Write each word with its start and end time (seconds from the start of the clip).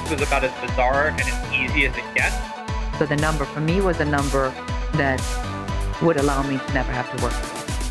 this 0.00 0.10
was 0.10 0.20
about 0.20 0.44
as 0.44 0.52
bizarre 0.60 1.08
and 1.08 1.20
as 1.22 1.52
easy 1.54 1.86
as 1.86 1.96
it 1.96 2.04
gets. 2.14 2.36
So 2.98 3.06
the 3.06 3.16
number 3.16 3.46
for 3.46 3.60
me 3.60 3.80
was 3.80 3.98
a 3.98 4.04
number 4.04 4.50
that 4.92 5.22
would 6.02 6.18
allow 6.18 6.42
me 6.42 6.58
to 6.58 6.72
never 6.74 6.92
have 6.92 7.10
to 7.16 7.22
work. 7.22 7.32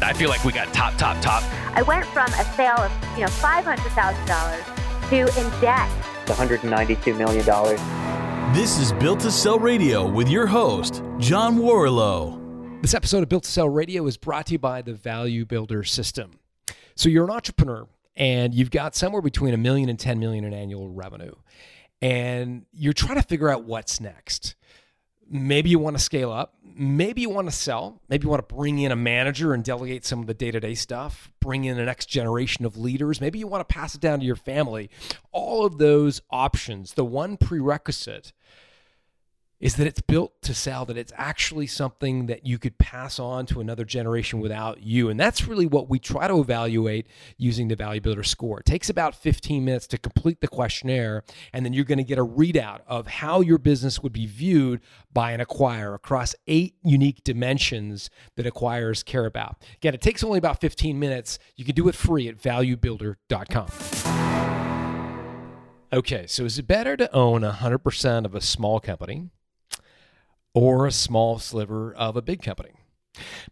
I 0.03 0.13
feel 0.13 0.29
like 0.29 0.43
we 0.43 0.51
got 0.51 0.71
top, 0.71 0.95
top, 0.97 1.19
top. 1.21 1.41
I 1.75 1.81
went 1.81 2.05
from 2.05 2.27
a 2.27 2.45
sale 2.55 2.77
of 2.77 2.91
you 3.15 3.21
know 3.21 3.27
five 3.27 3.65
hundred 3.65 3.91
thousand 3.93 4.23
dollars 4.27 4.63
to 5.09 5.39
in 5.41 5.61
debt. 5.61 5.89
One 6.27 6.37
hundred 6.37 6.61
and 6.61 6.69
ninety-two 6.69 7.15
million 7.15 7.43
dollars. 7.43 7.79
This 8.55 8.77
is 8.77 8.93
Built 8.93 9.21
to 9.21 9.31
Sell 9.31 9.57
Radio 9.57 10.07
with 10.07 10.29
your 10.29 10.45
host, 10.45 11.01
John 11.17 11.57
Warrillow. 11.57 12.81
This 12.83 12.93
episode 12.93 13.23
of 13.23 13.29
Built 13.29 13.45
to 13.45 13.51
Sell 13.51 13.69
Radio 13.69 14.05
is 14.05 14.15
brought 14.15 14.45
to 14.47 14.53
you 14.53 14.59
by 14.59 14.83
the 14.83 14.93
Value 14.93 15.43
Builder 15.43 15.83
System. 15.83 16.39
So 16.95 17.09
you're 17.09 17.25
an 17.25 17.31
entrepreneur 17.31 17.87
and 18.15 18.53
you've 18.53 18.71
got 18.71 18.95
somewhere 18.95 19.21
between 19.21 19.53
a 19.53 19.57
million 19.57 19.89
and 19.89 19.99
10 19.99 20.19
million 20.19 20.45
in 20.45 20.53
annual 20.53 20.87
revenue, 20.87 21.33
and 22.01 22.65
you're 22.71 22.93
trying 22.93 23.15
to 23.15 23.23
figure 23.23 23.49
out 23.49 23.63
what's 23.63 23.99
next. 23.99 24.55
Maybe 25.27 25.69
you 25.69 25.79
want 25.79 25.97
to 25.97 26.03
scale 26.03 26.31
up. 26.31 26.53
Maybe 26.63 27.21
you 27.21 27.29
want 27.29 27.47
to 27.47 27.55
sell. 27.55 28.01
Maybe 28.09 28.25
you 28.25 28.29
want 28.29 28.47
to 28.47 28.55
bring 28.55 28.79
in 28.79 28.91
a 28.91 28.95
manager 28.95 29.53
and 29.53 29.63
delegate 29.63 30.05
some 30.05 30.19
of 30.19 30.27
the 30.27 30.33
day 30.33 30.51
to 30.51 30.59
day 30.59 30.75
stuff, 30.75 31.31
bring 31.39 31.63
in 31.65 31.77
the 31.77 31.85
next 31.85 32.07
generation 32.07 32.65
of 32.65 32.77
leaders. 32.77 33.21
Maybe 33.21 33.39
you 33.39 33.47
want 33.47 33.67
to 33.67 33.73
pass 33.73 33.95
it 33.95 34.01
down 34.01 34.19
to 34.19 34.25
your 34.25 34.35
family. 34.35 34.89
All 35.31 35.65
of 35.65 35.77
those 35.77 36.21
options, 36.29 36.93
the 36.93 37.05
one 37.05 37.37
prerequisite 37.37 38.33
is 39.59 39.75
that 39.75 39.87
it's 39.87 40.01
built 40.01 40.41
to 40.41 40.53
sell, 40.53 40.85
that 40.85 40.97
it's 40.97 41.13
actually 41.15 41.65
something 41.67 42.25
that 42.25 42.45
you 42.45 42.57
could 42.57 42.77
pass 42.77 43.19
on 43.19 43.45
to 43.45 43.61
another 43.61 43.85
generation 43.85 44.39
without 44.39 44.83
you. 44.83 45.09
And 45.09 45.19
that's 45.19 45.47
really 45.47 45.65
what 45.65 45.89
we 45.89 45.97
try 45.97 46.27
to 46.27 46.39
evaluate 46.39 47.07
using 47.37 47.69
the 47.69 47.75
Value 47.75 48.01
Builder 48.01 48.23
score. 48.23 48.59
It 48.59 48.65
takes 48.65 48.89
about 48.89 49.15
15 49.15 49.63
minutes 49.63 49.87
to 49.87 49.97
complete 49.97 50.41
the 50.41 50.47
questionnaire, 50.47 51.23
and 51.53 51.65
then 51.65 51.73
you're 51.73 51.85
going 51.85 51.99
to 51.99 52.03
get 52.03 52.19
a 52.19 52.25
readout 52.25 52.81
of 52.85 53.07
how 53.07 53.41
your 53.41 53.57
business 53.57 54.03
would 54.03 54.13
be 54.13 54.25
viewed 54.25 54.81
by 55.13 55.31
an 55.31 55.39
acquirer 55.39 55.95
across 55.95 56.35
eight 56.47 56.75
unique 56.83 57.23
dimensions 57.23 58.09
that 58.35 58.45
acquirers 58.45 59.05
care 59.05 59.25
about. 59.25 59.63
Again, 59.77 59.93
it 59.93 60.01
takes 60.01 60.23
only 60.23 60.37
about 60.37 60.59
15 60.59 60.99
minutes. 60.99 61.39
You 61.55 61.63
can 61.63 61.75
do 61.75 61.87
it 61.87 61.95
free 61.95 62.27
at 62.27 62.37
valuebuilder.com. 62.37 63.67
Okay, 65.93 66.27
so 66.27 66.43
is 66.43 66.59
it 66.59 66.67
better 66.67 66.97
to 66.97 67.13
own 67.15 67.43
100% 67.43 68.25
of 68.25 68.35
a 68.35 68.41
small 68.41 68.81
company? 68.81 69.29
Or 70.55 70.87
a 70.87 70.91
small 70.91 71.37
sliver 71.37 71.93
of 71.93 72.15
a 72.15 72.21
big 72.23 72.41
company. 72.41 72.71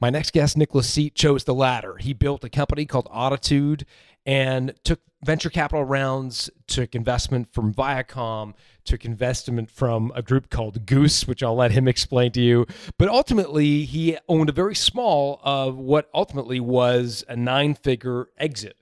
My 0.01 0.09
next 0.09 0.33
guest, 0.33 0.57
Nicholas 0.57 0.89
Seet, 0.89 1.13
chose 1.13 1.43
the 1.43 1.53
latter. 1.53 1.97
He 1.97 2.13
built 2.13 2.43
a 2.43 2.49
company 2.49 2.85
called 2.85 3.07
Auditude 3.11 3.85
and 4.25 4.73
took 4.83 4.99
venture 5.23 5.49
capital 5.49 5.83
rounds, 5.83 6.49
took 6.67 6.95
investment 6.95 7.53
from 7.53 7.73
Viacom, 7.73 8.53
took 8.83 9.05
investment 9.05 9.69
from 9.69 10.11
a 10.15 10.21
group 10.21 10.49
called 10.49 10.85
Goose, 10.85 11.27
which 11.27 11.43
I'll 11.43 11.55
let 11.55 11.71
him 11.71 11.87
explain 11.87 12.31
to 12.33 12.41
you. 12.41 12.65
But 12.97 13.09
ultimately, 13.09 13.83
he 13.83 14.17
owned 14.27 14.49
a 14.49 14.53
very 14.53 14.75
small 14.75 15.39
of 15.43 15.77
what 15.77 16.09
ultimately 16.13 16.59
was 16.59 17.23
a 17.27 17.35
nine 17.35 17.73
figure 17.75 18.29
exit, 18.38 18.77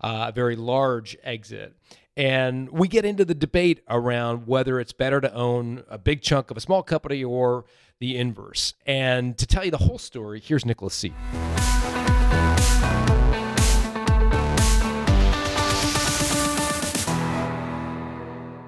uh, 0.00 0.26
a 0.28 0.32
very 0.32 0.56
large 0.56 1.16
exit. 1.22 1.74
And 2.16 2.70
we 2.70 2.88
get 2.88 3.04
into 3.04 3.26
the 3.26 3.34
debate 3.34 3.82
around 3.90 4.46
whether 4.46 4.80
it's 4.80 4.94
better 4.94 5.20
to 5.20 5.32
own 5.34 5.82
a 5.86 5.98
big 5.98 6.22
chunk 6.22 6.50
of 6.50 6.56
a 6.56 6.60
small 6.60 6.82
company 6.82 7.22
or 7.22 7.66
the 7.98 8.16
inverse. 8.16 8.72
And 8.86 9.36
to 9.36 9.46
tell 9.46 9.66
you 9.66 9.70
the 9.70 9.76
whole 9.76 9.98
story, 9.98 10.40
here's 10.40 10.64
Nicholas 10.64 10.94
C. 10.94 11.12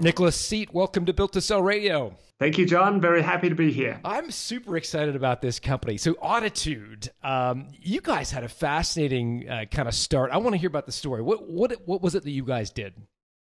Nicholas 0.00 0.36
Seet, 0.36 0.72
welcome 0.74 1.06
to 1.06 1.12
Built 1.14 1.32
to 1.32 1.40
Sell 1.40 1.62
Radio. 1.62 2.14
Thank 2.38 2.58
you, 2.58 2.66
John. 2.66 3.00
Very 3.00 3.22
happy 3.22 3.48
to 3.48 3.54
be 3.54 3.72
here. 3.72 3.98
I'm 4.04 4.30
super 4.30 4.76
excited 4.76 5.16
about 5.16 5.40
this 5.40 5.58
company. 5.58 5.96
So, 5.96 6.14
Auditude, 6.22 7.08
um, 7.24 7.66
you 7.80 8.00
guys 8.00 8.30
had 8.30 8.44
a 8.44 8.48
fascinating 8.48 9.48
uh, 9.48 9.64
kind 9.70 9.88
of 9.88 9.94
start. 9.94 10.30
I 10.30 10.36
want 10.36 10.52
to 10.52 10.58
hear 10.58 10.68
about 10.68 10.86
the 10.86 10.92
story. 10.92 11.22
What 11.22 11.48
what 11.48 11.72
what 11.84 12.00
was 12.00 12.14
it 12.14 12.22
that 12.22 12.30
you 12.30 12.44
guys 12.44 12.70
did? 12.70 12.94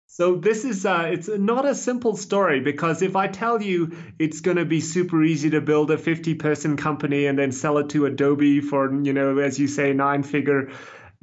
So 0.08 0.36
this 0.36 0.64
is 0.64 0.86
uh, 0.86 1.10
it's 1.12 1.28
not 1.28 1.66
a 1.66 1.76
simple 1.76 2.16
story 2.16 2.62
because 2.62 3.02
if 3.02 3.16
I 3.16 3.28
tell 3.28 3.62
you 3.62 3.98
it's 4.18 4.42
going 4.42 4.58
to 4.58 4.66
be 4.66 4.80
super 4.80 5.24
easy 5.24 5.50
to 5.50 5.62
build 5.62 5.92
a 5.92 5.98
50 5.98 6.36
person 6.36 6.78
company 6.78 7.26
and 7.26 7.38
then 7.38 7.52
sell 7.52 7.78
it 7.80 7.90
to 7.90 8.06
Adobe 8.06 8.62
for 8.62 8.94
you 9.04 9.14
know 9.14 9.40
as 9.40 9.60
you 9.60 9.68
say 9.68 9.94
nine 9.94 10.24
figure 10.24 10.72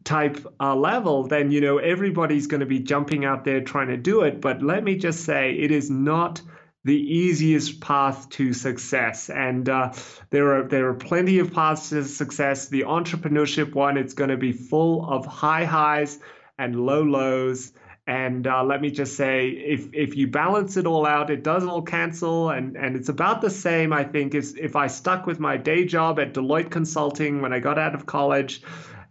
type 0.05 0.45
uh, 0.61 0.75
level, 0.75 1.27
then 1.29 1.51
you 1.51 1.61
know 1.61 1.79
everybody's 1.79 2.47
going 2.47 2.61
to 2.61 2.67
be 2.67 2.81
jumping 2.81 3.25
out 3.25 3.45
there 3.45 3.61
trying 3.61 3.89
to 3.89 3.97
do 3.97 4.23
it. 4.23 4.41
But 4.41 4.63
let 4.63 4.83
me 4.83 4.97
just 4.97 5.25
say 5.25 5.53
it 5.53 5.71
is 5.71 5.91
not 5.91 6.43
the 6.85 6.97
easiest 6.97 7.81
path 7.81 8.29
to 8.31 8.53
success. 8.53 9.31
And 9.31 9.69
uh, 9.69 9.93
there 10.31 10.57
are 10.57 10.69
there 10.69 10.89
are 10.89 10.95
plenty 10.95 11.39
of 11.39 11.53
paths 11.53 11.91
to 11.91 12.05
success. 12.05 12.69
The 12.69 12.83
entrepreneurship 12.83 13.75
one, 13.75 13.97
it's 13.97 14.15
going 14.15 14.31
to 14.31 14.37
be 14.37 14.53
full 14.53 15.09
of 15.09 15.25
high 15.25 15.65
highs 15.65 16.19
and 16.59 16.75
low 16.75 17.03
lows. 17.03 17.73
And 18.07 18.47
uh, 18.49 18.65
let 18.65 18.81
me 18.81 18.91
just 18.91 19.17
say, 19.17 19.49
if 19.49 19.89
if 19.93 20.17
you 20.17 20.27
balance 20.27 20.77
it 20.77 20.87
all 20.87 21.07
out, 21.07 21.31
it 21.31 21.45
does 21.45 21.65
all 21.65 21.83
cancel, 21.83 22.51
and 22.51 22.77
and 22.77 22.97
it's 22.97 23.09
about 23.09 23.41
the 23.41 23.51
same. 23.51 23.93
I 23.93 24.03
think 24.03 24.35
as 24.35 24.55
if 24.57 24.75
I 24.75 24.89
stuck 24.89 25.25
with 25.25 25.39
my 25.39 25.57
day 25.57 25.85
job 25.85 26.19
at 26.19 26.35
Deloitte 26.35 26.71
Consulting 26.71 27.43
when 27.43 27.53
I 27.53 27.61
got 27.61 27.79
out 27.79 27.95
of 27.95 28.05
college, 28.05 28.63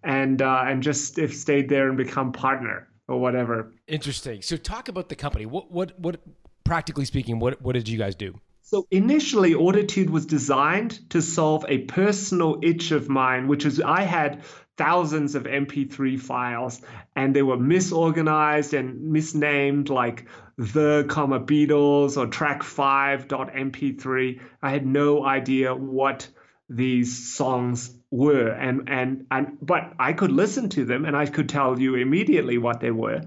and 0.03 0.41
uh, 0.41 0.63
and 0.65 0.83
just 0.83 1.17
if 1.17 1.33
stayed 1.33 1.69
there 1.69 1.87
and 1.87 1.97
become 1.97 2.33
partner 2.33 2.89
or 3.07 3.19
whatever. 3.19 3.71
Interesting. 3.87 4.41
So 4.41 4.57
talk 4.57 4.89
about 4.89 5.07
the 5.07 5.15
company. 5.15 5.45
What 5.45 5.71
what 5.71 5.97
what 5.97 6.19
practically 6.65 7.05
speaking, 7.05 7.39
what 7.39 7.61
what 7.61 7.73
did 7.73 7.87
you 7.87 7.97
guys 7.97 8.15
do? 8.15 8.39
So 8.61 8.87
initially, 8.91 9.53
Auditude 9.53 10.09
was 10.09 10.25
designed 10.25 11.09
to 11.09 11.21
solve 11.21 11.65
a 11.67 11.79
personal 11.79 12.59
itch 12.61 12.91
of 12.91 13.09
mine, 13.09 13.49
which 13.49 13.65
is 13.65 13.81
I 13.81 14.03
had 14.03 14.43
thousands 14.81 15.35
of 15.35 15.43
MP3 15.43 16.19
files 16.19 16.81
and 17.15 17.35
they 17.35 17.43
were 17.43 17.57
misorganized 17.57 18.75
and 18.77 19.11
misnamed 19.11 19.89
like 19.89 20.25
the 20.57 21.05
comma 21.07 21.39
Beatles 21.39 22.17
or 22.17 22.25
track 22.25 22.63
5.mp3. 22.63 24.41
I 24.63 24.71
had 24.71 24.83
no 24.83 25.23
idea 25.23 25.75
what 25.75 26.27
these 26.67 27.35
songs 27.35 27.93
were 28.09 28.47
and 28.47 28.89
and 28.89 29.27
and 29.29 29.57
but 29.61 29.93
I 29.99 30.13
could 30.13 30.31
listen 30.31 30.69
to 30.69 30.85
them 30.85 31.05
and 31.05 31.15
I 31.15 31.27
could 31.27 31.47
tell 31.47 31.79
you 31.79 31.95
immediately 31.95 32.57
what 32.57 32.79
they 32.79 32.91
were 32.91 33.21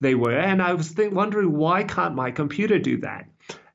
they 0.00 0.14
were 0.14 0.38
and 0.38 0.62
I 0.62 0.72
was 0.74 0.88
think, 0.88 1.12
wondering 1.12 1.52
why 1.52 1.84
can't 1.84 2.14
my 2.14 2.30
computer 2.30 2.78
do 2.78 3.00
that 3.00 3.26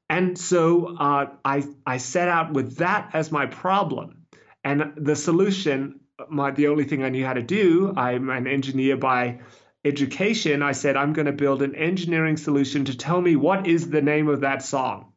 and 0.09 0.37
so 0.37 0.97
uh, 0.97 1.27
I 1.45 1.63
I 1.85 1.97
set 1.97 2.27
out 2.27 2.53
with 2.53 2.77
that 2.77 3.11
as 3.13 3.31
my 3.31 3.45
problem 3.45 4.25
and 4.63 4.93
the 4.97 5.15
solution 5.15 5.99
my 6.29 6.51
the 6.51 6.67
only 6.67 6.83
thing 6.83 7.03
I 7.03 7.09
knew 7.09 7.25
how 7.25 7.33
to 7.33 7.41
do. 7.41 7.93
I'm 7.95 8.29
an 8.29 8.47
engineer 8.47 8.97
by 8.97 9.39
education. 9.85 10.61
I 10.61 10.73
said 10.73 10.97
I'm 10.97 11.13
going 11.13 11.27
to 11.27 11.31
build 11.31 11.61
an 11.61 11.75
engineering 11.75 12.37
solution 12.37 12.85
to 12.85 12.97
tell 12.97 13.21
me 13.21 13.35
what 13.35 13.67
is 13.67 13.89
the 13.89 14.01
name 14.01 14.27
of 14.27 14.41
that 14.41 14.63
song, 14.63 15.13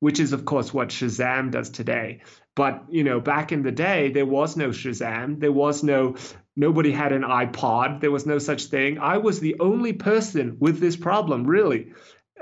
which 0.00 0.20
is 0.20 0.32
of 0.32 0.44
course 0.44 0.72
what 0.74 0.88
Shazam 0.88 1.50
does 1.50 1.70
today. 1.70 2.22
But 2.54 2.84
you 2.90 3.04
know, 3.04 3.20
back 3.20 3.52
in 3.52 3.62
the 3.62 3.72
day, 3.72 4.10
there 4.10 4.26
was 4.26 4.56
no 4.56 4.70
Shazam. 4.70 5.40
There 5.40 5.52
was 5.52 5.82
no 5.82 6.16
nobody 6.56 6.90
had 6.90 7.12
an 7.12 7.22
iPod. 7.22 8.00
There 8.00 8.10
was 8.10 8.26
no 8.26 8.38
such 8.38 8.64
thing. 8.64 8.98
I 8.98 9.18
was 9.18 9.40
the 9.40 9.56
only 9.60 9.92
person 9.92 10.56
with 10.58 10.80
this 10.80 10.96
problem, 10.96 11.46
really. 11.46 11.92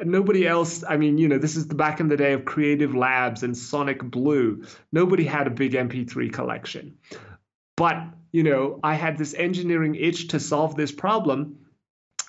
Nobody 0.03 0.45
else, 0.45 0.83
I 0.89 0.97
mean, 0.97 1.19
you 1.19 1.29
know, 1.29 1.39
this 1.39 1.55
is 1.55 1.69
the 1.69 1.77
back 1.77 2.01
in 2.01 2.09
the 2.09 2.17
day 2.17 2.33
of 2.33 2.45
Creative 2.45 2.97
Labs 2.97 3.45
and 3.45 3.57
Sonic 3.57 4.03
Blue. 4.03 4.65
Nobody 4.91 5.23
had 5.25 5.47
a 5.47 5.51
big 5.51 5.73
MP3 5.73 6.33
collection. 6.33 6.97
But, 7.77 7.97
you 8.33 8.43
know, 8.43 8.81
I 8.83 8.95
had 8.95 9.19
this 9.19 9.35
engineering 9.35 9.95
itch 9.95 10.29
to 10.29 10.41
solve 10.41 10.77
this 10.77 10.93
problem. 10.93 11.59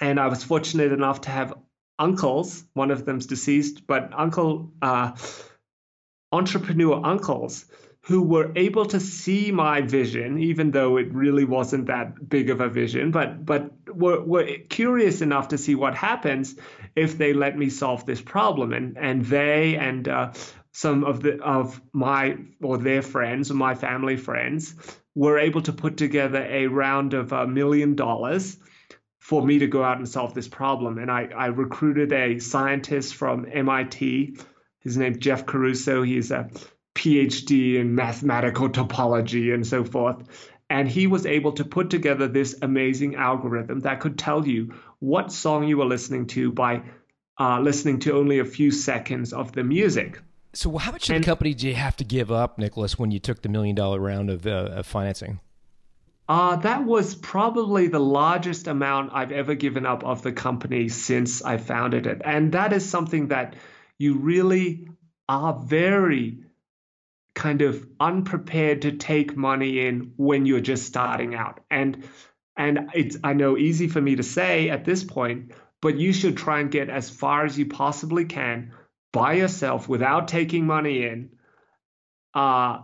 And 0.02 0.20
I 0.20 0.28
was 0.28 0.44
fortunate 0.44 0.92
enough 0.92 1.22
to 1.22 1.30
have 1.30 1.54
uncles, 1.98 2.66
one 2.74 2.92
of 2.92 3.06
them's 3.06 3.26
deceased, 3.26 3.88
but 3.88 4.12
uncle, 4.14 4.72
uh, 4.82 5.12
entrepreneur 6.32 7.02
uncles 7.06 7.66
who 8.02 8.22
were 8.22 8.52
able 8.56 8.86
to 8.86 9.00
see 9.00 9.52
my 9.52 9.82
vision, 9.82 10.38
even 10.38 10.70
though 10.70 10.98
it 10.98 11.12
really 11.12 11.44
wasn't 11.44 11.88
that 11.88 12.30
big 12.30 12.52
of 12.52 12.62
a 12.62 12.70
vision, 12.70 13.10
but 13.10 13.44
but 13.44 13.72
were, 13.88 14.22
were 14.22 14.46
curious 14.70 15.22
enough 15.22 15.48
to 15.48 15.58
see 15.58 15.74
what 15.74 15.96
happens 15.96 16.56
if 16.96 17.18
they 17.18 17.34
let 17.34 17.58
me 17.58 17.70
solve 17.70 18.06
this 18.06 18.22
problem. 18.22 18.74
And 18.74 18.98
and 18.98 19.26
they 19.26 19.76
and 19.78 20.08
uh, 20.08 20.34
some 20.72 21.04
of 21.04 21.24
the 21.24 21.42
of 21.42 21.82
my 21.94 22.38
or 22.62 22.78
their 22.78 23.02
friends 23.02 23.50
or 23.50 23.56
my 23.56 23.74
family 23.74 24.18
friends 24.18 24.76
were 25.16 25.40
able 25.40 25.62
to 25.62 25.74
put 25.74 25.98
together 25.98 26.46
a 26.48 26.68
round 26.68 27.14
of 27.14 27.32
a 27.32 27.48
million 27.48 27.96
dollars 27.96 28.58
for 29.20 29.44
me 29.44 29.58
to 29.60 29.68
go 29.68 29.84
out 29.84 29.98
and 29.98 30.08
solve 30.08 30.34
this 30.34 30.48
problem. 30.48 31.00
And 31.00 31.10
I, 31.10 31.30
I 31.36 31.48
recruited 31.48 32.14
a 32.14 32.38
scientist 32.40 33.16
from 33.16 33.48
MIT. 33.52 34.38
His 34.82 34.98
name's 34.98 35.18
Jeff 35.18 35.46
Caruso. 35.46 36.04
He's 36.04 36.30
a 36.30 36.50
PhD 36.94 37.76
in 37.76 37.96
mathematical 37.96 38.70
topology 38.70 39.54
and 39.54 39.66
so 39.66 39.84
forth. 39.84 40.52
And 40.70 40.88
he 40.88 41.08
was 41.08 41.26
able 41.26 41.54
to 41.54 41.66
put 41.66 41.90
together 41.90 42.28
this 42.28 42.56
amazing 42.62 43.16
algorithm 43.16 43.80
that 43.82 44.00
could 44.00 44.18
tell 44.18 44.48
you 44.48 44.74
what 45.00 45.32
song 45.32 45.68
you 45.68 45.78
were 45.78 45.86
listening 45.86 46.28
to 46.28 46.52
by 46.52 46.84
uh, 47.40 47.60
listening 47.60 48.00
to 48.00 48.14
only 48.14 48.40
a 48.40 48.46
few 48.46 48.72
seconds 48.72 49.34
of 49.34 49.52
the 49.52 49.64
music. 49.64 50.20
So, 50.56 50.78
how 50.78 50.92
much 50.92 51.10
of 51.10 51.16
And- 51.16 51.24
the 51.24 51.26
company 51.26 51.54
did 51.54 51.64
you 51.64 51.76
have 51.76 51.98
to 51.98 52.04
give 52.04 52.32
up, 52.32 52.58
Nicholas, 52.58 52.98
when 52.98 53.12
you 53.12 53.20
took 53.20 53.42
the 53.42 53.50
million 53.50 53.76
dollar 53.76 54.00
round 54.00 54.30
of, 54.30 54.48
uh, 54.48 54.70
of 54.72 54.86
financing? 54.86 55.40
Uh, 56.28 56.56
that 56.56 56.86
was 56.86 57.14
probably 57.14 57.88
the 57.88 58.00
largest 58.00 58.68
amount 58.68 59.12
I've 59.14 59.32
ever 59.32 59.54
given 59.54 59.86
up 59.86 60.04
of 60.04 60.24
the 60.24 60.32
company 60.32 60.90
since 60.90 61.44
I 61.44 61.58
founded 61.58 62.08
it. 62.08 62.22
And 62.26 62.54
that 62.54 62.74
is 62.74 62.88
something 62.88 63.28
that 63.28 63.56
you 64.00 64.16
really 64.16 64.88
are 65.30 65.54
very 65.54 66.40
kind 67.36 67.62
of 67.62 67.86
unprepared 68.00 68.84
to 68.84 68.94
take 68.94 69.36
money 69.38 69.86
in 69.86 70.14
when 70.16 70.46
you're 70.46 70.62
just 70.62 70.86
starting 70.86 71.36
out. 71.36 71.60
And 71.70 72.08
and 72.58 72.90
it's 72.94 73.18
I 73.24 73.34
know 73.34 73.58
easy 73.58 73.88
for 73.88 74.02
me 74.02 74.16
to 74.16 74.24
say 74.24 74.70
at 74.70 74.86
this 74.86 75.04
point, 75.04 75.52
but 75.82 76.00
you 76.00 76.14
should 76.14 76.38
try 76.38 76.62
and 76.62 76.72
get 76.72 76.90
as 76.90 77.10
far 77.10 77.46
as 77.46 77.60
you 77.60 77.66
possibly 77.68 78.26
can 78.26 78.72
by 79.16 79.34
yourself 79.34 79.88
without 79.90 80.28
taking 80.28 80.68
money 80.68 80.98
in. 81.06 81.30
Uh 82.34 82.80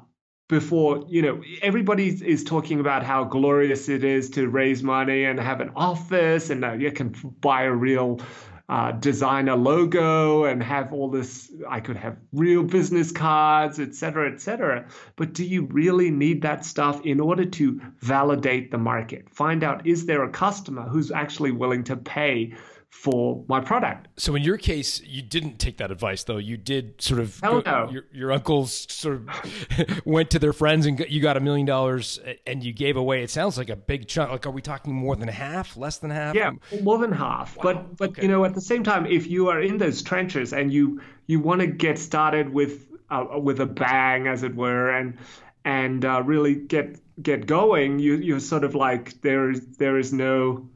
before 0.52 1.06
you 1.08 1.22
know 1.22 1.42
everybody 1.62 2.08
is 2.10 2.44
talking 2.44 2.82
about 2.82 3.04
how 3.04 3.24
glorious 3.24 3.88
it 3.88 4.04
is 4.04 4.30
to 4.30 4.50
raise 4.50 4.84
money 4.84 5.24
and 5.24 5.40
have 5.40 5.62
an 5.62 5.72
office 5.78 6.50
and 6.50 6.66
uh, 6.66 6.74
you 6.74 6.92
can 6.92 7.16
buy 7.40 7.62
a 7.64 7.72
real 7.72 8.20
uh, 8.68 8.92
designer 8.92 9.56
logo 9.56 10.44
and 10.44 10.62
have 10.62 10.92
all 10.92 11.10
this 11.10 11.52
i 11.70 11.80
could 11.80 11.96
have 11.96 12.18
real 12.34 12.64
business 12.64 13.14
cards 13.14 13.80
et 13.80 13.96
cetera 13.96 14.30
et 14.30 14.42
cetera 14.42 14.86
but 15.16 15.32
do 15.32 15.46
you 15.46 15.68
really 15.72 16.12
need 16.12 16.42
that 16.42 16.66
stuff 16.66 17.00
in 17.06 17.22
order 17.22 17.46
to 17.46 17.80
validate 18.00 18.72
the 18.72 18.78
market 18.78 19.30
find 19.30 19.64
out 19.64 19.88
is 19.88 20.06
there 20.06 20.24
a 20.24 20.30
customer 20.30 20.84
who's 20.84 21.12
actually 21.12 21.52
willing 21.52 21.84
to 21.84 21.96
pay 21.96 22.54
for 22.92 23.44
my 23.48 23.60
product 23.60 24.10
So, 24.18 24.36
in 24.36 24.44
your 24.44 24.58
case, 24.58 25.02
you 25.02 25.22
didn't 25.22 25.60
take 25.60 25.78
that 25.78 25.92
advice, 25.92 26.24
though. 26.24 26.38
You 26.38 26.58
did 26.58 27.02
sort 27.02 27.22
of. 27.22 27.40
Hell 27.40 27.62
go- 27.62 27.86
no. 27.86 27.90
your, 27.90 28.04
your 28.12 28.32
uncles 28.34 28.86
sort 28.90 29.16
of 29.16 30.06
went 30.06 30.30
to 30.32 30.40
their 30.40 30.52
friends 30.52 30.86
and 30.86 31.00
you 31.10 31.22
got 31.22 31.38
a 31.38 31.40
million 31.40 31.66
dollars 31.66 32.20
and 32.46 32.64
you 32.64 32.74
gave 32.74 32.98
away. 32.98 33.24
It 33.24 33.30
sounds 33.30 33.58
like 33.58 33.70
a 33.70 33.78
big 33.78 34.08
chunk. 34.08 34.30
Like, 34.30 34.46
are 34.46 34.52
we 34.52 34.62
talking 34.62 34.94
more 34.94 35.16
than 35.16 35.30
half, 35.30 35.78
less 35.78 35.98
than 35.98 36.12
half? 36.12 36.36
Yeah, 36.36 36.52
more 36.84 36.98
than 36.98 37.14
half. 37.14 37.58
But 37.64 37.96
but 37.96 38.10
okay. 38.12 38.24
you 38.24 38.28
know, 38.28 38.44
at 38.44 38.54
the 38.54 38.62
same 38.62 38.84
time, 38.84 39.06
if 39.06 39.26
you 39.26 39.48
are 39.48 39.62
in 39.62 39.78
those 39.78 40.04
trenches 40.04 40.52
and 40.52 40.72
you 40.72 41.02
you 41.28 41.40
want 41.40 41.62
to 41.62 41.68
get 41.68 41.98
started 41.98 42.50
with 42.50 42.88
uh, 43.10 43.40
with 43.42 43.62
a 43.62 43.66
bang, 43.66 44.28
as 44.28 44.44
it 44.44 44.54
were, 44.54 44.92
and 44.92 45.18
and 45.64 46.04
uh, 46.04 46.22
really 46.26 46.56
get 46.56 47.00
get 47.24 47.48
going, 47.48 48.00
you 48.00 48.16
you're 48.18 48.42
sort 48.42 48.66
of 48.66 48.76
like 48.76 49.22
there 49.22 49.50
is 49.50 49.78
there 49.78 49.98
is 49.98 50.12
no 50.12 50.68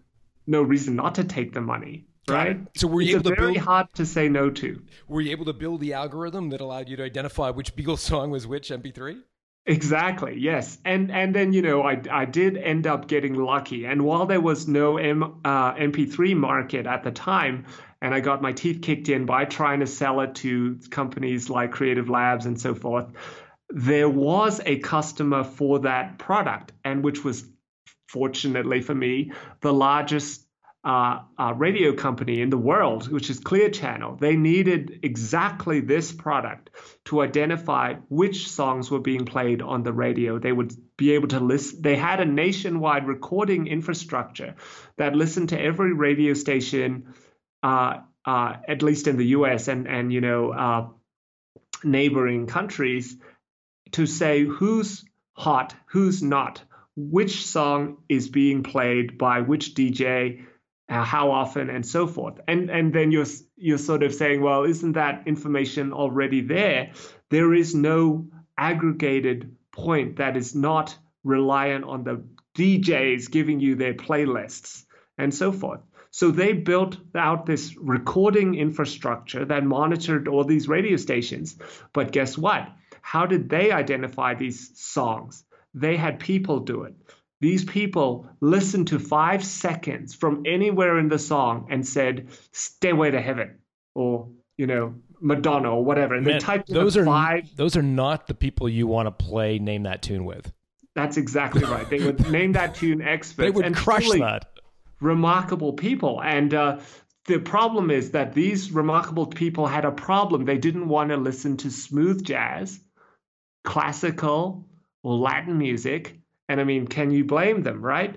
no 0.48 0.62
reason 0.62 0.96
not 0.96 1.16
to 1.16 1.24
take 1.24 1.54
the 1.54 1.62
money, 1.62 2.06
right? 2.28 2.60
So 2.76 2.88
were 2.88 3.02
you 3.02 3.18
it's 3.18 3.26
able 3.28 3.36
to 3.36 3.42
very 3.42 3.54
build- 3.54 3.66
hard 3.66 3.88
to 3.96 4.06
say 4.06 4.30
no 4.30 4.50
to. 4.50 4.82
Were 5.08 5.22
you 5.22 5.32
able 5.32 5.46
to 5.46 5.54
build 5.54 5.82
the 5.82 5.94
algorithm 5.94 6.50
that 6.50 6.62
allowed 6.62 6.90
you 6.90 6.98
to 6.98 7.04
identify 7.04 7.50
which 7.50 7.76
Beatle 7.76 7.98
song 7.98 8.32
was 8.32 8.46
which 8.48 8.70
MP3? 8.70 9.22
Exactly. 9.68 10.38
Yes. 10.40 10.78
And 10.86 11.12
and 11.12 11.34
then 11.34 11.52
you 11.52 11.62
know 11.64 11.82
I 11.82 12.00
I 12.12 12.26
did 12.26 12.56
end 12.58 12.86
up 12.86 13.08
getting 13.08 13.34
lucky. 13.34 13.86
And 13.86 14.04
while 14.04 14.28
there 14.28 14.42
was 14.42 14.68
no 14.68 14.98
M, 14.98 15.24
uh, 15.44 15.74
MP3 15.74 16.36
market 16.36 16.86
at 16.86 17.04
the 17.04 17.12
time, 17.12 17.66
and 18.00 18.14
I 18.14 18.20
got 18.20 18.44
my 18.44 18.52
teeth 18.52 18.84
kicked 18.84 19.10
in 19.10 19.26
by 19.26 19.46
trying 19.46 19.80
to 19.80 19.88
sell 19.88 20.22
it 20.22 20.36
to 20.36 20.80
companies 20.92 21.50
like 21.50 21.72
Creative 21.72 22.08
Labs 22.10 22.46
and 22.46 22.62
so 22.62 22.76
forth, 22.76 23.08
there 23.70 24.08
was 24.08 24.62
a 24.68 24.78
customer 24.78 25.44
for 25.44 25.80
that 25.80 26.20
product, 26.20 26.72
and 26.84 27.04
which 27.04 27.24
was 27.24 27.46
fortunately 28.08 28.82
for 28.82 28.96
me 28.96 29.32
the 29.62 29.74
largest 29.74 30.46
uh, 30.86 31.22
uh, 31.40 31.52
radio 31.58 31.94
company 31.94 32.42
in 32.42 32.52
the 32.52 32.58
world, 32.58 33.12
which 33.12 33.32
is 33.32 33.40
Clear 33.40 33.70
Channel. 33.72 34.18
They 34.18 34.36
needed 34.36 35.00
exactly 35.02 35.80
this 35.80 36.12
product 36.12 36.70
to 37.06 37.22
identify 37.22 37.96
which 38.08 38.48
songs 38.52 38.92
were 38.92 39.00
being 39.00 39.26
played 39.26 39.64
on 39.64 39.82
the 39.82 39.92
radio. 39.92 40.38
They 40.38 40.52
would 40.52 40.74
be 40.96 41.14
able 41.14 41.30
to 41.30 41.40
listen. 41.40 41.82
They 41.82 41.96
had 41.96 42.20
a 42.20 42.26
nationwide 42.26 43.08
recording 43.08 43.66
infrastructure 43.66 44.54
that 44.98 45.16
listened 45.16 45.50
to 45.50 45.60
every 45.60 45.94
radio 45.94 46.36
station, 46.36 47.16
uh, 47.64 48.02
uh, 48.24 48.58
at 48.68 48.84
least 48.84 49.08
in 49.08 49.18
the 49.18 49.28
U.S. 49.38 49.68
and 49.68 49.88
and 49.88 50.14
you 50.14 50.22
know 50.22 50.52
uh, 50.52 50.88
neighboring 51.84 52.46
countries, 52.46 53.18
to 53.94 54.06
say 54.06 54.44
who's 54.44 55.04
hot, 55.34 55.74
who's 55.88 56.22
not, 56.22 56.62
which 56.96 57.46
song 57.46 57.98
is 58.08 58.30
being 58.30 58.64
played 58.64 59.18
by 59.18 59.42
which 59.42 59.74
DJ 59.74 60.46
uh, 60.88 61.04
how 61.04 61.32
often 61.32 61.70
and 61.70 61.86
so 61.86 62.08
forth. 62.08 62.40
And 62.48 62.70
and 62.70 62.94
then 62.94 63.12
you're 63.12 63.26
you're 63.58 63.78
sort 63.78 64.04
of 64.04 64.14
saying 64.14 64.42
well 64.42 64.64
isn't 64.64 64.94
that 64.94 65.24
information 65.26 65.94
already 65.94 66.42
there? 66.42 66.92
There 67.30 67.54
is 67.54 67.74
no 67.76 68.28
aggregated 68.58 69.56
point 69.72 70.18
that 70.18 70.38
is 70.38 70.56
not 70.56 70.98
reliant 71.24 71.86
on 71.86 72.04
the 72.04 72.24
DJs 72.56 73.30
giving 73.32 73.60
you 73.60 73.76
their 73.76 73.94
playlists 73.94 74.86
and 75.18 75.34
so 75.34 75.52
forth. 75.52 75.82
So 76.12 76.32
they 76.32 76.54
built 76.54 76.98
out 77.14 77.46
this 77.46 77.76
recording 77.76 78.56
infrastructure 78.56 79.44
that 79.44 79.66
monitored 79.66 80.30
all 80.30 80.46
these 80.46 80.70
radio 80.70 80.96
stations. 80.96 81.58
But 81.92 82.14
guess 82.14 82.38
what? 82.38 82.70
How 83.02 83.26
did 83.26 83.50
they 83.50 83.72
identify 83.72 84.34
these 84.34 84.72
songs 84.80 85.44
they 85.76 85.96
had 85.96 86.20
people 86.20 86.60
do 86.62 86.84
it 86.84 86.96
these 87.42 87.64
people 87.64 88.28
listened 88.42 88.88
to 88.88 89.00
five 89.00 89.44
seconds 89.44 90.16
from 90.16 90.44
anywhere 90.46 90.98
in 90.98 91.10
the 91.10 91.20
song 91.20 91.68
and 91.70 91.86
said, 91.86 92.30
Stairway 92.54 93.12
to 93.12 93.22
Heaven, 93.22 93.60
or, 93.94 94.30
you 94.58 94.68
know, 94.68 94.96
Madonna, 95.22 95.72
or 95.72 95.84
whatever. 95.84 96.16
And 96.16 96.26
they 96.26 96.40
typed 96.40 96.70
those 96.70 96.96
are 96.96 97.06
five. 97.06 97.56
those 97.56 97.76
are 97.76 97.84
not 97.84 98.28
the 98.28 98.34
people 98.34 98.70
you 98.70 98.88
want 98.88 99.08
to 99.08 99.12
play 99.12 99.60
name 99.60 99.84
that 99.84 100.02
tune 100.02 100.26
with. 100.26 100.52
That's 100.96 101.18
exactly 101.18 101.64
right. 101.66 101.90
They 101.90 102.04
would 102.04 102.32
name 102.32 102.54
that 102.54 102.76
tune 102.76 103.02
experts. 103.02 103.46
They 103.46 103.52
would 103.52 103.66
and 103.66 103.76
crush 103.76 104.10
that. 104.10 104.50
Remarkable 105.02 105.74
people. 105.74 106.24
And 106.24 106.54
uh, 106.54 106.80
the 107.26 107.40
problem 107.40 107.92
is 107.92 108.12
that 108.12 108.34
these 108.34 108.72
remarkable 108.72 109.28
people 109.28 109.68
had 109.68 109.84
a 109.84 109.92
problem. 109.92 110.46
They 110.46 110.58
didn't 110.58 110.88
want 110.88 111.10
to 111.10 111.18
listen 111.18 111.58
to 111.58 111.70
smooth 111.70 112.24
jazz, 112.24 112.80
classical, 113.66 114.66
Latin 115.06 115.58
music. 115.58 116.20
And 116.50 116.60
I 116.60 116.64
mean, 116.64 116.88
can 116.88 117.12
you 117.12 117.26
blame 117.26 117.64
them, 117.64 117.82
right? 117.82 118.16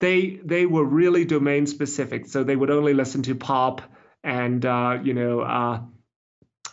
They 0.00 0.40
they 0.44 0.66
were 0.66 0.84
really 0.84 1.24
domain 1.24 1.66
specific, 1.66 2.26
so 2.26 2.44
they 2.44 2.54
would 2.54 2.70
only 2.70 2.94
listen 2.94 3.22
to 3.24 3.34
pop 3.34 3.82
and 4.22 4.64
uh, 4.64 4.98
you 5.02 5.14
know 5.14 5.40
uh, 5.40 5.80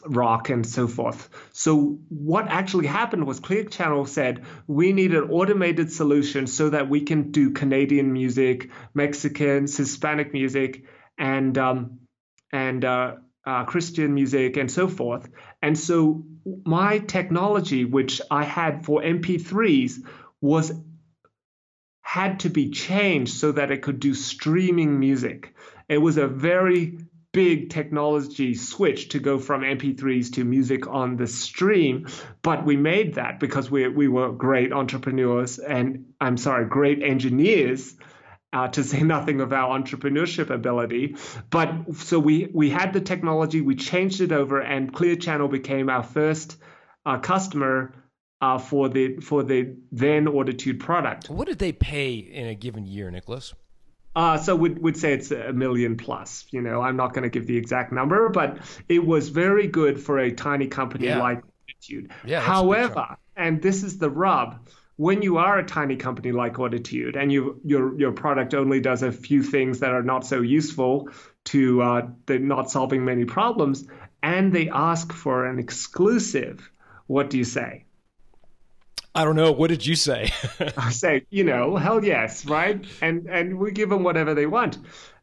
rock 0.05 0.49
and 0.49 0.65
so 0.65 0.87
forth. 0.87 1.29
So 1.53 1.99
what 2.09 2.47
actually 2.47 2.87
happened 2.87 3.25
was 3.25 3.39
Clear 3.39 3.63
Channel 3.63 4.05
said 4.05 4.45
we 4.67 4.93
need 4.93 5.13
an 5.13 5.29
automated 5.31 5.91
solution 5.91 6.47
so 6.47 6.69
that 6.69 6.89
we 6.89 7.01
can 7.01 7.31
do 7.31 7.51
Canadian 7.51 8.13
music, 8.13 8.69
Mexican, 8.93 9.63
Hispanic 9.63 10.33
music, 10.33 10.83
and 11.17 11.57
um, 11.57 11.99
and 12.51 12.85
uh, 12.85 13.15
uh, 13.45 13.63
Christian 13.65 14.13
music 14.13 14.57
and 14.57 14.71
so 14.71 14.87
forth. 14.87 15.27
And 15.61 15.77
so 15.77 16.25
my 16.65 16.99
technology, 16.99 17.85
which 17.85 18.21
I 18.29 18.43
had 18.43 18.85
for 18.85 19.01
MP3s, 19.01 20.05
was 20.41 20.71
had 22.01 22.39
to 22.41 22.49
be 22.49 22.69
changed 22.69 23.33
so 23.33 23.51
that 23.51 23.71
it 23.71 23.81
could 23.81 23.99
do 23.99 24.13
streaming 24.13 24.99
music. 24.99 25.55
It 25.89 25.97
was 25.97 26.17
a 26.17 26.27
very 26.27 26.99
big 27.33 27.69
technology 27.69 28.55
switch 28.55 29.09
to 29.09 29.19
go 29.19 29.37
from 29.37 29.61
MP3s 29.61 30.31
to 30.33 30.45
music 30.45 30.87
on 30.87 31.17
the 31.17 31.27
stream, 31.27 32.07
but 32.41 32.63
we 32.63 32.77
made 32.77 33.15
that 33.15 33.41
because 33.41 33.69
we 33.69 33.87
we 33.89 34.07
were 34.07 34.31
great 34.31 34.71
entrepreneurs 34.71 35.59
and 35.59 36.05
I'm 36.21 36.37
sorry, 36.37 36.65
great 36.65 37.03
engineers. 37.03 37.95
Uh, 38.55 38.69
to 38.69 38.83
say 38.83 39.01
nothing 39.15 39.41
of 39.41 39.51
our 39.51 39.77
entrepreneurship 39.77 40.49
ability, 40.49 41.15
but 41.49 41.69
so 41.95 42.17
we 42.17 42.49
we 42.53 42.69
had 42.69 42.93
the 42.93 43.01
technology, 43.01 43.59
we 43.59 43.75
changed 43.75 44.21
it 44.21 44.31
over, 44.31 44.61
and 44.61 44.93
Clear 44.93 45.17
Channel 45.17 45.49
became 45.49 45.89
our 45.89 46.03
first 46.03 46.57
uh, 47.05 47.17
customer 47.19 47.93
uh, 48.39 48.57
for 48.57 48.87
the 48.87 49.17
for 49.17 49.43
the 49.43 49.75
then 49.91 50.25
Auditude 50.27 50.79
product. 50.79 51.29
What 51.29 51.47
did 51.47 51.59
they 51.59 51.73
pay 51.73 52.13
in 52.13 52.47
a 52.47 52.55
given 52.55 52.85
year, 52.85 53.11
Nicholas? 53.11 53.53
Uh, 54.15 54.37
so 54.37 54.55
we'd, 54.55 54.79
we'd 54.79 54.95
say 54.95 55.11
it's 55.11 55.31
a 55.31 55.51
million 55.51 55.97
plus. 55.97 56.45
You 56.51 56.61
know, 56.61 56.79
I'm 56.79 56.95
not 56.95 57.13
going 57.13 57.23
to 57.23 57.29
give 57.29 57.47
the 57.47 57.57
exact 57.57 57.91
number, 57.91 58.29
but 58.29 58.59
it 58.87 59.05
was 59.05 59.27
very 59.27 59.67
good 59.67 59.99
for 59.99 60.17
a 60.19 60.31
tiny 60.31 60.67
company 60.67 61.07
Yeah. 61.07 61.19
like 61.19 61.43
Auditude. 61.43 62.11
Yeah, 62.23 62.39
that's 62.39 62.47
a 62.61 62.63
big 62.63 62.91
However, 62.93 63.17
and 63.35 63.61
this 63.61 63.83
is 63.83 63.97
the 63.97 64.09
rub, 64.09 64.65
when 64.97 65.21
you 65.21 65.37
are 65.37 65.59
a 65.59 65.65
tiny 65.65 65.95
company 65.95 66.31
like 66.31 66.53
Auditude 66.53 67.15
and 67.15 67.31
you 67.31 67.59
your 67.63 67.97
your 67.99 68.11
product 68.11 68.53
only 68.53 68.79
does 68.79 69.03
a 69.03 69.11
few 69.11 69.43
things 69.43 69.79
that 69.79 69.91
are 69.91 70.03
not 70.03 70.25
so 70.25 70.41
useful 70.41 71.09
to 71.45 71.81
uh, 71.81 72.07
the 72.25 72.39
not 72.39 72.71
solving 72.71 73.03
many 73.03 73.25
problems, 73.25 73.87
and 74.23 74.53
they 74.53 74.69
ask 74.69 75.11
for 75.11 75.45
an 75.45 75.59
exclusive, 75.59 76.71
what 77.07 77.29
do 77.29 77.37
you 77.37 77.43
say? 77.43 77.85
I 79.13 79.23
don't 79.23 79.35
know. 79.35 79.51
What 79.51 79.69
did 79.69 79.85
you 79.85 79.95
say? 79.95 80.31
I 80.77 80.91
say, 80.91 81.25
you 81.29 81.43
know, 81.43 81.77
hell 81.77 82.03
yes, 82.03 82.45
right? 82.45 82.83
And 83.01 83.27
and 83.27 83.57
we 83.57 83.71
give 83.71 83.89
them 83.89 84.03
whatever 84.03 84.33
they 84.33 84.45
want. 84.45 84.77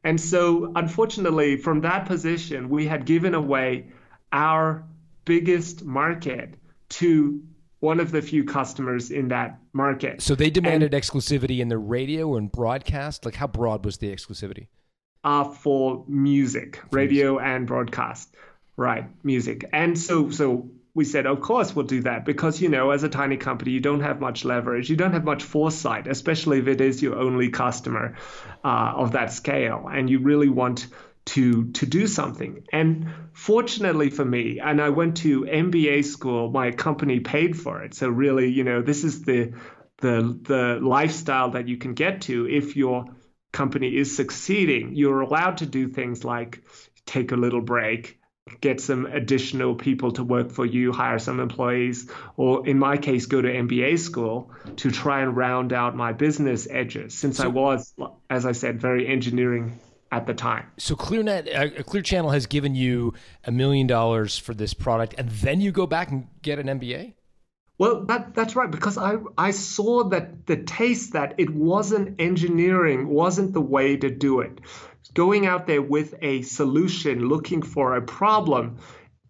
And 0.04 0.20
so, 0.20 0.72
unfortunately, 0.74 1.56
from 1.56 1.80
that 1.82 2.06
position, 2.06 2.68
we 2.68 2.86
had 2.86 3.04
given 3.04 3.34
away 3.34 3.92
our 4.32 4.84
biggest 5.24 5.84
market 5.84 6.54
to 6.88 7.42
one 7.82 7.98
of 7.98 8.12
the 8.12 8.22
few 8.22 8.44
customers 8.44 9.10
in 9.10 9.28
that 9.28 9.58
market. 9.72 10.22
So 10.22 10.36
they 10.36 10.50
demanded 10.50 10.94
and, 10.94 11.02
exclusivity 11.02 11.58
in 11.58 11.66
the 11.66 11.78
radio 11.78 12.36
and 12.36 12.50
broadcast. 12.50 13.24
Like, 13.24 13.34
how 13.34 13.48
broad 13.48 13.84
was 13.84 13.98
the 13.98 14.14
exclusivity? 14.14 14.68
Uh, 15.24 15.44
for 15.44 16.04
music, 16.06 16.80
radio 16.92 17.40
and 17.40 17.66
broadcast, 17.66 18.32
right? 18.76 19.06
Music, 19.24 19.68
and 19.72 19.98
so 19.98 20.30
so 20.30 20.70
we 20.94 21.04
said, 21.04 21.26
of 21.26 21.40
course, 21.40 21.74
we'll 21.74 21.86
do 21.86 22.02
that 22.02 22.24
because, 22.24 22.60
you 22.60 22.68
know, 22.68 22.90
as 22.90 23.02
a 23.02 23.08
tiny 23.08 23.36
company, 23.36 23.70
you 23.72 23.80
don't 23.80 24.02
have 24.02 24.20
much 24.20 24.44
leverage. 24.44 24.90
You 24.90 24.96
don't 24.96 25.12
have 25.12 25.24
much 25.24 25.42
foresight, 25.42 26.06
especially 26.06 26.58
if 26.58 26.68
it 26.68 26.82
is 26.82 27.00
your 27.02 27.18
only 27.18 27.48
customer 27.48 28.14
uh, 28.62 28.92
of 28.94 29.12
that 29.12 29.32
scale. 29.32 29.88
And 29.90 30.10
you 30.10 30.18
really 30.18 30.50
want 30.50 30.88
to 31.24 31.70
to 31.72 31.86
do 31.86 32.06
something. 32.06 32.64
And 32.72 33.08
fortunately 33.32 34.10
for 34.10 34.24
me, 34.24 34.60
and 34.60 34.80
I 34.80 34.88
went 34.88 35.18
to 35.18 35.42
MBA 35.42 36.04
school, 36.04 36.50
my 36.50 36.72
company 36.72 37.20
paid 37.20 37.56
for 37.56 37.82
it. 37.82 37.94
So 37.94 38.08
really, 38.08 38.48
you 38.50 38.64
know, 38.64 38.82
this 38.82 39.04
is 39.04 39.22
the 39.22 39.52
the 39.98 40.38
the 40.42 40.78
lifestyle 40.82 41.50
that 41.50 41.68
you 41.68 41.76
can 41.76 41.94
get 41.94 42.22
to 42.22 42.48
if 42.48 42.76
your 42.76 43.04
company 43.52 43.96
is 43.96 44.16
succeeding. 44.16 44.94
You're 44.94 45.20
allowed 45.20 45.58
to 45.58 45.66
do 45.66 45.88
things 45.88 46.24
like 46.24 46.62
take 47.06 47.32
a 47.32 47.36
little 47.36 47.60
break, 47.60 48.18
get 48.60 48.80
some 48.80 49.06
additional 49.06 49.74
people 49.74 50.12
to 50.12 50.24
work 50.24 50.50
for 50.50 50.66
you, 50.66 50.92
hire 50.92 51.18
some 51.18 51.38
employees, 51.38 52.10
or 52.36 52.66
in 52.66 52.78
my 52.78 52.96
case, 52.96 53.26
go 53.26 53.40
to 53.40 53.48
MBA 53.48 53.98
school 53.98 54.50
to 54.76 54.90
try 54.90 55.20
and 55.20 55.36
round 55.36 55.72
out 55.72 55.94
my 55.94 56.12
business 56.12 56.66
edges 56.68 57.14
since 57.14 57.36
so, 57.36 57.44
I 57.44 57.46
was, 57.48 57.94
as 58.28 58.46
I 58.46 58.52
said, 58.52 58.80
very 58.80 59.06
engineering 59.06 59.78
at 60.12 60.26
the 60.26 60.34
time. 60.34 60.66
So 60.76 60.94
ClearNet, 60.94 61.80
uh, 61.80 61.82
Clear 61.82 62.02
Channel 62.02 62.30
has 62.30 62.46
given 62.46 62.74
you 62.74 63.14
a 63.44 63.50
million 63.50 63.86
dollars 63.86 64.38
for 64.38 64.54
this 64.54 64.74
product, 64.74 65.14
and 65.18 65.28
then 65.30 65.60
you 65.60 65.72
go 65.72 65.86
back 65.86 66.10
and 66.10 66.28
get 66.42 66.58
an 66.58 66.66
MBA. 66.66 67.14
Well, 67.78 68.04
that, 68.04 68.34
that's 68.34 68.54
right 68.54 68.70
because 68.70 68.98
I 68.98 69.16
I 69.36 69.50
saw 69.50 70.04
that 70.10 70.46
the 70.46 70.58
taste 70.58 71.14
that 71.14 71.34
it 71.38 71.50
wasn't 71.50 72.20
engineering 72.20 73.08
wasn't 73.08 73.54
the 73.54 73.62
way 73.62 73.96
to 73.96 74.10
do 74.10 74.40
it. 74.40 74.60
Going 75.14 75.46
out 75.46 75.66
there 75.66 75.82
with 75.82 76.14
a 76.22 76.42
solution, 76.42 77.28
looking 77.28 77.62
for 77.62 77.96
a 77.96 78.02
problem, 78.02 78.78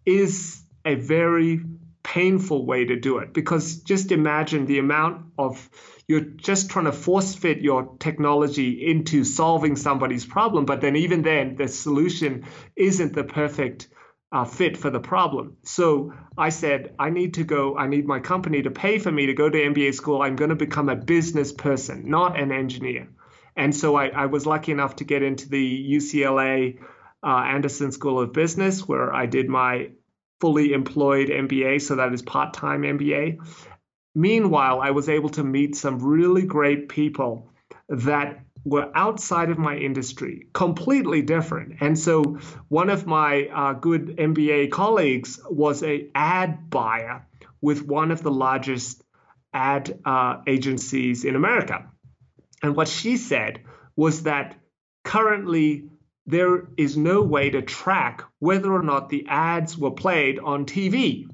is 0.05 0.61
a 0.85 0.95
very 0.95 1.61
painful 2.03 2.65
way 2.65 2.85
to 2.85 2.99
do 2.99 3.19
it 3.19 3.33
because 3.33 3.77
just 3.77 4.11
imagine 4.11 4.65
the 4.65 4.77
amount 4.77 5.25
of 5.37 5.69
you're 6.07 6.21
just 6.21 6.69
trying 6.69 6.85
to 6.85 6.91
force 6.91 7.33
fit 7.35 7.61
your 7.61 7.95
technology 7.99 8.89
into 8.89 9.23
solving 9.23 9.75
somebody's 9.75 10.25
problem 10.25 10.65
but 10.65 10.81
then 10.81 10.95
even 10.95 11.21
then 11.21 11.55
the 11.55 11.67
solution 11.67 12.45
isn't 12.75 13.13
the 13.13 13.23
perfect 13.23 13.87
uh, 14.31 14.45
fit 14.45 14.77
for 14.77 14.89
the 14.89 14.99
problem. 14.99 15.57
So 15.63 16.13
i 16.35 16.49
said 16.49 16.95
i 16.97 17.11
need 17.11 17.35
to 17.35 17.43
go 17.43 17.77
i 17.77 17.85
need 17.85 18.07
my 18.07 18.19
company 18.19 18.63
to 18.63 18.71
pay 18.71 18.97
for 18.97 19.11
me 19.11 19.27
to 19.27 19.33
go 19.33 19.47
to 19.49 19.57
mba 19.57 19.93
school. 19.93 20.21
I'm 20.21 20.35
going 20.35 20.49
to 20.49 20.55
become 20.55 20.89
a 20.89 20.95
business 20.95 21.51
person 21.51 22.09
not 22.09 22.39
an 22.39 22.51
engineer. 22.51 23.07
And 23.55 23.75
so 23.75 23.95
i, 23.95 24.07
I 24.07 24.25
was 24.25 24.45
lucky 24.47 24.71
enough 24.71 24.95
to 24.97 25.03
get 25.03 25.21
into 25.21 25.49
the 25.49 25.95
ucla 25.95 26.79
uh, 27.23 27.27
anderson 27.27 27.91
school 27.91 28.19
of 28.19 28.33
business 28.33 28.87
where 28.87 29.13
i 29.13 29.27
did 29.27 29.47
my 29.47 29.91
fully 30.43 30.73
employed 30.73 31.29
MBA, 31.29 31.81
so 31.81 31.95
that 31.95 32.11
is 32.11 32.21
part 32.21 32.53
time 32.53 32.81
MBA. 32.81 33.37
Meanwhile, 34.15 34.81
I 34.81 34.91
was 34.91 35.09
able 35.09 35.29
to 35.29 35.43
meet 35.43 35.75
some 35.75 35.99
really 35.99 36.43
great 36.43 36.89
people 36.89 37.49
that 37.89 38.39
were 38.65 38.91
outside 38.95 39.49
of 39.49 39.57
my 39.57 39.75
industry, 39.75 40.47
completely 40.53 41.21
different. 41.21 41.77
And 41.81 41.97
so, 41.97 42.39
one 42.69 42.89
of 42.89 43.05
my 43.05 43.47
uh, 43.47 43.73
good 43.73 44.17
MBA 44.17 44.71
colleagues 44.71 45.39
was 45.49 45.83
a 45.83 46.09
ad 46.15 46.69
buyer 46.69 47.25
with 47.61 47.85
one 47.85 48.11
of 48.11 48.23
the 48.23 48.31
largest 48.31 49.03
ad 49.53 49.99
uh, 50.05 50.41
agencies 50.47 51.25
in 51.25 51.35
America. 51.35 51.89
And 52.61 52.75
what 52.75 52.87
she 52.87 53.17
said 53.17 53.61
was 53.95 54.23
that 54.23 54.55
currently 55.03 55.89
there 56.25 56.67
is 56.77 56.95
no 56.95 57.21
way 57.21 57.49
to 57.49 57.61
track 57.61 58.23
whether 58.39 58.73
or 58.73 58.83
not 58.83 59.09
the 59.09 59.25
ads 59.27 59.77
were 59.77 59.91
played 59.91 60.39
on 60.39 60.65
TV. 60.65 61.27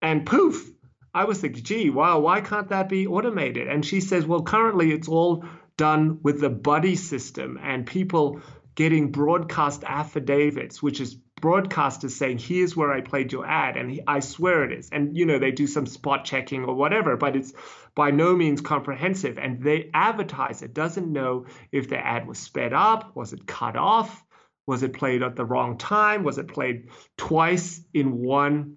And 0.00 0.24
poof, 0.24 0.70
I 1.14 1.24
was 1.24 1.40
thinking, 1.40 1.62
gee, 1.62 1.90
wow, 1.90 2.20
why 2.20 2.40
can't 2.40 2.68
that 2.68 2.88
be 2.88 3.06
automated? 3.06 3.68
And 3.68 3.84
she 3.84 4.00
says, 4.00 4.26
well, 4.26 4.42
currently 4.42 4.92
it's 4.92 5.08
all 5.08 5.44
done 5.76 6.20
with 6.22 6.40
the 6.40 6.50
buddy 6.50 6.96
system 6.96 7.58
and 7.62 7.86
people 7.86 8.40
getting 8.74 9.12
broadcast 9.12 9.84
affidavits, 9.84 10.82
which 10.82 11.00
is 11.00 11.18
broadcasters 11.42 12.12
saying, 12.12 12.38
here's 12.38 12.74
where 12.74 12.92
I 12.92 13.02
played 13.02 13.32
your 13.32 13.44
ad. 13.44 13.76
And 13.76 13.90
he, 13.90 14.00
I 14.06 14.20
swear 14.20 14.64
it 14.64 14.72
is. 14.72 14.88
And, 14.90 15.16
you 15.16 15.26
know, 15.26 15.38
they 15.38 15.50
do 15.50 15.66
some 15.66 15.86
spot 15.86 16.24
checking 16.24 16.64
or 16.64 16.74
whatever, 16.74 17.16
but 17.16 17.36
it's 17.36 17.52
by 17.94 18.10
no 18.10 18.34
means 18.34 18.62
comprehensive. 18.62 19.38
And 19.38 19.62
the 19.62 19.90
advertiser 19.92 20.68
doesn't 20.68 21.12
know 21.12 21.46
if 21.70 21.90
the 21.90 21.98
ad 21.98 22.26
was 22.26 22.38
sped 22.38 22.72
up, 22.72 23.14
was 23.14 23.34
it 23.34 23.46
cut 23.46 23.76
off, 23.76 24.24
was 24.66 24.82
it 24.82 24.94
played 24.94 25.22
at 25.22 25.36
the 25.36 25.44
wrong 25.44 25.76
time, 25.76 26.22
was 26.22 26.38
it 26.38 26.48
played 26.48 26.88
twice 27.18 27.82
in 27.92 28.22
one 28.22 28.76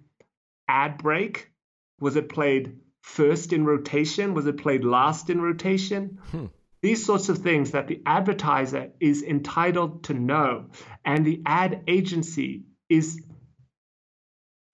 ad 0.68 0.98
break, 0.98 1.50
was 2.00 2.16
it 2.16 2.28
played 2.28 2.78
first 3.02 3.52
in 3.52 3.64
rotation, 3.64 4.34
was 4.34 4.46
it 4.46 4.58
played 4.58 4.84
last 4.84 5.30
in 5.30 5.40
rotation? 5.40 6.18
Hmm. 6.30 6.46
These 6.82 7.04
sorts 7.04 7.28
of 7.28 7.38
things 7.38 7.72
that 7.72 7.88
the 7.88 8.02
advertiser 8.04 8.90
is 9.00 9.22
entitled 9.22 10.04
to 10.04 10.14
know, 10.14 10.66
and 11.04 11.24
the 11.24 11.42
ad 11.46 11.84
agency 11.86 12.64
is 12.88 13.20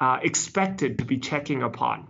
uh, 0.00 0.18
expected 0.22 0.98
to 0.98 1.04
be 1.04 1.18
checking 1.18 1.62
upon. 1.62 2.08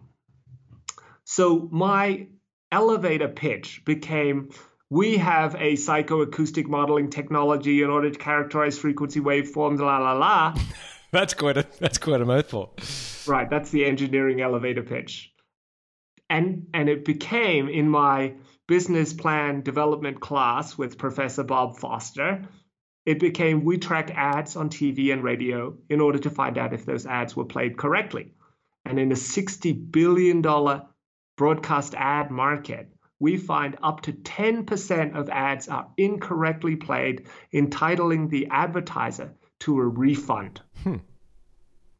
So 1.24 1.68
my 1.70 2.28
elevator 2.70 3.28
pitch 3.28 3.82
became 3.84 4.50
we 4.88 5.16
have 5.18 5.54
a 5.54 5.74
psychoacoustic 5.74 6.66
modeling 6.68 7.08
technology 7.08 7.82
in 7.82 7.88
order 7.88 8.10
to 8.10 8.18
characterize 8.18 8.78
frequency 8.78 9.20
waveforms, 9.20 9.78
la 9.78 9.98
la 9.98 10.12
la. 10.12 10.54
that's 11.12 11.34
quite 11.34 11.58
a 11.58 11.66
that's 11.78 11.98
quite 11.98 12.20
a 12.20 12.24
mouthful. 12.24 12.74
Right, 13.26 13.48
that's 13.48 13.70
the 13.70 13.84
engineering 13.84 14.40
elevator 14.40 14.82
pitch. 14.82 15.32
And 16.28 16.66
and 16.74 16.88
it 16.88 17.04
became 17.04 17.68
in 17.68 17.88
my 17.88 18.34
business 18.66 19.12
plan 19.12 19.62
development 19.62 20.20
class 20.20 20.78
with 20.78 20.98
Professor 20.98 21.44
Bob 21.44 21.76
Foster, 21.76 22.48
it 23.04 23.18
became 23.18 23.64
we 23.64 23.78
track 23.78 24.10
ads 24.14 24.56
on 24.56 24.70
TV 24.70 25.12
and 25.12 25.22
radio 25.22 25.76
in 25.88 26.00
order 26.00 26.18
to 26.20 26.30
find 26.30 26.56
out 26.56 26.72
if 26.72 26.86
those 26.86 27.04
ads 27.04 27.36
were 27.36 27.44
played 27.44 27.76
correctly. 27.76 28.32
And 28.84 28.98
in 28.98 29.12
a 29.12 29.16
$60 29.16 29.92
billion 29.92 30.42
broadcast 31.36 31.94
ad 31.94 32.30
market, 32.30 32.88
we 33.20 33.36
find 33.36 33.76
up 33.82 34.00
to 34.02 34.12
10% 34.12 35.14
of 35.14 35.28
ads 35.28 35.68
are 35.68 35.88
incorrectly 35.96 36.76
played, 36.76 37.26
entitling 37.52 38.28
the 38.28 38.48
advertiser 38.50 39.34
to 39.62 39.78
a 39.78 39.86
refund. 39.86 40.60
Hmm. 40.82 40.96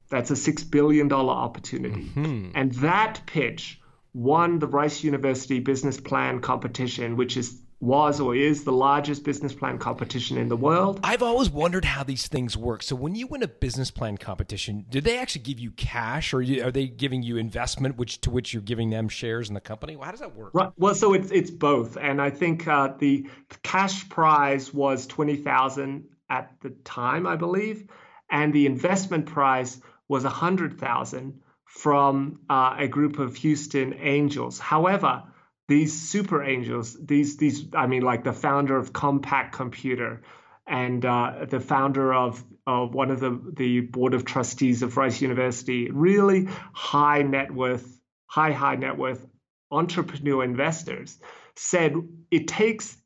That's 0.09 0.31
a 0.31 0.35
$6 0.35 0.71
billion 0.71 1.11
opportunity. 1.13 2.03
Mm-hmm. 2.03 2.51
And 2.55 2.73
that 2.75 3.23
pitch 3.27 3.81
won 4.13 4.59
the 4.59 4.67
Rice 4.67 5.03
University 5.03 5.61
Business 5.61 5.99
Plan 5.99 6.41
competition, 6.41 7.17
which 7.17 7.37
is 7.37 7.59
was 7.83 8.21
or 8.21 8.37
is 8.37 8.63
the 8.63 8.73
largest 8.73 9.25
business 9.25 9.53
plan 9.53 9.77
competition 9.77 10.39
in 10.39 10.49
the 10.49 10.57
world. 10.57 11.01
I've 11.03 11.23
always 11.23 11.51
wondered 11.51 11.85
how 11.85 12.05
these 12.05 12.29
things 12.29 12.57
work. 12.57 12.81
So 12.81 12.95
when 12.95 13.17
you 13.17 13.27
win 13.27 13.43
a 13.43 13.49
business 13.49 13.91
plan 13.91 14.19
competition, 14.19 14.87
do 14.89 15.01
they 15.01 15.19
actually 15.19 15.43
give 15.43 15.59
you 15.59 15.73
cash, 15.73 16.33
or 16.33 16.43
are 16.43 16.71
they 16.71 16.87
giving 16.87 17.25
you 17.25 17.39
investment, 17.39 17.97
which 17.97 18.21
to 18.21 18.31
which 18.31 18.55
you're 18.55 18.63
giving 18.63 18.91
them 18.91 19.09
shares 19.09 19.49
in 19.49 19.55
the 19.55 19.61
company? 19.61 19.97
Well, 19.97 20.05
How 20.05 20.13
does 20.13 20.21
that 20.21 20.37
work? 20.37 20.51
Right. 20.55 20.71
Well, 20.79 20.95
so 20.95 21.13
it's 21.13 21.33
it's 21.33 21.51
both, 21.51 21.97
and 21.97 22.23
I 22.23 22.31
think 22.31 22.69
uh, 22.69 22.93
the 22.97 23.27
cash 23.65 24.09
prize 24.09 24.73
was 24.73 25.09
twenty 25.09 25.35
thousand 25.35 26.05
at 26.33 26.51
the 26.63 26.71
time, 26.71 27.27
I 27.27 27.37
believe, 27.37 27.87
and 28.31 28.53
the 28.53 28.67
investment 28.67 29.27
price 29.27 29.79
was 30.09 30.25
a 30.25 30.31
hundred 30.31 30.81
thousand 30.81 31.43
from 31.67 32.41
uh, 32.49 32.77
a 32.79 32.89
group 32.89 33.19
of 33.19 33.37
Houston 33.37 33.95
Angels. 33.95 34.59
However 34.59 35.25
these 35.69 35.93
super 35.93 36.43
angels, 36.43 36.97
these 37.01 37.37
these 37.37 37.67
I 37.75 37.87
mean 37.87 38.03
like 38.03 38.25
the 38.25 38.33
founder 38.33 38.77
of 38.77 38.93
Compaq 38.93 39.53
Computer 39.53 40.23
and 40.67 41.05
uh, 41.05 41.47
the 41.49 41.61
founder 41.61 42.13
of 42.13 42.45
one 42.65 43.11
of 43.11 43.21
the 43.21 43.41
the 43.57 43.81
board 43.81 44.15
of 44.15 44.25
trustees 44.25 44.83
of 44.83 44.97
Rice 44.97 45.21
University, 45.21 45.91
really 45.91 46.49
high 46.73 47.23
net 47.23 47.51
worth, 47.53 47.87
high 48.27 48.53
high 48.53 48.77
net 48.77 48.97
worth 48.97 49.25
entrepreneur 49.71 50.43
investors, 50.45 51.19
said 51.57 51.95
it 52.31 52.49
takes 52.49 52.97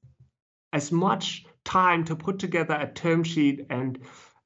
as 0.72 0.92
much 0.92 1.45
time 1.66 2.04
to 2.04 2.16
put 2.16 2.38
together 2.38 2.74
a 2.74 2.90
term 2.90 3.24
sheet 3.24 3.66
and 3.68 3.98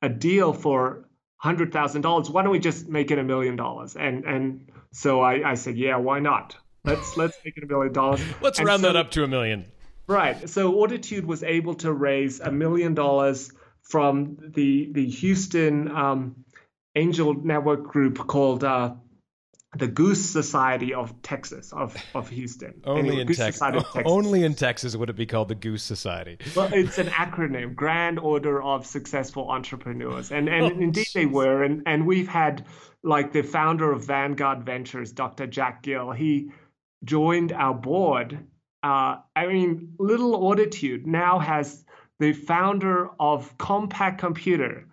a 0.02 0.08
deal 0.08 0.52
for 0.52 1.08
hundred 1.36 1.72
thousand 1.72 2.02
dollars. 2.02 2.28
Why 2.28 2.42
don't 2.42 2.50
we 2.50 2.58
just 2.58 2.88
make 2.88 3.12
it 3.12 3.18
a 3.18 3.22
million 3.24 3.54
dollars? 3.54 3.94
And 3.94 4.24
and 4.24 4.72
so 4.92 5.20
I, 5.20 5.50
I 5.52 5.54
said, 5.54 5.76
yeah, 5.78 5.96
why 5.96 6.18
not? 6.18 6.56
Let's 6.84 7.16
let's 7.16 7.36
make 7.44 7.56
it 7.56 7.62
a 7.62 7.66
million 7.66 7.92
dollars. 7.92 8.20
Let's 8.40 8.58
And 8.58 8.66
round 8.66 8.80
so- 8.80 8.88
that 8.88 8.96
up 8.96 9.12
to 9.12 9.22
a 9.22 9.28
million. 9.28 9.66
Right. 10.06 10.48
So 10.50 10.72
Auditude 10.82 11.24
was 11.24 11.44
able 11.44 11.74
to 11.74 11.92
raise 11.92 12.40
a 12.40 12.50
million 12.50 12.94
dollars 12.94 13.52
from 13.82 14.38
the 14.54 14.88
the 14.90 15.06
Houston 15.08 15.88
um, 15.94 16.44
angel 16.96 17.34
network 17.34 17.84
group 17.84 18.18
called 18.26 18.64
uh, 18.64 18.94
the 19.76 19.86
Goose 19.86 20.28
Society 20.28 20.94
of 20.94 21.22
Texas 21.22 21.72
of 21.72 21.96
of 22.14 22.28
Houston. 22.30 22.80
Only 22.84 23.00
Anyway, 23.00 23.20
in 23.22 23.26
Texas. 23.28 23.58
Texas. 23.60 24.02
Only 24.04 24.44
in 24.44 24.54
Texas 24.54 24.96
would 24.96 25.10
it 25.10 25.16
be 25.16 25.26
called 25.26 25.48
the 25.48 25.54
Goose 25.54 25.82
Society. 25.84 26.38
Well, 26.56 26.70
it's 26.72 26.98
an 26.98 27.06
acronym, 27.06 27.74
Grand 27.76 28.18
Order 28.18 28.60
of 28.62 28.84
Successful 28.84 29.48
Entrepreneurs, 29.50 30.32
and 30.32 30.48
and 30.48 30.64
Oh, 30.72 30.80
indeed 30.80 31.06
they 31.14 31.26
were, 31.26 31.62
and 31.62 31.82
and 31.86 32.06
we've 32.06 32.28
had 32.28 32.66
like 33.02 33.32
the 33.32 33.42
founder 33.42 33.92
of 33.92 34.04
Vanguard 34.04 34.64
Ventures, 34.64 35.12
Dr. 35.12 35.46
Jack 35.46 35.82
Gill. 35.82 36.10
He 36.10 36.50
joined 37.04 37.52
our 37.52 37.74
board. 37.74 38.46
Uh, 38.82 39.16
I 39.36 39.46
mean, 39.46 39.94
Little 39.98 40.34
Auditude 40.34 41.06
now 41.06 41.38
has 41.38 41.84
the 42.18 42.32
founder 42.32 43.08
of 43.18 43.56
Compaq 43.56 44.18
Computer 44.18 44.86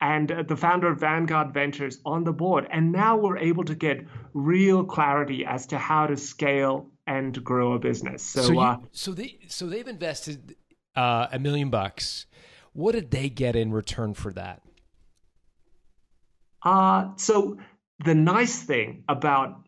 and 0.00 0.30
uh, 0.30 0.42
the 0.42 0.56
founder 0.56 0.88
of 0.88 1.00
Vanguard 1.00 1.52
Ventures 1.54 1.98
on 2.04 2.24
the 2.24 2.32
board, 2.32 2.66
and 2.70 2.92
now 2.92 3.16
we're 3.16 3.38
able 3.38 3.64
to 3.64 3.74
get 3.74 4.04
real 4.34 4.84
clarity 4.84 5.44
as 5.44 5.66
to 5.66 5.78
how 5.78 6.06
to 6.06 6.16
scale 6.16 6.90
and 7.06 7.42
grow 7.42 7.72
a 7.72 7.78
business. 7.78 8.22
So. 8.22 8.42
So, 8.42 8.52
you, 8.52 8.60
uh, 8.60 8.78
so 8.92 9.12
they 9.12 9.38
so 9.48 9.66
they've 9.66 9.86
invested 9.86 10.56
uh, 10.94 11.28
a 11.32 11.38
million 11.38 11.70
bucks. 11.70 12.26
What 12.72 12.92
did 12.92 13.10
they 13.10 13.28
get 13.28 13.56
in 13.56 13.72
return 13.72 14.14
for 14.14 14.32
that? 14.34 14.62
Uh, 16.62 17.10
so 17.16 17.58
the 18.04 18.14
nice 18.14 18.62
thing 18.62 19.04
about 19.08 19.66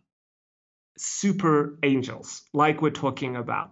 super 0.98 1.78
angels, 1.82 2.42
like 2.52 2.82
we're 2.82 2.90
talking 2.90 3.36
about, 3.36 3.70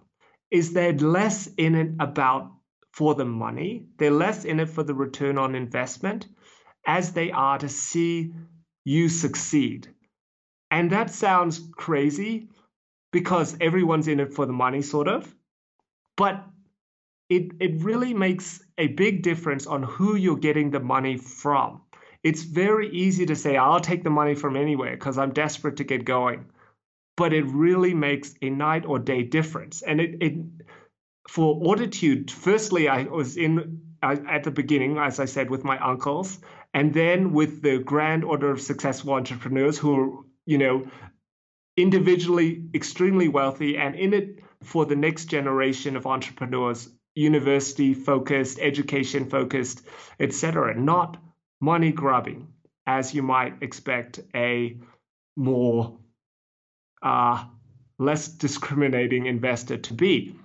is 0.51 0.73
they're 0.73 0.93
less 0.93 1.49
in 1.59 1.75
it 1.75 1.91
about 2.01 2.53
for 2.93 3.15
the 3.15 3.25
money. 3.25 3.89
They're 3.99 4.11
less 4.11 4.45
in 4.45 4.61
it 4.61 4.71
for 4.71 4.83
the 4.83 4.95
return 4.95 5.37
on 5.37 5.55
investment 5.55 6.29
as 6.87 7.13
they 7.13 7.31
are 7.33 7.59
to 7.59 7.69
see 7.69 8.33
you 8.85 9.09
succeed. 9.09 9.89
And 10.71 10.91
that 10.93 11.11
sounds 11.11 11.61
crazy 11.77 12.49
because 13.13 13.57
everyone's 13.61 14.09
in 14.09 14.21
it 14.21 14.33
for 14.33 14.47
the 14.47 14.53
money, 14.53 14.83
sort 14.83 15.09
of. 15.09 15.35
But 16.17 16.45
it, 17.29 17.53
it 17.61 17.83
really 17.83 18.15
makes 18.15 18.63
a 18.79 18.87
big 18.89 19.23
difference 19.23 19.67
on 19.67 19.83
who 19.83 20.17
you're 20.17 20.37
getting 20.37 20.71
the 20.71 20.81
money 20.81 21.17
from 21.17 21.83
it's 22.27 22.43
very 22.43 22.89
easy 22.91 23.27
to 23.27 23.37
say 23.37 23.57
i'll 23.57 23.81
take 23.81 24.03
the 24.03 24.11
money 24.11 24.35
from 24.35 24.57
anywhere 24.57 24.93
because 24.93 25.17
i'm 25.19 25.33
desperate 25.33 25.77
to 25.77 25.85
get 25.85 26.05
going 26.05 26.47
but 27.17 27.33
it 27.33 27.45
really 27.47 27.95
makes 27.95 28.35
a 28.43 28.51
night 28.51 28.85
or 28.85 28.99
day 28.99 29.23
difference 29.23 29.83
and 29.83 30.01
it, 30.01 30.17
it 30.21 30.35
for 31.29 31.71
auditude 31.71 32.31
firstly 32.31 32.89
i 32.89 33.05
was 33.05 33.37
in 33.37 33.81
I, 34.03 34.15
at 34.29 34.45
the 34.45 34.51
beginning 34.51 34.99
as 34.99 35.21
i 35.21 35.25
said 35.25 35.51
with 35.51 35.63
my 35.65 35.79
uncles 35.79 36.39
and 36.77 36.93
then 36.95 37.33
with 37.33 37.63
the 37.63 37.79
grand 37.79 38.23
order 38.23 38.51
of 38.51 38.61
successful 38.61 39.15
entrepreneurs 39.15 39.79
who 39.79 39.91
are 40.01 40.25
you 40.45 40.59
know 40.59 40.87
individually 41.77 42.51
extremely 42.75 43.29
wealthy 43.29 43.77
and 43.77 43.95
in 43.95 44.15
it 44.15 44.39
for 44.63 44.87
the 44.87 44.97
next 44.97 45.25
generation 45.27 45.97
of 45.97 46.07
entrepreneurs 46.07 46.89
university 47.15 47.95
focused 47.95 48.59
education 48.61 49.29
focused 49.29 49.83
etc 50.21 50.75
not 50.75 51.17
money 51.61 51.93
grubbing 51.93 52.47
as 52.87 53.15
you 53.15 53.23
might 53.23 53.63
expect 53.63 54.21
a 54.35 54.79
more 55.37 55.99
uh, 57.03 57.45
less 57.99 58.29
discriminating 58.29 59.27
investor 59.27 59.77
to 59.77 59.95
be. 59.95 60.37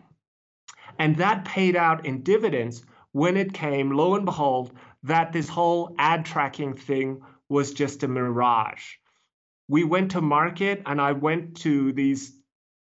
And 1.00 1.18
that 1.18 1.46
paid 1.46 1.76
out 1.76 2.06
in 2.06 2.24
dividends 2.24 2.84
when 3.12 3.38
it 3.38 3.54
came 3.54 3.92
lo 3.92 4.16
and 4.16 4.26
behold 4.26 4.72
that 5.04 5.34
this 5.34 5.50
whole 5.50 5.96
ad 5.98 6.26
tracking 6.26 6.76
thing 6.76 7.22
was 7.50 7.74
just 7.74 8.04
a 8.04 8.08
mirage. 8.08 8.96
We 9.68 9.84
went 9.84 10.12
to 10.12 10.22
market 10.22 10.84
and 10.86 11.00
i 11.00 11.12
went 11.14 11.58
to 11.58 11.94
these 11.94 12.34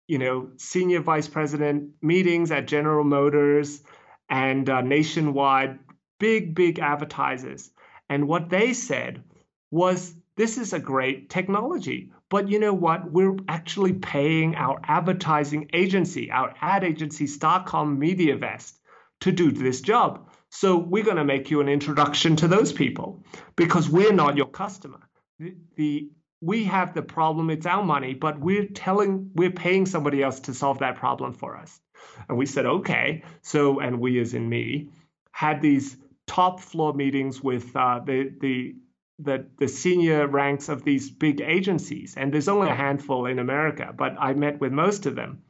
you 0.08 0.18
know 0.18 0.50
senior 0.56 1.00
vice 1.00 1.28
president 1.28 1.90
meetings 2.02 2.50
at 2.50 2.66
general 2.66 3.04
motors 3.04 3.82
and 4.28 4.68
uh, 4.68 4.80
nationwide 4.80 5.78
big 6.18 6.54
big 6.54 6.78
advertisers. 6.78 7.70
And 8.08 8.28
what 8.28 8.50
they 8.50 8.72
said 8.72 9.22
was 9.70 10.14
this 10.36 10.58
is 10.58 10.72
a 10.72 10.80
great 10.80 11.30
technology 11.30 12.10
but 12.30 12.48
you 12.48 12.60
know 12.60 12.72
what? 12.72 13.10
We're 13.10 13.36
actually 13.48 13.92
paying 13.92 14.54
our 14.54 14.80
advertising 14.84 15.68
agency 15.72 16.30
our 16.30 16.54
ad 16.60 16.84
agency 16.84 17.26
starcom 17.26 17.98
mediavest 17.98 18.78
to 19.20 19.32
do 19.32 19.50
this 19.50 19.80
job 19.80 20.29
so 20.50 20.76
we're 20.76 21.04
going 21.04 21.16
to 21.16 21.24
make 21.24 21.50
you 21.50 21.60
an 21.60 21.68
introduction 21.68 22.36
to 22.36 22.48
those 22.48 22.72
people 22.72 23.22
because 23.56 23.88
we're 23.88 24.12
not 24.12 24.36
your 24.36 24.48
customer. 24.48 25.00
The, 25.38 25.54
the 25.76 26.10
we 26.42 26.64
have 26.64 26.94
the 26.94 27.02
problem 27.02 27.50
it's 27.50 27.66
our 27.66 27.84
money 27.84 28.14
but 28.14 28.40
we're 28.40 28.66
telling 28.66 29.30
we're 29.34 29.50
paying 29.50 29.86
somebody 29.86 30.22
else 30.22 30.40
to 30.40 30.54
solve 30.54 30.80
that 30.80 30.96
problem 30.96 31.34
for 31.34 31.56
us. 31.56 31.80
And 32.28 32.36
we 32.36 32.46
said 32.46 32.66
okay. 32.66 33.22
So 33.42 33.80
and 33.80 34.00
we 34.00 34.18
as 34.20 34.34
in 34.34 34.48
me 34.48 34.88
had 35.32 35.62
these 35.62 35.96
top 36.26 36.60
floor 36.60 36.92
meetings 36.94 37.42
with 37.42 37.74
uh, 37.76 38.00
the 38.04 38.32
the 38.40 38.74
the 39.18 39.46
the 39.58 39.68
senior 39.68 40.26
ranks 40.26 40.68
of 40.68 40.82
these 40.82 41.10
big 41.10 41.40
agencies 41.40 42.14
and 42.16 42.32
there's 42.32 42.48
only 42.48 42.68
a 42.68 42.74
handful 42.74 43.26
in 43.26 43.38
America 43.38 43.94
but 43.96 44.16
I 44.18 44.34
met 44.34 44.60
with 44.60 44.72
most 44.72 45.06
of 45.06 45.14
them. 45.14 45.42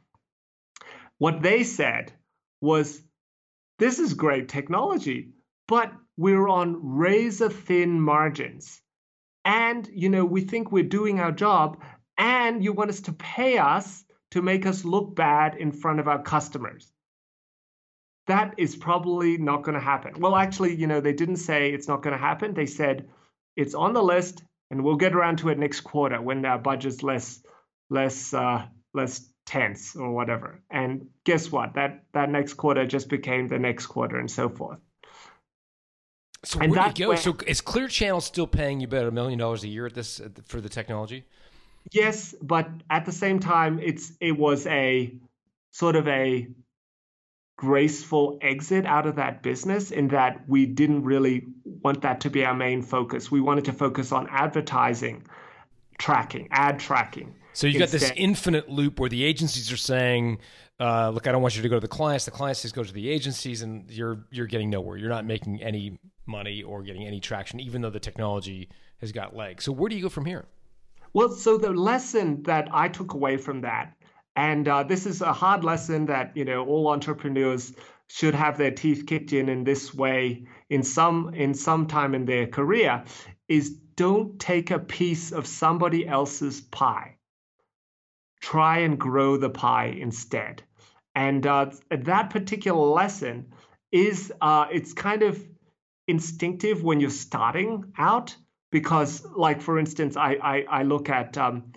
What 1.17 1.41
they 1.41 1.63
said 1.63 2.13
was 2.61 3.01
this 3.81 3.99
is 3.99 4.13
great 4.13 4.47
technology 4.47 5.19
but 5.71 5.93
we're 6.17 6.49
on 6.49 6.77
razor 6.97 7.49
thin 7.49 8.01
margins. 8.01 8.81
And 9.45 9.89
you 9.93 10.09
know 10.09 10.25
we 10.25 10.41
think 10.41 10.69
we're 10.69 10.83
doing 10.83 11.21
our 11.21 11.31
job 11.31 11.81
and 12.17 12.61
you 12.61 12.73
want 12.73 12.89
us 12.89 12.99
to 13.01 13.13
pay 13.13 13.57
us 13.57 14.03
to 14.31 14.41
make 14.41 14.65
us 14.65 14.83
look 14.83 15.15
bad 15.15 15.55
in 15.55 15.71
front 15.71 16.01
of 16.01 16.09
our 16.09 16.21
customers. 16.21 16.91
That 18.27 18.53
is 18.57 18.75
probably 18.75 19.37
not 19.37 19.63
going 19.63 19.75
to 19.75 19.83
happen. 19.93 20.19
Well 20.19 20.35
actually 20.35 20.75
you 20.75 20.87
know 20.87 20.99
they 20.99 21.13
didn't 21.13 21.37
say 21.37 21.71
it's 21.71 21.87
not 21.87 22.03
going 22.03 22.17
to 22.17 22.25
happen. 22.27 22.53
They 22.53 22.65
said 22.65 23.07
it's 23.55 23.73
on 23.73 23.93
the 23.93 24.03
list 24.03 24.43
and 24.71 24.83
we'll 24.83 24.97
get 24.97 25.15
around 25.15 25.37
to 25.37 25.49
it 25.49 25.57
next 25.57 25.81
quarter 25.81 26.21
when 26.21 26.43
our 26.45 26.59
budget's 26.59 27.01
less 27.01 27.41
less 27.89 28.33
uh, 28.33 28.65
less 28.93 29.30
tense 29.51 29.97
or 29.97 30.11
whatever 30.13 30.61
and 30.69 31.07
guess 31.25 31.51
what 31.51 31.73
that 31.73 32.03
that 32.13 32.29
next 32.29 32.53
quarter 32.53 32.85
just 32.87 33.09
became 33.09 33.49
the 33.49 33.59
next 33.59 33.87
quarter 33.87 34.17
and 34.17 34.31
so 34.31 34.47
forth 34.47 34.79
So 36.43 36.59
And 36.61 36.71
where 36.71 36.89
do 36.89 37.01
you 37.01 37.05
go? 37.05 37.09
where- 37.09 37.17
So 37.17 37.35
is 37.45 37.59
Clear 37.61 37.87
Channel 37.89 38.21
still 38.21 38.47
paying 38.47 38.79
you 38.81 38.87
about 38.87 39.05
a 39.07 39.11
million 39.11 39.37
dollars 39.39 39.63
a 39.63 39.67
year 39.67 39.85
at 39.85 39.93
this 39.93 40.19
at 40.21 40.35
the- 40.35 40.41
for 40.43 40.59
the 40.61 40.69
technology? 40.69 41.25
Yes, 41.91 42.33
but 42.41 42.65
at 42.89 43.03
the 43.05 43.11
same 43.11 43.39
time, 43.39 43.73
it's 43.89 44.13
it 44.19 44.35
was 44.45 44.65
a 44.67 45.13
sort 45.71 45.95
of 45.95 46.07
a 46.07 46.47
graceful 47.57 48.39
exit 48.41 48.85
out 48.85 49.05
of 49.05 49.15
that 49.17 49.43
business 49.43 49.91
in 49.91 50.07
that 50.09 50.47
we 50.47 50.65
didn't 50.65 51.03
really 51.03 51.37
want 51.83 52.01
that 52.01 52.21
to 52.21 52.29
be 52.29 52.43
our 52.45 52.55
main 52.55 52.81
focus. 52.81 53.29
We 53.29 53.41
wanted 53.41 53.65
to 53.65 53.73
focus 53.73 54.11
on 54.11 54.27
advertising, 54.29 55.27
tracking, 56.01 56.47
ad 56.49 56.79
tracking. 56.79 57.33
So 57.53 57.67
you 57.67 57.77
got 57.77 57.89
this 57.89 58.11
infinite 58.15 58.69
loop 58.69 58.99
where 58.99 59.09
the 59.09 59.23
agencies 59.23 59.71
are 59.71 59.77
saying, 59.77 60.39
uh, 60.79 61.09
"Look, 61.09 61.27
I 61.27 61.31
don't 61.31 61.43
want 61.43 61.55
you 61.55 61.61
to 61.61 61.69
go 61.69 61.75
to 61.75 61.79
the 61.81 61.87
clients. 61.87 62.25
The 62.25 62.31
clients 62.31 62.63
just 62.63 62.73
go 62.73 62.83
to 62.83 62.91
the 62.91 63.07
agencies, 63.09 63.61
and 63.61 63.89
you're 63.89 64.25
you're 64.31 64.47
getting 64.47 64.69
nowhere. 64.69 64.97
You're 64.97 65.09
not 65.09 65.25
making 65.25 65.61
any 65.61 65.99
money 66.25 66.63
or 66.63 66.81
getting 66.81 67.05
any 67.05 67.19
traction, 67.19 67.59
even 67.59 67.81
though 67.81 67.91
the 67.91 67.99
technology 67.99 68.69
has 68.99 69.11
got 69.11 69.35
legs. 69.35 69.63
So 69.63 69.71
where 69.71 69.89
do 69.89 69.95
you 69.95 70.01
go 70.01 70.09
from 70.09 70.25
here? 70.25 70.45
Well, 71.13 71.29
so 71.29 71.57
the 71.57 71.71
lesson 71.71 72.41
that 72.43 72.69
I 72.71 72.87
took 72.87 73.13
away 73.13 73.37
from 73.37 73.61
that, 73.61 73.93
and 74.35 74.67
uh, 74.67 74.83
this 74.83 75.05
is 75.05 75.21
a 75.21 75.33
hard 75.33 75.63
lesson 75.63 76.07
that 76.07 76.35
you 76.35 76.45
know 76.45 76.65
all 76.65 76.87
entrepreneurs 76.87 77.73
should 78.07 78.33
have 78.33 78.57
their 78.57 78.71
teeth 78.71 79.05
kicked 79.05 79.33
in 79.33 79.49
in 79.49 79.63
this 79.63 79.93
way 79.93 80.45
in 80.69 80.83
some 80.83 81.33
in 81.33 81.53
some 81.53 81.85
time 81.85 82.15
in 82.15 82.25
their 82.25 82.47
career, 82.47 83.03
is 83.51 83.69
don't 83.97 84.39
take 84.39 84.71
a 84.71 84.79
piece 84.79 85.33
of 85.33 85.45
somebody 85.45 86.07
else's 86.07 86.61
pie. 86.61 87.17
Try 88.39 88.79
and 88.79 88.97
grow 88.97 89.35
the 89.35 89.49
pie 89.49 89.87
instead. 89.87 90.63
And 91.13 91.45
uh, 91.45 91.71
that 91.89 92.29
particular 92.29 92.87
lesson 92.87 93.53
is 93.91 94.31
uh, 94.39 94.67
it's 94.71 94.93
kind 94.93 95.21
of 95.23 95.45
instinctive 96.07 96.81
when 96.81 97.01
you're 97.01 97.09
starting 97.09 97.93
out 97.97 98.35
because 98.71 99.25
like 99.35 99.61
for 99.61 99.77
instance 99.77 100.17
i 100.17 100.31
i, 100.41 100.65
I 100.79 100.83
look 100.83 101.09
at 101.09 101.37
um, 101.37 101.73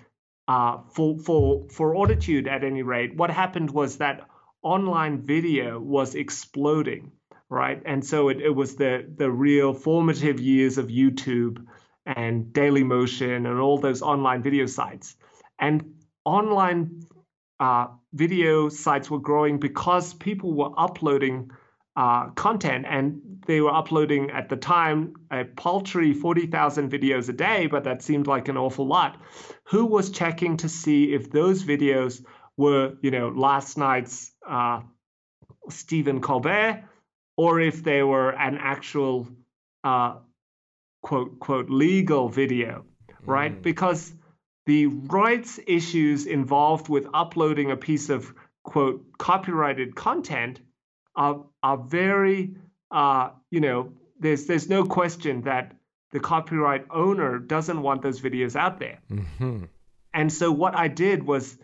uh, 0.48 0.78
for 0.92 1.18
for 1.18 1.68
for 1.68 1.94
auditude 1.94 2.48
at 2.48 2.64
any 2.64 2.82
rate 2.82 3.14
what 3.16 3.30
happened 3.30 3.70
was 3.70 3.98
that 3.98 4.26
online 4.62 5.20
video 5.20 5.78
was 5.78 6.14
exploding 6.14 7.12
right 7.54 7.80
and 7.86 8.04
so 8.04 8.28
it, 8.28 8.40
it 8.40 8.54
was 8.54 8.76
the 8.76 9.06
the 9.16 9.30
real 9.30 9.72
formative 9.72 10.40
years 10.40 10.76
of 10.78 10.88
youtube 10.88 11.64
and 12.04 12.52
daily 12.52 12.84
motion 12.84 13.46
and 13.46 13.58
all 13.58 13.78
those 13.78 14.02
online 14.02 14.42
video 14.42 14.66
sites 14.66 15.16
and 15.58 15.94
online 16.24 17.02
uh, 17.60 17.86
video 18.12 18.68
sites 18.68 19.10
were 19.10 19.18
growing 19.18 19.58
because 19.58 20.14
people 20.14 20.52
were 20.52 20.70
uploading 20.76 21.50
uh, 21.96 22.28
content 22.30 22.84
and 22.88 23.20
they 23.46 23.60
were 23.60 23.72
uploading 23.72 24.30
at 24.30 24.48
the 24.48 24.56
time 24.56 25.14
a 25.30 25.44
paltry 25.44 26.12
40,000 26.12 26.90
videos 26.90 27.28
a 27.28 27.32
day, 27.32 27.66
but 27.66 27.84
that 27.84 28.02
seemed 28.02 28.26
like 28.26 28.48
an 28.48 28.56
awful 28.56 28.86
lot. 28.86 29.20
Who 29.64 29.86
was 29.86 30.10
checking 30.10 30.56
to 30.58 30.68
see 30.68 31.14
if 31.14 31.30
those 31.30 31.62
videos 31.62 32.24
were, 32.56 32.94
you 33.02 33.10
know, 33.10 33.28
last 33.28 33.78
night's 33.78 34.32
uh, 34.48 34.80
Stephen 35.68 36.20
Colbert 36.20 36.82
or 37.36 37.60
if 37.60 37.82
they 37.82 38.02
were 38.02 38.30
an 38.30 38.58
actual 38.60 39.28
uh, 39.82 40.16
quote, 41.02 41.38
quote, 41.38 41.68
legal 41.70 42.28
video, 42.28 42.84
right? 43.24 43.52
Mm. 43.52 43.62
Because 43.62 44.12
the 44.66 44.86
rights 44.86 45.60
issues 45.66 46.26
involved 46.26 46.88
with 46.88 47.06
uploading 47.12 47.70
a 47.70 47.76
piece 47.76 48.08
of 48.08 48.32
quote 48.62 49.04
copyrighted 49.18 49.94
content 49.94 50.60
are 51.14 51.44
are 51.62 51.76
very 51.76 52.56
uh, 52.90 53.30
you 53.50 53.60
know 53.60 53.92
there's 54.18 54.46
there's 54.46 54.68
no 54.68 54.84
question 54.84 55.42
that 55.42 55.76
the 56.12 56.20
copyright 56.20 56.86
owner 56.90 57.38
doesn't 57.38 57.82
want 57.82 58.00
those 58.00 58.20
videos 58.20 58.56
out 58.56 58.78
there 58.78 58.98
Mm-hmm. 59.10 59.64
and 60.14 60.32
so 60.32 60.50
what 60.50 60.74
I 60.74 60.88
did 60.88 61.22
was 61.24 61.58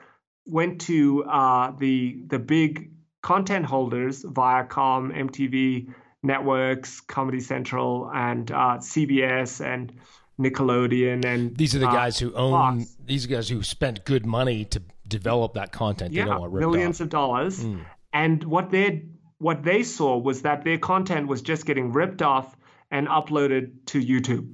went 0.44 0.82
to 0.82 1.24
uh, 1.24 1.72
the 1.78 2.20
the 2.26 2.38
big 2.38 2.90
content 3.22 3.66
holders 3.66 4.24
Viacom 4.24 5.12
MTV 5.16 5.92
networks 6.22 7.00
Comedy 7.00 7.40
Central 7.40 8.10
and 8.14 8.50
uh, 8.50 8.78
CBS 8.78 9.64
and 9.64 9.92
Nickelodeon 10.38 11.24
and 11.24 11.56
These 11.56 11.74
are 11.76 11.78
the 11.80 11.88
uh, 11.88 11.92
guys 11.92 12.18
who 12.18 12.32
own. 12.34 12.80
Fox. 12.80 12.96
These 13.04 13.26
guys 13.26 13.48
who 13.48 13.62
spent 13.62 14.04
good 14.04 14.24
money 14.26 14.64
to 14.66 14.82
develop 15.06 15.54
that 15.54 15.72
content. 15.72 16.12
yeah, 16.12 16.24
they 16.24 16.30
don't 16.30 16.40
want 16.40 16.54
millions 16.54 17.00
off. 17.00 17.04
of 17.06 17.08
dollars. 17.10 17.64
Mm. 17.64 17.84
And 18.12 18.44
what 18.44 18.70
they 18.70 19.04
what 19.38 19.62
they 19.62 19.82
saw 19.82 20.16
was 20.18 20.42
that 20.42 20.64
their 20.64 20.78
content 20.78 21.26
was 21.26 21.42
just 21.42 21.64
getting 21.66 21.92
ripped 21.92 22.22
off 22.22 22.56
and 22.90 23.06
uploaded 23.08 23.72
to 23.86 24.00
YouTube, 24.04 24.52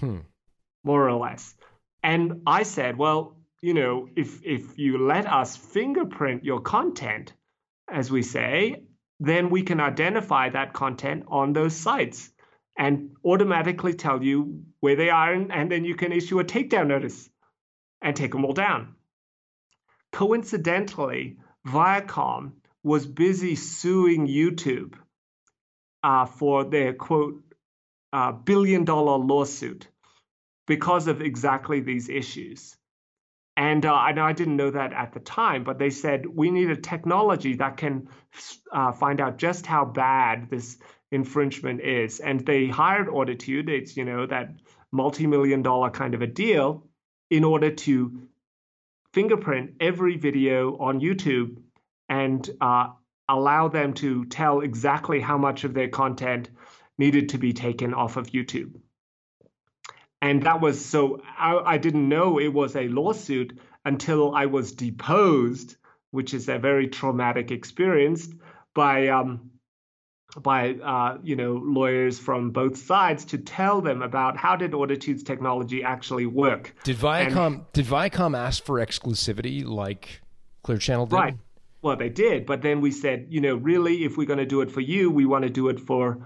Hmm. 0.00 0.18
more 0.84 1.08
or 1.08 1.14
less. 1.18 1.54
And 2.02 2.42
I 2.46 2.62
said, 2.64 2.96
well, 2.98 3.36
you 3.62 3.74
know, 3.74 4.08
if 4.16 4.44
if 4.44 4.78
you 4.78 4.98
let 4.98 5.26
us 5.26 5.56
fingerprint 5.56 6.44
your 6.44 6.60
content, 6.60 7.32
as 7.88 8.10
we 8.10 8.22
say, 8.22 8.82
then 9.20 9.50
we 9.50 9.62
can 9.62 9.80
identify 9.80 10.50
that 10.50 10.72
content 10.72 11.24
on 11.28 11.52
those 11.52 11.74
sites 11.74 12.30
and 12.78 13.16
automatically 13.24 13.94
tell 13.94 14.22
you 14.22 14.64
where 14.80 14.96
they 14.96 15.08
are, 15.08 15.32
and, 15.32 15.50
and 15.50 15.70
then 15.70 15.84
you 15.84 15.94
can 15.94 16.12
issue 16.12 16.38
a 16.40 16.44
takedown 16.44 16.88
notice 16.88 17.30
and 18.02 18.14
take 18.14 18.32
them 18.32 18.44
all 18.44 18.52
down. 18.52 18.94
Coincidentally, 20.12 21.38
Viacom 21.66 22.52
was 22.82 23.06
busy 23.06 23.56
suing 23.56 24.26
YouTube 24.26 24.94
uh, 26.02 26.26
for 26.26 26.64
their 26.64 26.92
quote 26.92 27.42
uh, 28.12 28.32
billion 28.32 28.84
dollar 28.84 29.18
lawsuit 29.18 29.88
because 30.66 31.08
of 31.08 31.20
exactly 31.20 31.80
these 31.80 32.08
issues. 32.08 32.76
And 33.56 33.86
uh, 33.86 33.94
I 33.94 34.10
I 34.10 34.32
didn't 34.32 34.56
know 34.56 34.70
that 34.70 34.92
at 34.92 35.12
the 35.12 35.20
time, 35.20 35.64
but 35.64 35.78
they 35.78 35.90
said 35.90 36.26
we 36.26 36.50
need 36.50 36.70
a 36.70 36.76
technology 36.76 37.54
that 37.56 37.76
can 37.76 38.08
uh, 38.70 38.92
find 38.92 39.20
out 39.20 39.38
just 39.38 39.66
how 39.66 39.84
bad 39.84 40.50
this 40.50 40.78
infringement 41.10 41.80
is. 41.80 42.20
And 42.20 42.44
they 42.44 42.66
hired 42.66 43.08
Auditude. 43.08 43.68
It's 43.68 43.96
you 43.96 44.04
know 44.04 44.26
that 44.26 44.50
multi-million 44.92 45.62
dollar 45.62 45.90
kind 45.90 46.14
of 46.14 46.22
a 46.22 46.26
deal 46.26 46.86
in 47.30 47.44
order 47.44 47.70
to 47.70 48.28
fingerprint 49.12 49.72
every 49.80 50.16
video 50.16 50.76
on 50.78 51.00
YouTube 51.00 51.56
and 52.08 52.48
uh, 52.60 52.88
allow 53.28 53.68
them 53.68 53.94
to 53.94 54.24
tell 54.26 54.60
exactly 54.60 55.20
how 55.20 55.38
much 55.38 55.64
of 55.64 55.74
their 55.74 55.88
content 55.88 56.50
needed 56.98 57.30
to 57.30 57.38
be 57.38 57.52
taken 57.52 57.94
off 57.94 58.16
of 58.16 58.28
YouTube. 58.28 58.74
And 60.22 60.42
that 60.44 60.60
was 60.60 60.82
so 60.84 61.20
I, 61.38 61.74
I 61.74 61.78
didn't 61.78 62.08
know 62.08 62.38
it 62.38 62.52
was 62.52 62.74
a 62.74 62.88
lawsuit 62.88 63.58
until 63.84 64.34
I 64.34 64.46
was 64.46 64.72
deposed, 64.72 65.76
which 66.10 66.34
is 66.34 66.48
a 66.48 66.58
very 66.58 66.88
traumatic 66.88 67.50
experience 67.50 68.28
by 68.74 69.08
um, 69.08 69.50
by 70.36 70.74
uh, 70.74 71.18
you 71.22 71.36
know 71.36 71.54
lawyers 71.54 72.18
from 72.18 72.50
both 72.50 72.76
sides 72.76 73.24
to 73.26 73.38
tell 73.38 73.80
them 73.80 74.02
about 74.02 74.36
how 74.36 74.56
did 74.56 74.72
Auditude's 74.72 75.22
technology 75.22 75.82
actually 75.82 76.26
work. 76.26 76.74
Did 76.84 76.96
Viacom 76.96 77.66
did 77.72 77.86
Viacom 77.86 78.36
ask 78.36 78.64
for 78.64 78.76
exclusivity 78.76 79.64
like 79.64 80.20
Clear 80.62 80.78
Channel 80.78 81.06
did? 81.06 81.16
Right. 81.16 81.36
Well, 81.82 81.96
they 81.96 82.08
did, 82.08 82.46
but 82.46 82.62
then 82.62 82.80
we 82.80 82.90
said, 82.90 83.26
you 83.28 83.40
know, 83.40 83.54
really, 83.54 84.04
if 84.04 84.16
we're 84.16 84.26
going 84.26 84.40
to 84.40 84.46
do 84.46 84.60
it 84.60 84.72
for 84.72 84.80
you, 84.80 85.10
we 85.10 85.24
want 85.24 85.44
to 85.44 85.50
do 85.50 85.68
it 85.68 85.78
for 85.78 86.18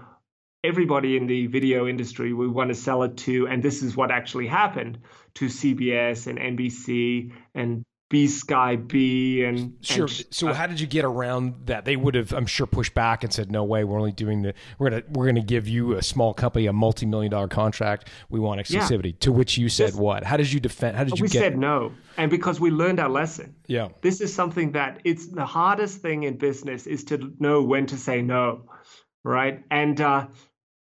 everybody 0.71 1.17
in 1.17 1.27
the 1.27 1.47
video 1.47 1.87
industry. 1.87 2.33
We 2.33 2.47
want 2.47 2.69
to 2.69 2.75
sell 2.75 3.03
it 3.03 3.17
to, 3.17 3.47
and 3.47 3.63
this 3.63 3.81
is 3.81 3.95
what 3.95 4.11
actually 4.11 4.47
happened 4.47 4.99
to 5.35 5.45
CBS 5.45 6.27
and 6.27 6.37
NBC 6.37 7.31
and 7.55 7.83
BSkyB 8.11 9.47
and 9.47 9.77
Sure. 9.81 10.03
and- 10.05 10.25
so 10.29 10.49
uh, 10.49 10.53
how 10.53 10.67
did 10.67 10.81
you 10.81 10.85
get 10.85 11.05
around 11.05 11.67
that? 11.67 11.85
They 11.85 11.95
would 11.95 12.13
have, 12.15 12.33
I'm 12.33 12.45
sure, 12.45 12.67
pushed 12.67 12.93
back 12.93 13.23
and 13.23 13.31
said, 13.31 13.49
"No 13.49 13.63
way, 13.63 13.85
we're 13.85 13.97
only 13.97 14.11
doing 14.11 14.41
the 14.41 14.53
we're 14.77 14.89
gonna 14.89 15.03
we're 15.11 15.25
gonna 15.27 15.41
give 15.41 15.65
you 15.69 15.93
a 15.93 16.03
small 16.03 16.33
company 16.33 16.65
a 16.65 16.73
multi 16.73 17.05
million 17.05 17.31
dollar 17.31 17.47
contract. 17.47 18.09
We 18.29 18.41
want 18.41 18.69
Yeah. 18.69 18.81
exclusivity." 18.81 19.17
To 19.19 19.31
which 19.31 19.57
you 19.57 19.69
said, 19.69 19.89
This- 19.89 19.95
"What? 19.95 20.25
How 20.25 20.35
did 20.35 20.51
you 20.51 20.59
defend? 20.59 20.97
How 20.97 21.05
did 21.05 21.17
you 21.19 21.23
we 21.23 21.29
get?" 21.29 21.39
said 21.39 21.57
no, 21.57 21.93
and 22.17 22.29
because 22.29 22.59
we 22.59 22.69
learned 22.69 22.99
our 22.99 23.07
lesson. 23.09 23.55
yeah. 23.67 23.87
this 24.01 24.19
is 24.19 24.33
something 24.33 24.73
that 24.73 24.99
it's 25.05 25.27
the 25.27 25.45
hardest 25.45 26.01
thing 26.01 26.23
in 26.23 26.35
business 26.37 26.87
is 26.87 27.05
to 27.05 27.33
know 27.39 27.63
when 27.63 27.85
to 27.85 27.95
say 27.97 28.21
no 28.21 28.65
right 29.23 29.63
and 29.71 30.01
uh 30.01 30.25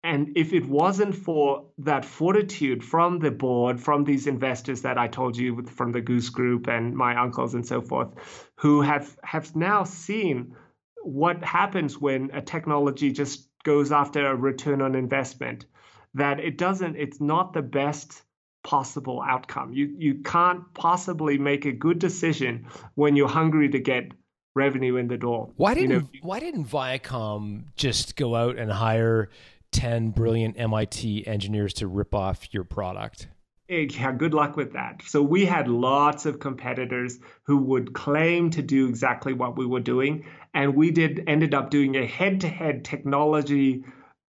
and 0.05 0.31
if 0.37 0.53
it 0.53 0.67
wasn't 0.67 1.15
for 1.15 1.67
that 1.79 2.05
fortitude 2.05 2.85
from 2.85 3.19
the 3.19 3.31
board 3.31 3.81
from 3.81 4.05
these 4.05 4.27
investors 4.27 4.83
that 4.83 4.99
i 4.99 5.09
told 5.09 5.37
you 5.37 5.55
with- 5.55 5.71
from 5.71 5.93
the 5.93 6.01
goose 6.01 6.29
group 6.29 6.69
and 6.69 6.95
my 6.95 7.17
uncles 7.21 7.55
and 7.55 7.67
so 7.67 7.81
forth 7.81 8.51
who 8.57 8.81
have 8.81 9.17
have 9.23 9.55
now 9.57 9.85
seen 9.85 10.55
what 11.03 11.43
happens 11.43 11.99
when 11.99 12.31
a 12.33 12.41
technology 12.41 13.11
just 13.13 13.49
goes 13.65 13.93
after 13.93 14.27
a 14.27 14.37
return 14.37 14.81
on 14.83 14.95
investment 14.95 15.67
that 16.15 16.41
it 16.41 16.59
doesn't 16.59 16.97
it's 16.97 17.21
not 17.21 17.53
the 17.53 17.63
best 17.63 18.23
possible 18.69 19.23
outcome. 19.27 19.73
You 19.73 19.95
you 19.97 20.17
can't 20.23 20.63
possibly 20.75 21.39
make 21.39 21.65
a 21.65 21.73
good 21.73 21.99
decision 21.99 22.67
when 22.95 23.17
you're 23.17 23.29
hungry 23.29 23.69
to 23.71 23.79
get 23.79 24.13
revenue 24.55 24.97
in 24.97 25.09
the 25.09 25.17
door. 25.17 25.51
Why 25.57 25.75
didn't 25.75 25.91
know, 25.91 26.09
Why 26.23 26.41
didn't 26.41 26.67
Viacom 26.67 27.65
just 27.77 28.17
go 28.17 28.35
out 28.35 28.59
and 28.59 28.71
hire 28.71 29.31
ten 29.73 30.11
brilliant 30.11 30.59
MIT 30.59 31.27
engineers 31.27 31.75
to 31.75 31.87
rip 31.87 32.15
off 32.15 32.53
your 32.53 32.65
product? 32.65 33.29
yeah, 33.69 34.13
good 34.13 34.33
luck 34.33 34.57
with 34.57 34.73
that. 34.73 35.03
So 35.05 35.23
we 35.23 35.45
had 35.45 35.69
lots 35.69 36.25
of 36.25 36.41
competitors 36.41 37.19
who 37.43 37.59
would 37.59 37.93
claim 37.93 38.51
to 38.51 38.63
do 38.63 38.89
exactly 38.89 39.35
what 39.35 39.59
we 39.59 39.67
were 39.67 39.81
doing, 39.81 40.25
and 40.55 40.75
we 40.75 40.91
did 40.91 41.25
ended 41.27 41.55
up 41.55 41.71
doing 41.71 41.97
a 41.97 42.07
head-to-head 42.07 42.85
technology 42.85 43.85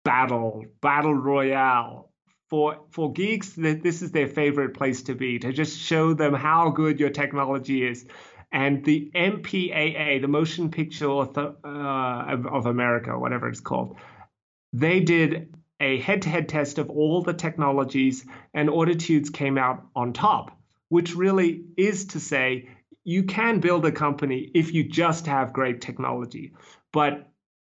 battle, 0.04 0.64
battle 0.80 1.14
royale. 1.14 2.10
For 2.48 2.80
for 2.90 3.12
geeks, 3.12 3.54
th- 3.54 3.82
this 3.82 4.02
is 4.02 4.10
their 4.10 4.26
favorite 4.26 4.74
place 4.74 5.04
to 5.04 5.14
be 5.14 5.38
to 5.38 5.52
just 5.52 5.78
show 5.78 6.14
them 6.14 6.34
how 6.34 6.70
good 6.70 6.98
your 6.98 7.10
technology 7.10 7.86
is. 7.86 8.06
And 8.52 8.84
the 8.84 9.12
MPAA, 9.14 10.20
the 10.20 10.26
Motion 10.26 10.72
Picture 10.72 11.08
uh, 11.08 11.56
of 11.64 12.66
America, 12.66 13.16
whatever 13.16 13.48
it's 13.48 13.60
called, 13.60 13.96
they 14.72 15.00
did 15.00 15.54
a 15.80 15.98
head-to-head 15.98 16.48
test 16.48 16.78
of 16.78 16.90
all 16.90 17.22
the 17.22 17.32
technologies 17.32 18.24
and 18.52 18.68
auditudes 18.68 19.30
came 19.30 19.56
out 19.56 19.86
on 19.96 20.12
top 20.12 20.56
which 20.90 21.14
really 21.14 21.62
is 21.76 22.06
to 22.06 22.20
say 22.20 22.68
you 23.04 23.22
can 23.22 23.60
build 23.60 23.86
a 23.86 23.92
company 23.92 24.50
if 24.54 24.74
you 24.74 24.84
just 24.84 25.26
have 25.26 25.54
great 25.54 25.80
technology. 25.80 26.52
But 26.92 27.26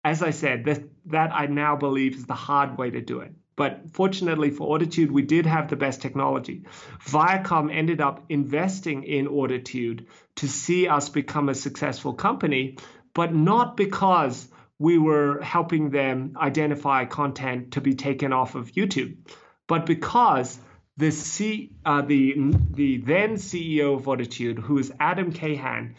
as 0.05 0.23
i 0.23 0.31
said 0.31 0.65
that, 0.65 0.83
that 1.07 1.33
i 1.35 1.47
now 1.47 1.75
believe 1.75 2.15
is 2.15 2.25
the 2.25 2.33
hard 2.33 2.79
way 2.79 2.91
to 2.91 3.01
do 3.03 3.21
it. 3.21 3.33
But 3.57 3.91
fortunately 3.93 4.51
for 4.51 4.73
auditude 4.73 5.11
we 5.11 5.23
did 5.23 5.45
have 5.45 5.69
the 5.69 5.77
best 5.77 6.01
technology. 6.01 6.65
Viacom 7.05 7.75
ended 7.75 8.01
up 8.01 8.25
investing 8.29 9.03
in 9.03 9.27
auditude 9.27 10.07
to 10.37 10.49
see 10.49 10.87
us 10.87 11.09
become 11.09 11.49
a 11.49 11.55
successful 11.55 12.15
company 12.15 12.79
but 13.13 13.35
not 13.35 13.77
because 13.77 14.49
we 14.79 14.99
were 14.99 15.41
helping 15.43 15.91
them 15.91 16.35
identify 16.37 17.05
content 17.05 17.73
to 17.73 17.81
be 17.81 17.95
taken 17.95 18.33
off 18.33 18.55
of 18.55 18.73
YouTube, 18.73 19.17
but 19.67 19.87
because 19.87 20.59
the 20.97 21.11
C, 21.11 21.73
uh, 21.85 22.03
the 22.03 22.35
the 22.71 22.99
then 22.99 23.35
CEO 23.35 23.97
of 23.97 24.05
Auditude, 24.05 24.59
who 24.59 24.79
is 24.79 24.93
Adam 24.99 25.33
Cahan, 25.33 25.95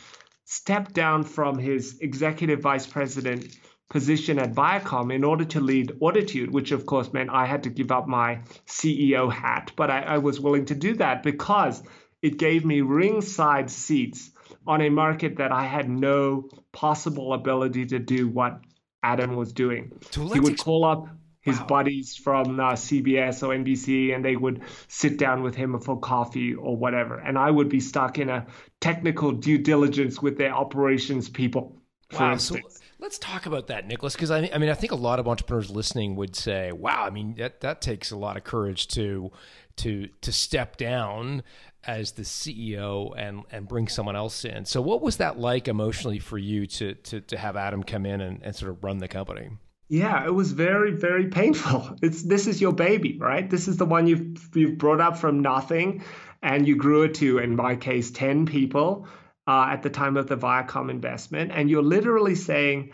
stepped 0.45 0.93
down 0.93 1.23
from 1.23 1.57
his 1.57 1.99
executive 1.99 2.61
vice 2.61 2.87
president 2.87 3.57
position 3.89 4.37
at 4.39 4.53
Viacom 4.53 5.13
in 5.13 5.23
order 5.23 5.45
to 5.45 5.59
lead 5.59 5.93
Auditude, 6.01 6.51
which 6.51 6.71
of 6.71 6.85
course 6.85 7.11
meant 7.11 7.29
I 7.29 7.45
had 7.45 7.63
to 7.63 7.69
give 7.69 7.91
up 7.91 8.07
my 8.07 8.41
CEO 8.67 9.31
hat, 9.31 9.71
but 9.75 9.89
I, 9.89 10.01
I 10.01 10.17
was 10.19 10.39
willing 10.39 10.65
to 10.65 10.75
do 10.75 10.95
that 10.95 11.23
because 11.23 11.81
it 12.21 12.37
gave 12.37 12.65
me 12.65 12.81
ringside 12.81 13.69
seats 13.69 14.31
on 14.67 14.81
a 14.81 14.89
market 14.89 15.37
that 15.37 15.51
I 15.51 15.65
had 15.65 15.89
no 15.89 16.49
possible 16.71 17.33
ability 17.33 17.87
to 17.87 17.99
do 17.99 18.27
what 18.27 18.59
Adam 19.03 19.35
was 19.35 19.53
doing. 19.53 19.91
He 20.13 20.39
would 20.39 20.53
ex- 20.53 20.63
call 20.63 20.85
up 20.85 21.07
his 21.41 21.57
Wow. 21.61 21.65
buddies 21.67 22.15
from 22.17 22.59
uh, 22.59 22.73
CBS 22.73 23.41
or 23.43 23.53
NBC 23.55 24.13
and 24.13 24.23
they 24.23 24.35
would 24.35 24.61
sit 24.89 25.17
down 25.17 25.41
with 25.41 25.55
him 25.55 25.79
for 25.79 25.97
coffee 25.99 26.53
or 26.53 26.75
whatever. 26.75 27.17
And 27.17 27.37
I 27.37 27.49
would 27.49 27.69
be 27.69 27.79
stuck 27.79 28.19
in 28.19 28.29
a 28.29 28.45
technical 28.81 29.31
due 29.31 29.57
diligence 29.57 30.21
with 30.21 30.37
their 30.37 30.53
operations 30.53 31.29
people. 31.29 31.81
Wow. 32.11 32.35
So 32.37 32.57
let's 32.99 33.19
talk 33.19 33.45
about 33.45 33.67
that, 33.67 33.87
Nicholas, 33.87 34.13
because 34.15 34.31
I, 34.31 34.49
I 34.53 34.57
mean, 34.57 34.69
I 34.69 34.73
think 34.73 34.91
a 34.91 34.95
lot 34.95 35.19
of 35.19 35.27
entrepreneurs 35.27 35.69
listening 35.69 36.15
would 36.15 36.35
say, 36.35 36.71
"Wow, 36.71 37.05
I 37.05 37.11
mean, 37.11 37.35
that 37.35 37.61
that 37.61 37.81
takes 37.81 38.09
a 38.11 38.17
lot 38.17 38.35
of 38.35 38.43
courage 38.43 38.87
to 38.89 39.31
to 39.77 40.07
to 40.21 40.31
step 40.31 40.75
down 40.77 41.43
as 41.85 42.11
the 42.13 42.23
CEO 42.23 43.13
and 43.17 43.43
and 43.51 43.67
bring 43.67 43.87
someone 43.87 44.15
else 44.15 44.45
in." 44.45 44.65
So, 44.65 44.81
what 44.81 45.01
was 45.01 45.17
that 45.17 45.39
like 45.39 45.67
emotionally 45.67 46.19
for 46.19 46.37
you 46.37 46.67
to 46.67 46.93
to 46.95 47.21
to 47.21 47.37
have 47.37 47.55
Adam 47.55 47.83
come 47.83 48.05
in 48.05 48.21
and, 48.21 48.41
and 48.43 48.55
sort 48.55 48.71
of 48.71 48.83
run 48.83 48.99
the 48.99 49.07
company? 49.07 49.49
Yeah, 49.89 50.23
it 50.23 50.33
was 50.33 50.51
very, 50.51 50.91
very 50.91 51.27
painful. 51.27 51.97
It's 52.01 52.21
this 52.21 52.45
is 52.45 52.61
your 52.61 52.73
baby, 52.73 53.17
right? 53.17 53.49
This 53.49 53.67
is 53.67 53.77
the 53.77 53.85
one 53.85 54.07
you've 54.07 54.49
you've 54.55 54.77
brought 54.77 55.01
up 55.01 55.17
from 55.17 55.39
nothing, 55.41 56.03
and 56.43 56.67
you 56.67 56.75
grew 56.75 57.03
it 57.03 57.15
to, 57.15 57.39
in 57.39 57.55
my 57.55 57.75
case, 57.75 58.11
ten 58.11 58.45
people 58.45 59.07
uh, 59.47 59.69
at 59.71 59.81
the 59.81 59.89
time 59.89 60.15
of 60.15 60.27
the 60.27 60.37
Viacom 60.37 60.91
investment, 60.91 61.51
and 61.51 61.69
you're 61.69 61.81
literally 61.81 62.35
saying, 62.35 62.93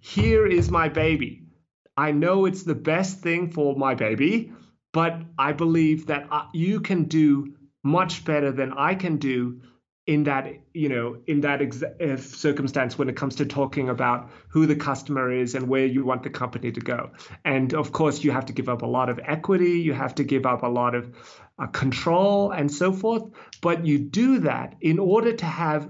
"Here 0.00 0.46
is 0.46 0.70
my 0.70 0.88
baby. 0.88 1.42
I 1.96 2.12
know 2.12 2.46
it's 2.46 2.62
the 2.62 2.74
best 2.74 3.20
thing 3.20 3.50
for 3.50 3.76
my 3.76 3.94
baby, 3.94 4.52
but 4.92 5.20
I 5.38 5.52
believe 5.52 6.06
that 6.06 6.28
uh, 6.30 6.46
you 6.54 6.80
can 6.80 7.04
do 7.04 7.54
much 7.82 8.24
better 8.24 8.52
than 8.52 8.72
I 8.72 8.94
can 8.94 9.16
do." 9.16 9.60
in 10.06 10.24
that 10.24 10.52
you 10.74 10.88
know 10.88 11.16
in 11.28 11.40
that 11.42 11.62
ex- 11.62 11.82
uh, 11.82 12.16
circumstance 12.16 12.98
when 12.98 13.08
it 13.08 13.16
comes 13.16 13.36
to 13.36 13.46
talking 13.46 13.88
about 13.88 14.30
who 14.48 14.66
the 14.66 14.74
customer 14.74 15.30
is 15.30 15.54
and 15.54 15.68
where 15.68 15.86
you 15.86 16.04
want 16.04 16.24
the 16.24 16.30
company 16.30 16.72
to 16.72 16.80
go 16.80 17.10
and 17.44 17.72
of 17.72 17.92
course 17.92 18.24
you 18.24 18.32
have 18.32 18.44
to 18.44 18.52
give 18.52 18.68
up 18.68 18.82
a 18.82 18.86
lot 18.86 19.08
of 19.08 19.20
equity 19.24 19.78
you 19.78 19.92
have 19.92 20.14
to 20.14 20.24
give 20.24 20.44
up 20.44 20.64
a 20.64 20.66
lot 20.66 20.96
of 20.96 21.12
uh, 21.60 21.66
control 21.68 22.50
and 22.50 22.72
so 22.72 22.92
forth 22.92 23.30
but 23.60 23.86
you 23.86 23.98
do 23.98 24.40
that 24.40 24.74
in 24.80 24.98
order 24.98 25.32
to 25.32 25.46
have 25.46 25.88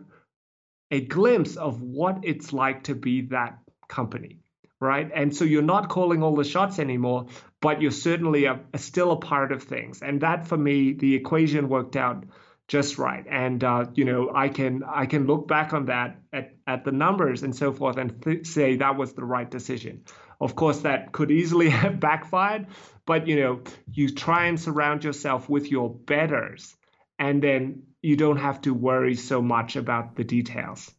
a 0.90 1.00
glimpse 1.00 1.56
of 1.56 1.80
what 1.80 2.18
it's 2.22 2.52
like 2.52 2.84
to 2.84 2.94
be 2.94 3.22
that 3.22 3.58
company 3.88 4.41
right? 4.82 5.10
And 5.14 5.34
so 5.34 5.44
you're 5.44 5.62
not 5.62 5.88
calling 5.88 6.22
all 6.22 6.36
the 6.36 6.44
shots 6.44 6.78
anymore 6.78 7.26
but 7.62 7.80
you're 7.80 7.92
certainly 7.92 8.44
a, 8.44 8.60
a 8.74 8.78
still 8.78 9.12
a 9.12 9.16
part 9.16 9.52
of 9.52 9.62
things. 9.62 10.02
And 10.02 10.20
that 10.20 10.46
for 10.46 10.58
me 10.58 10.92
the 10.92 11.14
equation 11.14 11.70
worked 11.70 11.96
out 11.96 12.24
just 12.68 12.98
right. 12.98 13.24
And 13.30 13.62
uh, 13.64 13.86
you 13.94 14.04
know 14.04 14.30
i 14.34 14.48
can 14.48 14.82
i 14.86 15.06
can 15.06 15.26
look 15.26 15.48
back 15.48 15.72
on 15.72 15.86
that 15.86 16.18
at, 16.32 16.54
at 16.66 16.84
the 16.84 16.92
numbers 16.92 17.42
and 17.42 17.54
so 17.56 17.72
forth 17.72 17.96
and 17.96 18.20
th- 18.22 18.46
say 18.46 18.76
that 18.76 18.96
was 18.96 19.14
the 19.14 19.24
right 19.24 19.50
decision. 19.50 20.04
Of 20.40 20.56
course 20.56 20.80
that 20.80 21.12
could 21.12 21.30
easily 21.30 21.70
have 21.82 22.00
backfired 22.00 22.66
but 23.06 23.26
you 23.26 23.36
know 23.40 23.60
you 23.92 24.10
try 24.10 24.46
and 24.46 24.60
surround 24.60 25.04
yourself 25.04 25.48
with 25.48 25.70
your 25.70 25.88
betters 25.88 26.76
and 27.18 27.40
then 27.42 27.84
you 28.02 28.16
don't 28.16 28.38
have 28.38 28.60
to 28.62 28.74
worry 28.74 29.14
so 29.14 29.40
much 29.40 29.76
about 29.76 30.16
the 30.16 30.24
details 30.24 30.92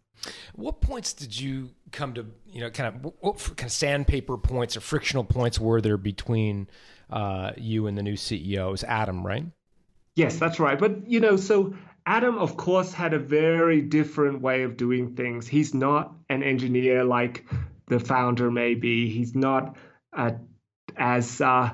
What 0.56 0.82
points 0.82 1.14
did 1.14 1.40
you 1.40 1.72
come 1.92 2.14
to, 2.14 2.26
you 2.52 2.62
know, 2.62 2.70
kind 2.70 2.96
of 2.96 3.14
what, 3.20 3.38
kind 3.40 3.64
of 3.64 3.72
sandpaper 3.72 4.38
points 4.38 4.78
or 4.78 4.82
frictional 4.82 5.24
points 5.24 5.60
were 5.60 5.82
there 5.82 5.98
between 5.98 6.68
uh, 7.10 7.52
you 7.58 7.88
and 7.88 7.98
the 7.98 8.04
new 8.04 8.14
CEO? 8.14 8.68
It 8.68 8.72
was 8.72 8.84
Adam, 8.84 9.26
right? 9.26 9.46
Yes, 10.16 10.38
that's 10.38 10.60
right. 10.60 10.78
But 10.78 11.10
you 11.10 11.20
know, 11.20 11.38
so 11.38 11.74
Adam, 12.06 12.38
of 12.38 12.58
course, 12.58 12.94
had 12.94 13.14
a 13.14 13.20
very 13.20 13.82
different 13.82 14.42
way 14.42 14.64
of 14.64 14.78
doing 14.78 15.16
things. 15.16 15.48
He's 15.48 15.74
not 15.74 16.14
an 16.30 16.44
engineer 16.44 17.04
like 17.04 17.46
the 17.88 18.00
founder 18.00 18.52
may 18.52 18.76
be. 18.76 19.10
He's 19.10 19.36
not 19.36 19.76
uh, 20.16 20.32
as 20.98 21.42
uh, 21.42 21.72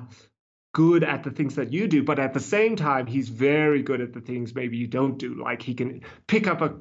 good 0.73 1.03
at 1.03 1.23
the 1.23 1.31
things 1.31 1.55
that 1.55 1.73
you 1.73 1.87
do, 1.87 2.03
but 2.03 2.19
at 2.19 2.33
the 2.33 2.39
same 2.39 2.75
time, 2.75 3.07
he's 3.07 3.29
very 3.29 3.81
good 3.81 4.01
at 4.01 4.13
the 4.13 4.21
things 4.21 4.53
maybe 4.53 4.77
you 4.77 4.87
don't 4.87 5.17
do. 5.17 5.35
Like 5.35 5.61
he 5.61 5.73
can 5.73 6.01
pick 6.27 6.47
up 6.47 6.61
a 6.61 6.75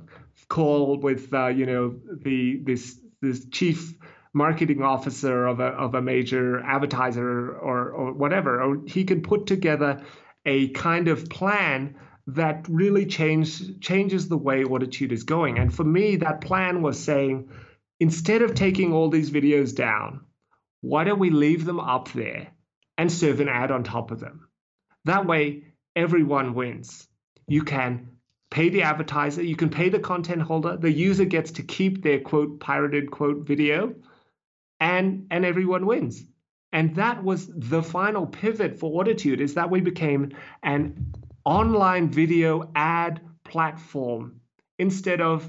call 0.49 0.99
with, 0.99 1.33
uh, 1.33 1.49
you 1.49 1.67
know, 1.67 1.99
the 2.23 2.61
this 2.63 2.99
this 3.21 3.47
chief 3.51 3.95
marketing 4.35 4.83
officer 4.83 5.47
of 5.47 5.61
a 5.61 5.69
of 5.69 5.95
a 5.95 6.03
major 6.03 6.61
advertiser 6.61 7.57
or 7.57 7.91
or 7.91 8.13
whatever, 8.13 8.63
or 8.63 8.83
he 8.87 9.05
can 9.05 9.23
put 9.23 9.47
together 9.47 10.03
a 10.45 10.69
kind 10.69 11.09
of 11.09 11.29
plan 11.29 11.97
that 12.29 12.67
really 12.69 13.07
change, 13.07 13.81
changes 13.81 14.29
the 14.29 14.37
way 14.37 14.63
Auditude 14.63 15.13
is 15.13 15.25
going. 15.25 15.59
And 15.59 15.75
for 15.75 15.85
me, 15.85 16.17
that 16.17 16.43
plan 16.43 16.83
was 16.83 17.03
saying, 17.03 17.51
instead 18.01 18.43
of 18.43 18.55
taking 18.55 18.93
all 18.93 19.09
these 19.09 19.31
videos 19.31 19.75
down, 19.75 20.21
why 20.83 21.05
don't 21.05 21.19
we 21.19 21.31
leave 21.31 21.65
them 21.65 21.81
up 21.81 22.13
there 22.13 22.49
and 22.99 23.11
serve 23.11 23.41
an 23.41 23.49
ad 23.49 23.71
on 23.71 23.85
top 23.85 24.11
of 24.11 24.21
them? 24.21 24.49
That 25.07 25.27
way, 25.27 25.73
everyone 25.97 26.53
wins. 26.55 27.07
You 27.47 27.63
can 27.63 28.09
pay 28.51 28.69
the 28.69 28.83
advertiser, 28.83 29.43
you 29.43 29.57
can 29.57 29.71
pay 29.71 29.89
the 29.89 29.99
content 29.99 30.43
holder, 30.43 30.77
the 30.77 30.93
user 30.93 31.25
gets 31.25 31.53
to 31.53 31.63
keep 31.63 32.03
their 32.03 32.21
quote 32.21 32.61
pirated 32.61 33.11
quote 33.11 33.47
video, 33.47 33.95
and 34.81 35.27
and 35.31 35.45
everyone 35.45 35.87
wins. 35.87 36.23
And 36.73 36.97
that 36.97 37.25
was 37.25 37.47
the 37.47 37.83
final 37.83 38.27
pivot 38.27 38.79
for 38.79 39.03
Auditude 39.03 39.41
is 39.41 39.55
that 39.55 39.71
we 39.71 39.81
became 39.81 40.33
an 40.63 41.15
online 41.45 42.11
video 42.11 42.71
ad 42.75 43.21
platform 43.45 44.41
instead 44.79 45.21
of 45.21 45.49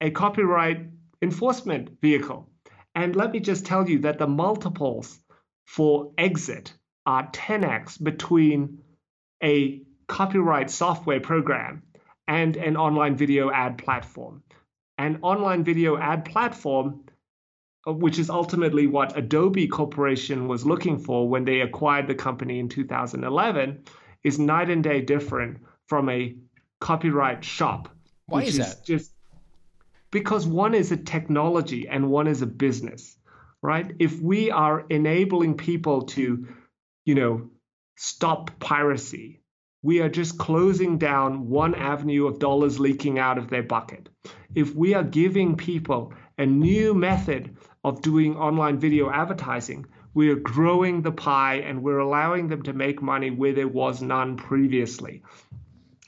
a 0.00 0.10
copyright 0.10 0.86
enforcement 1.22 2.00
vehicle. 2.00 2.50
And 2.94 3.16
let 3.16 3.32
me 3.32 3.40
just 3.40 3.64
tell 3.64 3.88
you 3.88 4.00
that 4.00 4.18
the 4.18 4.26
multiples 4.26 5.18
for 5.64 6.12
exit 6.18 6.74
are 7.10 7.26
10x 7.32 8.02
between 8.02 8.78
a 9.42 9.82
copyright 10.06 10.70
software 10.70 11.20
program 11.20 11.82
and 12.28 12.56
an 12.56 12.76
online 12.76 13.16
video 13.16 13.50
ad 13.50 13.78
platform. 13.78 14.42
An 14.98 15.18
online 15.22 15.64
video 15.64 15.96
ad 15.96 16.24
platform 16.24 16.86
uh, 17.86 17.92
which 17.92 18.18
is 18.18 18.28
ultimately 18.28 18.86
what 18.86 19.16
Adobe 19.16 19.66
Corporation 19.66 20.48
was 20.48 20.66
looking 20.66 20.98
for 20.98 21.26
when 21.26 21.46
they 21.46 21.60
acquired 21.62 22.06
the 22.06 22.14
company 22.14 22.58
in 22.58 22.68
2011, 22.68 23.84
is 24.22 24.38
night 24.38 24.68
and 24.68 24.84
day 24.84 25.00
different 25.00 25.58
from 25.86 26.10
a 26.10 26.36
copyright 26.78 27.42
shop. 27.42 27.88
Why 28.26 28.40
which 28.40 28.48
is 28.48 28.58
that? 28.58 28.84
Just 28.84 29.12
because 30.10 30.46
one 30.46 30.74
is 30.74 30.92
a 30.92 30.96
technology 30.96 31.88
and 31.88 32.10
one 32.10 32.26
is 32.26 32.42
a 32.42 32.46
business, 32.46 33.16
right? 33.62 33.90
If 33.98 34.20
we 34.20 34.50
are 34.50 34.84
enabling 34.90 35.56
people 35.56 36.02
to, 36.02 36.46
you 37.04 37.14
know, 37.14 37.50
stop 37.96 38.58
piracy, 38.60 39.40
we 39.82 40.00
are 40.00 40.08
just 40.08 40.38
closing 40.38 40.98
down 40.98 41.48
one 41.48 41.74
avenue 41.74 42.26
of 42.26 42.38
dollars 42.38 42.78
leaking 42.78 43.18
out 43.18 43.38
of 43.38 43.48
their 43.48 43.62
bucket. 43.62 44.08
If 44.54 44.74
we 44.74 44.94
are 44.94 45.02
giving 45.02 45.56
people 45.56 46.12
a 46.36 46.44
new 46.44 46.92
method 46.92 47.56
of 47.82 48.02
doing 48.02 48.36
online 48.36 48.78
video 48.78 49.10
advertising, 49.10 49.86
we 50.12 50.28
are 50.30 50.36
growing 50.36 51.02
the 51.02 51.12
pie 51.12 51.56
and 51.56 51.82
we're 51.82 51.98
allowing 51.98 52.48
them 52.48 52.62
to 52.64 52.72
make 52.72 53.00
money 53.00 53.30
where 53.30 53.52
there 53.52 53.68
was 53.68 54.02
none 54.02 54.36
previously. 54.36 55.22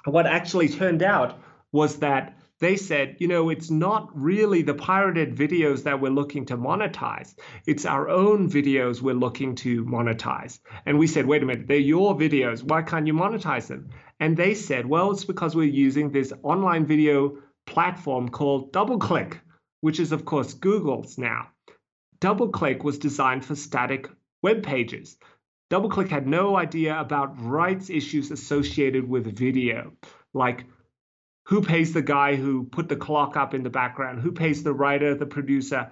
What 0.04 0.26
actually 0.26 0.68
turned 0.68 1.02
out 1.02 1.38
was 1.70 2.00
that 2.00 2.36
they 2.62 2.76
said, 2.76 3.16
you 3.18 3.26
know, 3.26 3.50
it's 3.50 3.70
not 3.70 4.08
really 4.14 4.62
the 4.62 4.72
pirated 4.72 5.34
videos 5.34 5.82
that 5.82 6.00
we're 6.00 6.12
looking 6.12 6.46
to 6.46 6.56
monetize. 6.56 7.34
It's 7.66 7.84
our 7.84 8.08
own 8.08 8.48
videos 8.48 9.02
we're 9.02 9.16
looking 9.16 9.56
to 9.56 9.84
monetize. 9.84 10.60
And 10.86 10.96
we 10.96 11.08
said, 11.08 11.26
wait 11.26 11.42
a 11.42 11.46
minute, 11.46 11.66
they're 11.66 11.78
your 11.78 12.14
videos. 12.16 12.62
Why 12.62 12.82
can't 12.82 13.08
you 13.08 13.14
monetize 13.14 13.66
them? 13.66 13.90
And 14.20 14.36
they 14.36 14.54
said, 14.54 14.86
well, 14.86 15.10
it's 15.10 15.24
because 15.24 15.56
we're 15.56 15.64
using 15.64 16.12
this 16.12 16.32
online 16.44 16.86
video 16.86 17.38
platform 17.66 18.28
called 18.28 18.72
DoubleClick, 18.72 19.40
which 19.80 19.98
is, 19.98 20.12
of 20.12 20.24
course, 20.24 20.54
Google's 20.54 21.18
now. 21.18 21.48
DoubleClick 22.20 22.84
was 22.84 23.00
designed 23.00 23.44
for 23.44 23.56
static 23.56 24.08
web 24.40 24.62
pages. 24.62 25.18
DoubleClick 25.72 26.10
had 26.10 26.28
no 26.28 26.56
idea 26.56 26.96
about 27.00 27.42
rights 27.42 27.90
issues 27.90 28.30
associated 28.30 29.08
with 29.08 29.36
video, 29.36 29.94
like 30.32 30.64
who 31.44 31.62
pays 31.62 31.92
the 31.92 32.02
guy 32.02 32.36
who 32.36 32.64
put 32.64 32.88
the 32.88 32.96
clock 32.96 33.36
up 33.36 33.54
in 33.54 33.62
the 33.62 33.70
background, 33.70 34.20
who 34.20 34.32
pays 34.32 34.62
the 34.62 34.72
writer, 34.72 35.14
the 35.14 35.26
producer. 35.26 35.90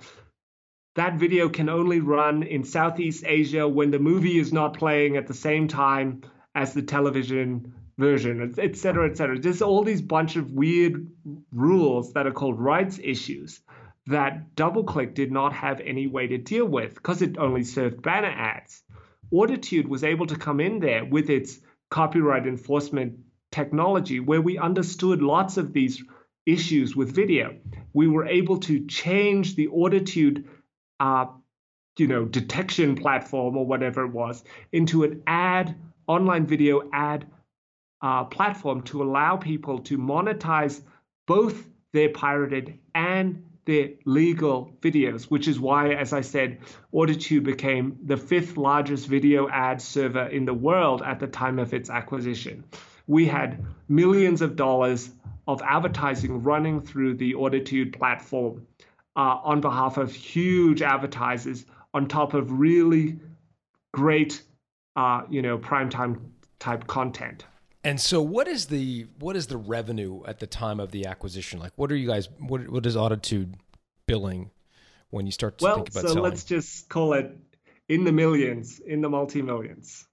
That 0.96 1.18
video 1.18 1.48
can 1.48 1.68
only 1.68 2.00
run 2.00 2.42
in 2.42 2.64
Southeast 2.64 3.24
Asia 3.26 3.68
when 3.68 3.90
the 3.90 3.98
movie 3.98 4.38
is 4.38 4.52
not 4.52 4.78
playing 4.78 5.16
at 5.16 5.26
the 5.26 5.34
same 5.34 5.68
time 5.68 6.22
as 6.54 6.74
the 6.74 6.82
television 6.82 7.74
version, 7.98 8.54
et 8.58 8.76
cetera, 8.76 9.08
et 9.08 9.16
cetera. 9.16 9.38
There's 9.38 9.62
all 9.62 9.84
these 9.84 10.02
bunch 10.02 10.36
of 10.36 10.50
weird 10.50 11.06
rules 11.52 12.12
that 12.14 12.26
are 12.26 12.32
called 12.32 12.58
rights 12.58 12.98
issues 13.02 13.60
that 14.06 14.56
DoubleClick 14.56 15.14
did 15.14 15.30
not 15.30 15.52
have 15.52 15.80
any 15.80 16.06
way 16.06 16.26
to 16.26 16.38
deal 16.38 16.64
with 16.64 16.94
because 16.94 17.22
it 17.22 17.38
only 17.38 17.62
served 17.62 18.02
banner 18.02 18.28
ads. 18.28 18.82
Auditude 19.32 19.86
was 19.86 20.02
able 20.02 20.26
to 20.26 20.36
come 20.36 20.58
in 20.58 20.80
there 20.80 21.04
with 21.04 21.30
its 21.30 21.60
copyright 21.90 22.46
enforcement 22.46 23.18
technology 23.52 24.20
where 24.20 24.40
we 24.40 24.58
understood 24.58 25.22
lots 25.22 25.56
of 25.56 25.72
these 25.72 26.02
issues 26.46 26.96
with 26.96 27.14
video. 27.14 27.56
We 27.92 28.08
were 28.08 28.26
able 28.26 28.58
to 28.60 28.86
change 28.86 29.56
the 29.56 29.68
Auditude, 29.68 30.44
uh, 30.98 31.26
you 31.98 32.06
know, 32.06 32.24
detection 32.24 32.94
platform 32.94 33.56
or 33.56 33.66
whatever 33.66 34.04
it 34.04 34.12
was 34.12 34.42
into 34.72 35.04
an 35.04 35.22
ad 35.26 35.76
online 36.06 36.46
video 36.46 36.88
ad 36.92 37.26
uh, 38.02 38.24
platform 38.24 38.82
to 38.82 39.02
allow 39.02 39.36
people 39.36 39.80
to 39.80 39.98
monetize 39.98 40.80
both 41.26 41.68
their 41.92 42.08
pirated 42.08 42.78
and 42.94 43.44
their 43.66 43.90
legal 44.06 44.72
videos, 44.80 45.24
which 45.24 45.46
is 45.46 45.60
why, 45.60 45.90
as 45.90 46.12
I 46.12 46.22
said, 46.22 46.60
Auditude 46.94 47.44
became 47.44 47.98
the 48.02 48.16
fifth 48.16 48.56
largest 48.56 49.06
video 49.06 49.48
ad 49.48 49.82
server 49.82 50.26
in 50.26 50.44
the 50.44 50.54
world 50.54 51.02
at 51.02 51.20
the 51.20 51.26
time 51.26 51.58
of 51.58 51.74
its 51.74 51.90
acquisition. 51.90 52.64
We 53.10 53.26
had 53.26 53.66
millions 53.88 54.40
of 54.40 54.54
dollars 54.54 55.10
of 55.48 55.60
advertising 55.62 56.44
running 56.44 56.80
through 56.80 57.14
the 57.14 57.34
Auditude 57.34 57.92
platform 57.92 58.68
uh, 59.16 59.40
on 59.42 59.60
behalf 59.60 59.96
of 59.96 60.14
huge 60.14 60.80
advertisers, 60.80 61.66
on 61.92 62.06
top 62.06 62.34
of 62.34 62.52
really 62.60 63.18
great, 63.92 64.40
uh, 64.94 65.22
you 65.28 65.42
know, 65.42 65.58
primetime 65.58 66.20
type 66.60 66.86
content. 66.86 67.44
And 67.82 68.00
so, 68.00 68.22
what 68.22 68.46
is 68.46 68.66
the 68.66 69.08
what 69.18 69.34
is 69.34 69.48
the 69.48 69.56
revenue 69.56 70.22
at 70.24 70.38
the 70.38 70.46
time 70.46 70.78
of 70.78 70.92
the 70.92 71.06
acquisition? 71.06 71.58
Like, 71.58 71.72
what 71.74 71.90
are 71.90 71.96
you 71.96 72.06
guys? 72.06 72.28
What 72.38 72.68
what 72.68 72.86
is 72.86 72.96
Auditude 72.96 73.56
billing 74.06 74.52
when 75.10 75.26
you 75.26 75.32
start 75.32 75.58
to 75.58 75.64
well, 75.64 75.74
think 75.78 75.88
about 75.88 76.02
so 76.02 76.08
selling? 76.08 76.22
let's 76.22 76.44
just 76.44 76.88
call 76.88 77.14
it 77.14 77.36
in 77.88 78.04
the 78.04 78.12
millions, 78.12 78.78
in 78.78 79.00
the 79.00 79.08
multi 79.08 79.42
millions. 79.42 80.06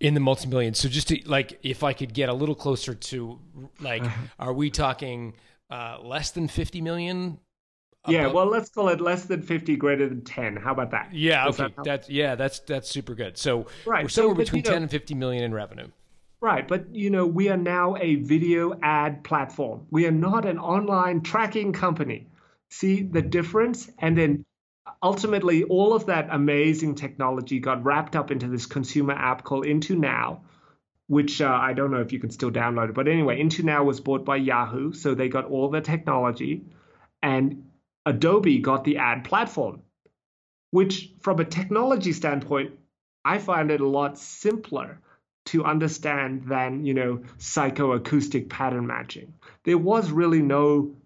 In 0.00 0.14
the 0.14 0.20
multi 0.20 0.48
millions. 0.48 0.78
So, 0.78 0.88
just 0.88 1.08
to 1.08 1.20
like, 1.26 1.58
if 1.62 1.84
I 1.84 1.92
could 1.92 2.14
get 2.14 2.28
a 2.30 2.32
little 2.32 2.54
closer 2.54 2.94
to, 2.94 3.38
like, 3.80 4.02
Uh-huh. 4.02 4.22
are 4.38 4.52
we 4.54 4.70
talking 4.70 5.34
uh, 5.70 5.98
less 6.02 6.30
than 6.30 6.48
fifty 6.48 6.80
million? 6.80 7.38
Yeah, 8.08 8.22
Above- 8.22 8.32
well, 8.34 8.46
let's 8.46 8.70
call 8.70 8.88
it 8.88 8.98
less 8.98 9.26
than 9.26 9.42
50, 9.42 9.76
greater 9.76 10.08
than 10.08 10.22
10. 10.24 10.56
How 10.56 10.72
about 10.72 10.90
that? 10.92 11.10
yeah, 11.12 11.44
Does 11.44 11.60
okay, 11.60 11.74
that 11.76 11.84
that's 11.84 12.08
yeah, 12.08 12.34
that's 12.34 12.60
that's 12.60 12.88
super 12.88 13.14
good. 13.14 13.36
So, 13.36 13.66
Right, 13.84 14.04
we're 14.04 14.08
so, 14.08 14.22
somewhere 14.22 14.36
but, 14.36 14.44
between 14.46 14.62
you 14.64 14.70
know- 14.70 14.74
ten 14.74 14.82
and 14.82 14.90
fifty 14.90 15.14
million 15.14 15.44
in 15.44 15.52
revenue. 15.52 15.88
Right, 16.40 16.66
but 16.66 16.86
you 16.94 17.10
know, 17.10 17.26
we 17.26 17.50
are 17.50 17.58
now 17.58 17.96
a 18.00 18.14
video 18.14 18.72
ad 18.82 19.22
platform. 19.22 19.86
We 19.90 20.06
are 20.06 20.10
not 20.10 20.46
an 20.46 20.58
online 20.58 21.20
tracking 21.20 21.74
company. 21.74 22.26
See 22.70 23.02
the 23.02 23.20
difference? 23.20 23.90
And 23.98 24.16
then 24.16 24.46
ultimately, 25.02 25.64
all 25.64 25.94
of 25.94 26.06
that 26.06 26.28
amazing 26.30 26.94
technology 26.94 27.60
got 27.60 27.84
wrapped 27.84 28.16
up 28.16 28.30
into 28.30 28.48
this 28.48 28.66
consumer 28.66 29.14
app 29.14 29.44
called 29.44 29.66
Into 29.66 29.96
Now, 29.96 30.42
which 31.06 31.40
uh, 31.40 31.48
I 31.48 31.72
don't 31.72 31.90
know 31.90 32.00
if 32.00 32.12
you 32.12 32.20
can 32.20 32.30
still 32.30 32.50
download 32.50 32.90
it. 32.90 32.94
But 32.94 33.08
anyway, 33.08 33.40
Into 33.40 33.62
Now 33.62 33.84
was 33.84 34.00
bought 34.00 34.24
by 34.24 34.36
Yahoo, 34.36 34.92
so 34.92 35.14
they 35.14 35.28
got 35.28 35.46
all 35.46 35.68
the 35.70 35.80
technology, 35.80 36.64
and 37.22 37.70
Adobe 38.06 38.58
got 38.58 38.84
the 38.84 38.98
ad 38.98 39.24
platform, 39.24 39.82
which, 40.70 41.12
from 41.20 41.40
a 41.40 41.44
technology 41.44 42.12
standpoint, 42.12 42.72
I 43.24 43.38
find 43.38 43.70
it 43.70 43.80
a 43.80 43.88
lot 43.88 44.18
simpler 44.18 45.00
to 45.46 45.64
understand 45.64 46.44
than 46.46 46.84
you 46.84 46.94
know 46.94 47.22
psychoacoustic 47.38 48.48
pattern 48.48 48.86
matching. 48.86 49.34
There 49.64 49.78
was 49.78 50.10
really 50.10 50.42
no, 50.42 50.96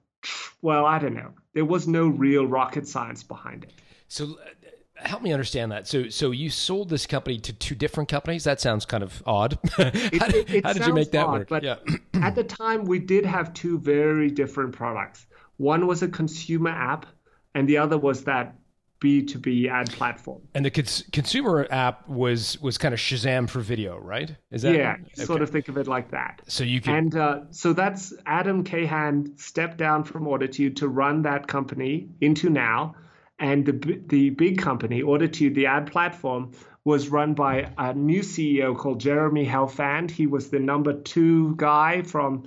well, 0.62 0.86
I 0.86 0.98
don't 0.98 1.14
know. 1.14 1.30
There 1.52 1.64
was 1.64 1.86
no 1.88 2.08
real 2.08 2.46
rocket 2.46 2.86
science 2.88 3.22
behind 3.22 3.64
it. 3.64 3.72
So, 4.08 4.24
uh, 4.24 5.06
help 5.06 5.22
me 5.22 5.32
understand 5.32 5.72
that. 5.72 5.86
So, 5.86 6.08
so 6.08 6.30
you 6.30 6.50
sold 6.50 6.88
this 6.88 7.06
company 7.06 7.38
to 7.40 7.52
two 7.52 7.74
different 7.74 8.08
companies. 8.08 8.44
That 8.44 8.60
sounds 8.60 8.84
kind 8.84 9.02
of 9.02 9.22
odd. 9.26 9.58
how 9.76 9.90
did, 9.90 10.34
it- 10.34 10.50
it 10.54 10.64
how 10.66 10.72
did 10.72 10.86
you 10.86 10.92
make 10.94 11.10
that 11.12 11.26
odd, 11.26 11.32
work? 11.40 11.48
but- 11.48 11.62
yeah. 11.62 11.76
At 12.14 12.34
the 12.34 12.44
time, 12.44 12.84
we 12.84 12.98
did 12.98 13.24
have 13.26 13.52
two 13.54 13.78
very 13.78 14.30
different 14.30 14.72
products. 14.72 15.26
One 15.56 15.86
was 15.86 16.02
a 16.02 16.08
consumer 16.08 16.70
app, 16.70 17.06
and 17.54 17.68
the 17.68 17.78
other 17.78 17.98
was 17.98 18.24
that 18.24 18.56
B2B 19.04 19.68
ad 19.68 19.92
platform. 19.92 20.40
And 20.54 20.64
the 20.64 20.70
cons- 20.70 21.04
consumer 21.12 21.66
app 21.70 22.08
was 22.08 22.58
was 22.60 22.78
kind 22.78 22.94
of 22.94 23.00
Shazam 23.00 23.48
for 23.48 23.60
video, 23.60 23.98
right? 23.98 24.34
Is 24.50 24.62
that 24.62 24.74
yeah, 24.74 24.96
sort 25.14 25.42
of 25.42 25.50
think 25.50 25.68
of 25.68 25.76
it 25.76 25.86
like 25.86 26.10
that. 26.10 26.40
So 26.48 26.64
you 26.64 26.80
can 26.80 26.94
And 26.94 27.14
uh, 27.14 27.40
so 27.50 27.74
that's 27.74 28.14
Adam 28.24 28.64
Cahan 28.64 29.36
stepped 29.36 29.76
down 29.76 30.04
from 30.04 30.24
Auditude 30.24 30.76
to 30.76 30.88
run 30.88 31.22
that 31.22 31.46
company 31.46 32.08
into 32.20 32.48
now. 32.48 32.94
And 33.38 33.66
the, 33.66 34.00
the 34.06 34.30
big 34.30 34.58
company, 34.58 35.02
Auditude, 35.02 35.54
the 35.54 35.66
ad 35.66 35.90
platform, 35.90 36.52
was 36.84 37.08
run 37.08 37.34
by 37.34 37.72
a 37.76 37.92
new 37.92 38.20
CEO 38.20 38.76
called 38.78 39.00
Jeremy 39.00 39.44
Helfand. 39.44 40.10
He 40.10 40.26
was 40.26 40.50
the 40.50 40.60
number 40.60 40.92
two 40.92 41.56
guy 41.56 42.02
from 42.02 42.44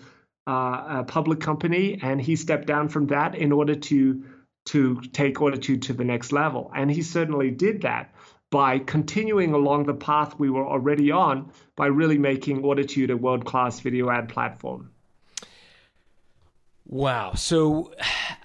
uh, 0.47 0.99
a 0.99 1.03
public 1.03 1.41
company, 1.41 1.99
and 2.01 2.21
he 2.21 2.35
stepped 2.35 2.67
down 2.67 2.87
from 2.87 3.07
that 3.07 3.35
in 3.35 3.51
order 3.51 3.75
to 3.75 4.23
to 4.67 5.01
take 5.13 5.35
Auditude 5.35 5.81
to 5.83 5.93
the 5.93 6.03
next 6.03 6.31
level. 6.31 6.71
And 6.75 6.91
he 6.91 7.01
certainly 7.01 7.51
did 7.51 7.81
that 7.81 8.13
by 8.49 8.79
continuing 8.79 9.53
along 9.53 9.85
the 9.85 9.93
path 9.93 10.37
we 10.39 10.49
were 10.49 10.65
already 10.65 11.11
on 11.11 11.51
by 11.75 11.87
really 11.87 12.17
making 12.17 12.61
Auditude 12.63 13.09
a 13.11 13.17
world 13.17 13.45
class 13.45 13.79
video 13.79 14.09
ad 14.09 14.29
platform. 14.29 14.91
Wow. 16.85 17.33
So 17.33 17.93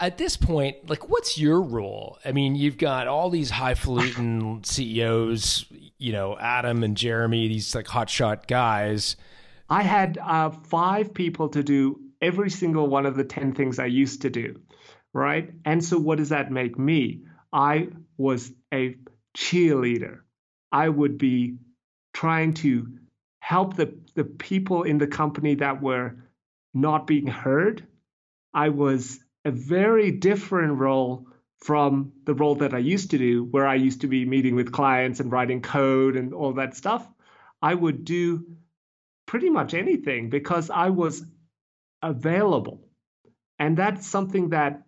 at 0.00 0.18
this 0.18 0.37
point, 0.37 0.88
like, 0.88 1.08
what's 1.08 1.38
your 1.38 1.62
role? 1.62 2.18
I 2.24 2.32
mean, 2.32 2.56
you've 2.56 2.78
got 2.78 3.06
all 3.06 3.30
these 3.30 3.50
highfalutin 3.50 4.64
CEOs, 4.64 5.66
you 5.98 6.12
know, 6.12 6.37
Adam 6.38 6.82
and 6.82 6.96
Jeremy, 6.96 7.46
these 7.46 7.74
like 7.74 7.87
hotshot 7.87 8.48
guys. 8.48 9.16
I 9.70 9.82
had 9.82 10.18
uh, 10.18 10.50
five 10.50 11.14
people 11.14 11.48
to 11.50 11.62
do 11.62 12.00
every 12.20 12.50
single 12.50 12.88
one 12.88 13.06
of 13.06 13.16
the 13.16 13.24
10 13.24 13.52
things 13.52 13.78
I 13.78 13.87
used 13.87 14.22
to 14.22 14.30
do, 14.30 14.61
right? 15.12 15.53
And 15.64 15.85
so, 15.85 15.98
what 15.98 16.18
does 16.18 16.31
that 16.31 16.51
make 16.51 16.79
me? 16.79 17.22
I 17.53 17.88
was 18.16 18.51
a 18.72 18.96
cheerleader. 19.37 20.20
I 20.70 20.88
would 20.88 21.18
be 21.18 21.57
trying 22.14 22.55
to 22.55 22.98
help 23.40 23.77
the, 23.77 23.98
the 24.14 24.25
people 24.25 24.85
in 24.85 24.98
the 24.98 25.07
company 25.07 25.57
that 25.57 25.83
were 25.83 26.16
not 26.72 27.07
being 27.07 27.27
heard. 27.27 27.87
I 28.55 28.70
was 28.70 29.18
a 29.44 29.51
very 29.51 30.11
different 30.12 30.79
role 30.79 31.27
from 31.59 32.12
the 32.25 32.35
role 32.35 32.57
that 32.57 32.75
I 32.75 32.79
used 32.79 33.11
to 33.11 33.18
do, 33.18 33.44
where 33.44 33.66
I 33.66 33.77
used 33.77 34.01
to 34.01 34.09
be 34.09 34.25
meeting 34.25 34.55
with 34.57 34.72
clients 34.72 35.20
and 35.20 35.31
writing 35.31 35.62
code 35.62 36.16
and 36.16 36.35
all 36.35 36.55
that 36.55 36.77
stuff. 36.77 37.07
I 37.61 37.75
would 37.75 38.05
do 38.05 38.44
pretty 39.27 39.48
much 39.48 39.72
anything 39.72 40.29
because 40.29 40.70
I 40.70 40.90
was 40.90 41.25
available. 42.03 42.88
And 43.59 43.77
that's 43.77 44.07
something 44.07 44.51
that, 44.51 44.83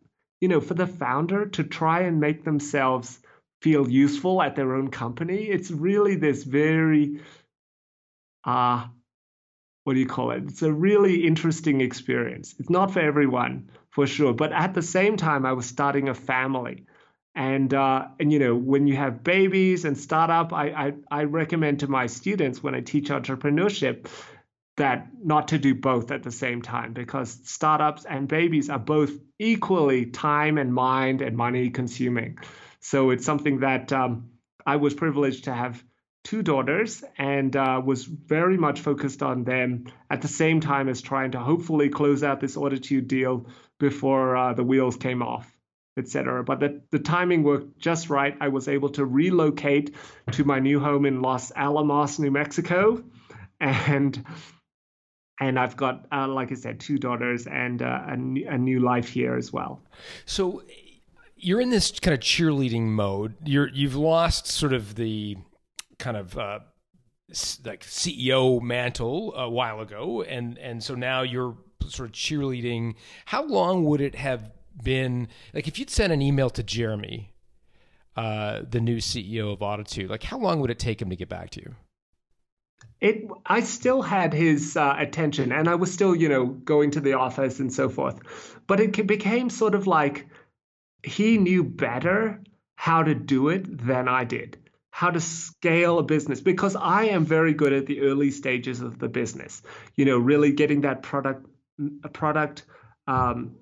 you 0.45 0.49
know, 0.49 0.61
for 0.61 0.75
the 0.75 0.87
founder 0.87 1.47
to 1.47 1.65
try 1.65 2.01
and 2.01 2.21
make 2.21 2.45
themselves 2.45 3.19
feel 3.63 3.89
useful 3.89 4.43
at 4.43 4.55
their 4.55 4.75
own 4.75 4.91
company, 4.91 5.45
it's 5.45 5.71
really 5.71 6.17
this 6.17 6.43
very, 6.43 7.21
uh, 8.45 8.85
what 9.85 9.95
do 9.95 10.01
you 10.01 10.07
call 10.07 10.33
it? 10.33 10.43
It's 10.45 10.61
a 10.61 10.71
really 10.71 11.27
interesting 11.27 11.81
experience. 11.81 12.55
It's 12.59 12.69
not 12.69 12.93
for 12.93 13.01
everyone, 13.01 13.71
for 13.89 14.07
sure. 14.07 14.35
But 14.35 14.53
at 14.53 14.75
the 14.75 14.83
same 14.83 15.17
time, 15.17 15.47
I 15.47 15.55
was 15.55 15.65
starting 15.65 16.11
a 16.11 16.15
family. 16.15 16.85
And 17.35 17.73
uh, 17.73 18.09
and 18.21 18.31
you 18.31 18.39
know 18.39 18.55
when 18.55 18.87
you 18.87 18.97
have 18.97 19.25
babies 19.25 19.87
and 19.87 19.97
startup, 19.97 20.53
I, 20.53 20.67
I 20.85 20.93
I 21.11 21.25
recommend 21.25 21.81
to 21.81 21.89
my 21.89 22.07
students 22.07 22.63
when 22.63 22.75
I 22.75 22.81
teach 22.81 23.09
entrepreneurship 23.09 24.09
that 24.77 25.09
not 25.23 25.49
to 25.49 25.59
do 25.59 25.75
both 25.75 26.11
at 26.11 26.23
the 26.23 26.33
same 26.33 26.63
time 26.63 26.93
because 26.93 27.39
startups 27.45 28.05
and 28.05 28.27
babies 28.27 28.71
are 28.71 28.79
both 28.79 29.13
equally 29.39 30.07
time 30.07 30.59
and 30.59 30.75
mind 30.75 31.23
and 31.23 31.37
money 31.37 31.71
consuming. 31.71 32.39
So 32.81 33.11
it's 33.11 33.25
something 33.25 33.61
that 33.61 33.93
um, 33.93 34.31
I 34.67 34.77
was 34.77 34.95
privileged 34.95 35.45
to 35.45 35.55
have 35.55 35.83
two 36.25 36.43
daughters 36.43 37.05
and 37.19 37.55
uh, 37.55 37.81
was 37.85 38.05
very 38.05 38.57
much 38.57 38.81
focused 38.81 39.23
on 39.23 39.45
them 39.45 39.85
at 40.11 40.23
the 40.23 40.29
same 40.29 40.61
time 40.61 40.88
as 40.88 41.03
trying 41.03 41.33
to 41.33 41.38
hopefully 41.38 41.90
close 41.90 42.23
out 42.23 42.40
this 42.40 42.57
Auditude 42.57 43.07
deal 43.07 43.46
before 43.79 44.37
uh, 44.37 44.55
the 44.55 44.65
wheels 44.65 44.96
came 44.96 45.23
off, 45.23 45.51
etc. 45.98 46.42
But 46.42 46.61
the, 46.61 46.83
the 46.90 46.98
timing 46.98 47.42
worked 47.42 47.79
just 47.79 48.11
right. 48.11 48.37
I 48.40 48.48
was 48.48 48.69
able 48.69 48.88
to 48.90 49.05
relocate 49.05 49.94
to 50.33 50.44
my 50.44 50.59
new 50.59 50.81
home 50.81 51.05
in 51.05 51.21
Los 51.21 51.53
Alamos, 51.55 52.19
New 52.19 52.31
Mexico, 52.31 53.05
and 53.61 54.25
and 55.41 55.59
I've 55.59 55.77
got, 55.77 56.07
uh, 56.13 56.29
like 56.29 56.53
I 56.53 56.55
said, 56.55 56.79
two 56.79 56.99
daughters 56.99 57.47
and 57.47 57.83
uh, 57.83 58.03
a, 58.07 58.17
new, 58.17 58.49
a 58.49 58.57
new 58.57 58.81
life 58.81 59.09
here 59.09 59.35
as 59.35 59.53
well. 59.53 59.81
So 60.27 60.63
you're 61.37 61.61
in 61.61 61.71
this 61.71 61.91
kind 61.99 62.15
of 62.15 62.21
cheerleading 62.21 62.85
mode. 62.85 63.35
You're 63.45 63.69
you've 63.69 63.97
lost 63.97 64.47
sort 64.47 64.73
of 64.73 64.95
the 64.95 65.37
kind 65.99 66.17
of 66.17 66.39
uh, 66.39 66.61
like 67.65 67.85
CEO 67.85 68.63
mantle 68.63 69.35
a 69.37 69.49
while 69.49 69.81
ago, 69.81 70.23
and 70.23 70.59
and 70.59 70.83
so 70.83 70.95
now 70.95 71.23
you're 71.23 71.57
sort 71.87 72.09
of 72.09 72.15
cheerleading. 72.15 72.95
How 73.27 73.45
long 73.45 73.85
would 73.85 74.01
it 74.01 74.15
have 74.15 74.51
been? 74.83 75.29
Like 75.53 75.69
if 75.69 75.79
you'd 75.79 75.91
sent 75.91 76.13
an 76.13 76.23
email 76.23 76.49
to 76.51 76.63
Jeremy, 76.63 77.35
uh, 78.17 78.63
the 78.69 78.81
new 78.81 78.97
CEO 78.97 79.53
of 79.53 79.59
Auditude, 79.59 80.09
like 80.09 80.23
how 80.23 80.39
long 80.39 80.61
would 80.61 80.71
it 80.71 80.79
take 80.79 81.03
him 81.03 81.11
to 81.11 81.17
get 81.17 81.29
back 81.29 81.51
to 81.51 81.61
you? 81.61 81.75
It 83.01 83.29
I 83.47 83.61
still 83.61 84.03
had 84.03 84.33
his 84.33 84.77
uh, 84.77 84.95
attention, 84.99 85.53
and 85.53 85.69
I 85.69 85.75
was 85.75 85.92
still, 85.92 86.15
you 86.15 86.29
know, 86.29 86.47
going 86.47 86.92
to 86.92 87.01
the 87.01 87.15
office 87.15 87.61
and 87.61 87.73
so 87.73 87.88
forth. 87.88 88.21
But 88.67 88.81
it 88.81 89.07
became 89.07 89.51
sort 89.51 89.75
of 89.75 89.87
like 89.87 90.27
he 91.03 91.38
knew 91.38 91.65
better 91.65 92.42
how 92.77 93.03
to 93.03 93.15
do 93.15 93.49
it 93.49 93.87
than 93.87 94.09
I 94.09 94.25
did, 94.25 94.59
how 94.90 95.11
to 95.11 95.21
scale 95.21 95.99
a 95.99 96.03
business, 96.03 96.40
because 96.40 96.77
I 96.77 97.05
am 97.05 97.25
very 97.25 97.53
good 97.53 97.73
at 97.73 97.87
the 97.87 98.01
early 98.01 98.31
stages 98.31 98.81
of 98.81 98.99
the 98.99 99.09
business. 99.09 99.63
You 99.97 100.05
know, 100.07 100.19
really 100.19 100.53
getting 100.53 100.83
that 100.83 101.03
product 101.03 101.47
product 102.13 102.65
um, 103.07 103.57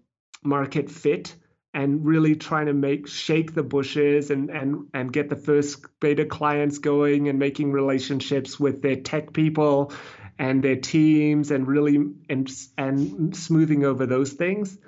market 0.45 0.91
fit 0.91 1.35
and 1.75 2.05
really 2.05 2.37
trying 2.37 2.67
to 2.67 2.75
make 2.75 3.09
shake 3.09 3.55
the 3.55 3.63
bushes 3.63 4.31
and 4.31 4.51
and 4.51 4.89
and 4.93 5.13
get 5.13 5.29
the 5.29 5.37
first 5.37 5.85
beta 6.01 6.25
clients 6.25 6.79
going 6.79 7.29
and 7.29 7.39
making 7.39 7.73
relationships 7.73 8.61
with 8.61 8.83
their 8.83 8.97
tech 8.97 9.33
people 9.33 9.93
and 10.39 10.63
their 10.63 10.77
teams 10.77 11.51
and 11.51 11.67
really 11.67 11.99
and 12.29 12.51
and 12.77 13.37
smoothing 13.37 13.85
over 13.85 14.07
those 14.07 14.33
things 14.33 14.79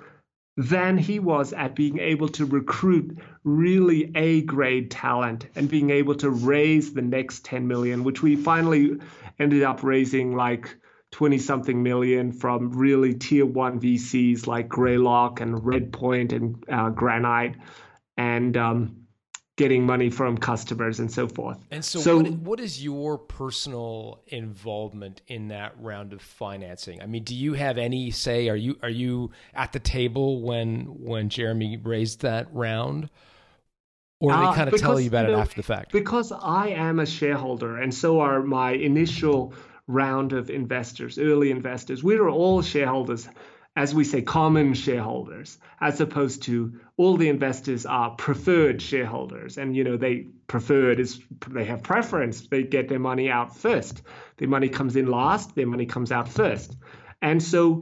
than 0.57 0.97
he 0.97 1.19
was 1.19 1.51
at 1.53 1.75
being 1.75 1.99
able 1.99 2.29
to 2.29 2.45
recruit 2.45 3.17
really 3.43 4.11
A 4.15 4.41
grade 4.41 4.89
talent 4.89 5.47
and 5.55 5.69
being 5.69 5.89
able 5.89 6.15
to 6.15 6.29
raise 6.29 6.93
the 6.93 7.01
next 7.01 7.43
10 7.43 7.67
million, 7.67 8.03
which 8.05 8.23
we 8.23 8.37
finally 8.37 8.97
ended 9.37 9.63
up 9.63 9.83
raising 9.83 10.35
like 10.35 10.77
20 11.15 11.37
something 11.37 11.81
million 11.81 12.33
from 12.33 12.71
really 12.71 13.13
tier 13.13 13.45
one 13.45 13.79
VCs 13.79 14.47
like 14.47 14.67
Greylock 14.67 15.39
and 15.39 15.55
Redpoint 15.55 16.33
and 16.33 16.61
uh, 16.69 16.89
Granite 16.89 17.55
and 18.17 18.57
um, 18.57 19.07
getting 19.55 19.85
money 19.85 20.09
from 20.09 20.37
customers 20.37 20.99
and 20.99 21.09
so 21.09 21.29
forth. 21.29 21.57
And 21.71 21.85
so, 21.85 22.01
so 22.01 22.17
what, 22.17 22.31
what 22.33 22.59
is 22.59 22.83
your 22.83 23.17
personal 23.17 24.23
involvement 24.27 25.21
in 25.27 25.47
that 25.47 25.79
round 25.79 26.11
of 26.11 26.21
financing? 26.21 27.01
I 27.01 27.05
mean, 27.05 27.23
do 27.23 27.33
you 27.33 27.53
have 27.53 27.77
any 27.77 28.11
say? 28.11 28.49
Are 28.49 28.57
you 28.57 28.77
are 28.83 28.89
you 28.89 29.31
at 29.53 29.71
the 29.71 29.79
table 29.79 30.41
when 30.41 30.81
when 30.99 31.29
Jeremy 31.29 31.77
raised 31.77 32.23
that 32.23 32.53
round? 32.53 33.09
Or 34.19 34.31
they 34.31 34.37
uh, 34.37 34.53
kind 34.53 34.67
of 34.67 34.77
tell 34.81 34.99
you 34.99 35.07
about 35.07 35.27
you 35.27 35.31
know, 35.31 35.37
it 35.37 35.41
after 35.43 35.55
the 35.55 35.63
fact? 35.63 35.93
Because 35.93 36.33
I 36.33 36.69
am 36.71 36.99
a 36.99 37.05
shareholder, 37.05 37.77
and 37.77 37.93
so 37.93 38.19
are 38.19 38.43
my 38.43 38.71
initial 38.71 39.53
round 39.87 40.33
of 40.33 40.49
investors, 40.49 41.17
early 41.19 41.51
investors. 41.51 42.03
We 42.03 42.15
are 42.15 42.29
all 42.29 42.61
shareholders, 42.61 43.27
as 43.75 43.93
we 43.93 44.03
say, 44.03 44.21
common 44.21 44.73
shareholders, 44.73 45.57
as 45.81 46.01
opposed 46.01 46.43
to 46.43 46.79
all 46.97 47.17
the 47.17 47.29
investors 47.29 47.85
are 47.85 48.11
preferred 48.11 48.81
shareholders. 48.81 49.57
And, 49.57 49.75
you 49.75 49.83
know, 49.83 49.97
they 49.97 50.27
preferred 50.47 50.99
is 50.99 51.19
they 51.47 51.65
have 51.65 51.83
preference. 51.83 52.47
They 52.47 52.63
get 52.63 52.87
their 52.87 52.99
money 52.99 53.29
out 53.29 53.55
first. 53.55 54.01
Their 54.37 54.47
money 54.47 54.69
comes 54.69 54.95
in 54.95 55.07
last, 55.07 55.55
their 55.55 55.67
money 55.67 55.85
comes 55.85 56.11
out 56.11 56.29
first. 56.29 56.75
And 57.21 57.41
so 57.41 57.81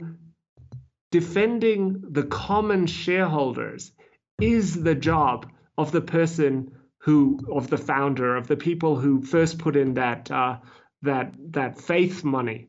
defending 1.10 2.02
the 2.10 2.24
common 2.24 2.86
shareholders 2.86 3.92
is 4.40 4.82
the 4.82 4.94
job 4.94 5.46
of 5.78 5.92
the 5.92 6.00
person 6.00 6.72
who, 6.98 7.38
of 7.52 7.68
the 7.68 7.78
founder, 7.78 8.34
of 8.36 8.48
the 8.48 8.56
people 8.56 8.96
who 8.96 9.22
first 9.22 9.58
put 9.58 9.76
in 9.76 9.94
that 9.94 10.30
uh, 10.30 10.56
that 11.04 11.34
that 11.52 11.80
faith 11.80 12.24
money 12.24 12.68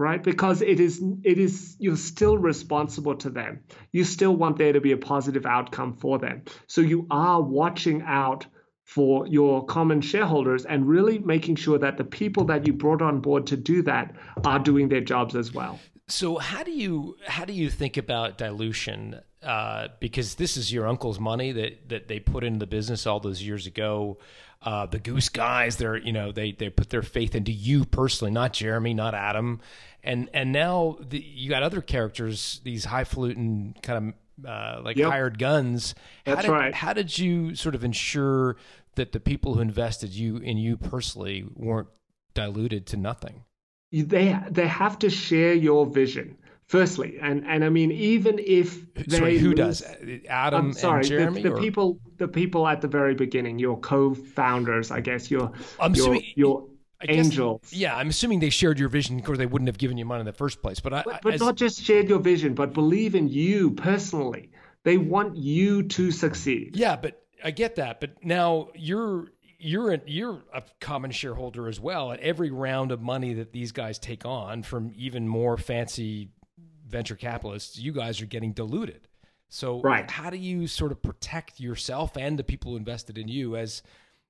right? 0.00 0.22
Because 0.22 0.62
it 0.62 0.80
is 0.80 1.02
it 1.24 1.38
is 1.38 1.76
you're 1.78 1.96
still 1.96 2.38
responsible 2.38 3.16
to 3.16 3.28
them. 3.28 3.60
You 3.92 4.04
still 4.04 4.34
want 4.34 4.56
there 4.56 4.72
to 4.72 4.80
be 4.80 4.92
a 4.92 4.96
positive 4.96 5.44
outcome 5.44 5.92
for 5.92 6.18
them. 6.18 6.42
So 6.68 6.80
you 6.80 7.06
are 7.10 7.42
watching 7.42 8.02
out 8.02 8.46
for 8.84 9.26
your 9.26 9.64
common 9.66 10.00
shareholders 10.00 10.64
and 10.64 10.88
really 10.88 11.18
making 11.18 11.56
sure 11.56 11.78
that 11.78 11.98
the 11.98 12.04
people 12.04 12.46
that 12.46 12.66
you 12.66 12.72
brought 12.72 13.02
on 13.02 13.20
board 13.20 13.46
to 13.48 13.56
do 13.56 13.82
that 13.82 14.16
are 14.44 14.58
doing 14.58 14.88
their 14.88 15.02
jobs 15.02 15.36
as 15.36 15.52
well. 15.52 15.78
So 16.08 16.38
how 16.38 16.64
do 16.64 16.72
you 16.72 17.16
how 17.26 17.44
do 17.44 17.52
you 17.52 17.68
think 17.68 17.98
about 17.98 18.38
dilution? 18.38 19.20
Uh, 19.42 19.88
because 20.00 20.34
this 20.34 20.56
is 20.56 20.72
your 20.72 20.88
uncle's 20.88 21.20
money 21.20 21.52
that 21.52 21.88
that 21.90 22.08
they 22.08 22.20
put 22.20 22.42
into 22.42 22.58
the 22.58 22.66
business 22.66 23.06
all 23.06 23.20
those 23.20 23.42
years 23.42 23.66
ago 23.66 24.18
uh, 24.62 24.86
the 24.86 24.98
Goose 24.98 25.28
guys. 25.28 25.76
They're 25.76 25.96
you 25.96 26.12
know 26.12 26.32
they 26.32 26.52
they 26.52 26.70
put 26.70 26.90
their 26.90 27.02
faith 27.02 27.34
into 27.34 27.52
you 27.52 27.84
personally, 27.84 28.30
not 28.30 28.52
Jeremy, 28.52 28.94
not 28.94 29.14
Adam, 29.14 29.60
and 30.02 30.28
and 30.34 30.52
now 30.52 30.98
the, 31.00 31.18
you 31.18 31.48
got 31.50 31.62
other 31.62 31.80
characters, 31.80 32.60
these 32.64 32.84
highfalutin 32.84 33.74
kind 33.82 34.14
of 34.38 34.46
uh, 34.46 34.80
like 34.82 34.96
yep. 34.96 35.10
hired 35.10 35.38
guns. 35.38 35.94
That's 36.24 36.36
how 36.36 36.42
did, 36.42 36.50
right. 36.50 36.74
How 36.74 36.92
did 36.92 37.16
you 37.18 37.54
sort 37.54 37.74
of 37.74 37.84
ensure 37.84 38.56
that 38.96 39.12
the 39.12 39.20
people 39.20 39.54
who 39.54 39.60
invested 39.60 40.10
you 40.10 40.36
in 40.38 40.58
you 40.58 40.76
personally 40.76 41.46
weren't 41.54 41.88
diluted 42.34 42.86
to 42.88 42.96
nothing? 42.96 43.44
They 43.92 44.38
they 44.48 44.68
have 44.68 44.98
to 45.00 45.10
share 45.10 45.54
your 45.54 45.86
vision 45.86 46.36
firstly 46.70 47.18
and 47.20 47.44
and 47.48 47.64
i 47.64 47.68
mean 47.68 47.90
even 47.90 48.38
if 48.38 48.94
they 48.94 49.18
sorry, 49.18 49.38
who 49.38 49.48
lose, 49.48 49.80
does? 49.80 49.82
Adam 50.28 50.66
I'm 50.66 50.72
sorry, 50.72 51.00
and 51.00 51.08
jeremy 51.08 51.42
the, 51.42 51.50
the 51.50 51.56
people 51.56 51.98
the 52.18 52.28
people 52.28 52.68
at 52.68 52.80
the 52.80 52.86
very 52.86 53.16
beginning 53.16 53.58
your 53.58 53.76
co-founders 53.80 54.92
i 54.92 55.00
guess 55.00 55.32
your 55.32 55.50
I'm 55.80 55.96
your, 55.96 56.18
your 56.36 56.68
angels. 57.08 57.72
Yeah 57.72 57.96
i'm 57.96 58.10
assuming 58.10 58.38
they 58.38 58.50
shared 58.50 58.78
your 58.78 58.88
vision 58.88 59.16
because 59.16 59.36
they 59.36 59.46
wouldn't 59.46 59.66
have 59.66 59.78
given 59.78 59.98
you 59.98 60.04
money 60.04 60.20
in 60.20 60.26
the 60.26 60.32
first 60.32 60.62
place 60.62 60.78
but 60.78 60.94
I, 60.94 61.02
but, 61.02 61.22
but 61.22 61.34
as, 61.34 61.40
not 61.40 61.56
just 61.56 61.82
shared 61.82 62.08
your 62.08 62.20
vision 62.20 62.54
but 62.54 62.72
believe 62.72 63.16
in 63.16 63.28
you 63.28 63.72
personally. 63.72 64.52
They 64.84 64.96
want 64.96 65.36
you 65.36 65.82
to 65.82 66.12
succeed. 66.12 66.76
Yeah 66.76 66.94
but 66.94 67.20
i 67.42 67.50
get 67.50 67.76
that 67.76 67.98
but 67.98 68.24
now 68.24 68.68
you're 68.76 69.32
you're 69.58 69.94
a, 69.94 70.00
you're 70.06 70.40
a 70.54 70.62
common 70.80 71.10
shareholder 71.10 71.66
as 71.66 71.80
well 71.80 72.12
at 72.12 72.20
every 72.20 72.52
round 72.52 72.92
of 72.92 73.00
money 73.00 73.34
that 73.34 73.52
these 73.52 73.72
guys 73.72 73.98
take 73.98 74.24
on 74.24 74.62
from 74.62 74.92
even 74.94 75.26
more 75.26 75.56
fancy 75.56 76.30
venture 76.90 77.16
capitalists, 77.16 77.78
you 77.78 77.92
guys 77.92 78.20
are 78.20 78.26
getting 78.26 78.52
diluted. 78.52 79.08
So 79.48 79.80
right. 79.80 80.08
how 80.08 80.30
do 80.30 80.36
you 80.36 80.66
sort 80.66 80.92
of 80.92 81.02
protect 81.02 81.60
yourself 81.60 82.16
and 82.16 82.38
the 82.38 82.44
people 82.44 82.72
who 82.72 82.76
invested 82.76 83.18
in 83.18 83.28
you 83.28 83.56
as 83.56 83.82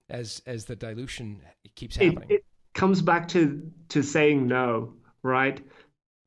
as 0.08 0.42
as 0.46 0.64
the 0.64 0.74
dilution 0.74 1.42
keeps 1.74 1.96
happening? 1.96 2.30
It, 2.30 2.34
it 2.36 2.44
comes 2.74 3.02
back 3.02 3.28
to 3.28 3.70
to 3.90 4.02
saying 4.02 4.46
no, 4.48 4.94
right? 5.22 5.60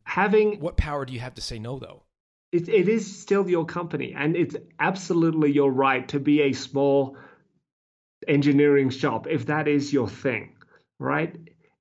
Having 0.03 0.59
what 0.59 0.77
power 0.77 1.05
do 1.05 1.13
you 1.13 1.19
have 1.19 1.33
to 1.35 1.41
say 1.41 1.57
no 1.59 1.79
though? 1.79 2.03
It, 2.51 2.69
it 2.69 2.87
is 2.87 3.19
still 3.19 3.49
your 3.49 3.65
company, 3.65 4.13
and 4.15 4.35
it's 4.35 4.55
absolutely 4.79 5.51
your 5.51 5.71
right 5.71 6.07
to 6.09 6.19
be 6.19 6.41
a 6.41 6.53
small 6.53 7.17
engineering 8.27 8.91
shop 8.91 9.25
if 9.27 9.47
that 9.47 9.67
is 9.67 9.91
your 9.91 10.07
thing, 10.07 10.55
right? 10.99 11.35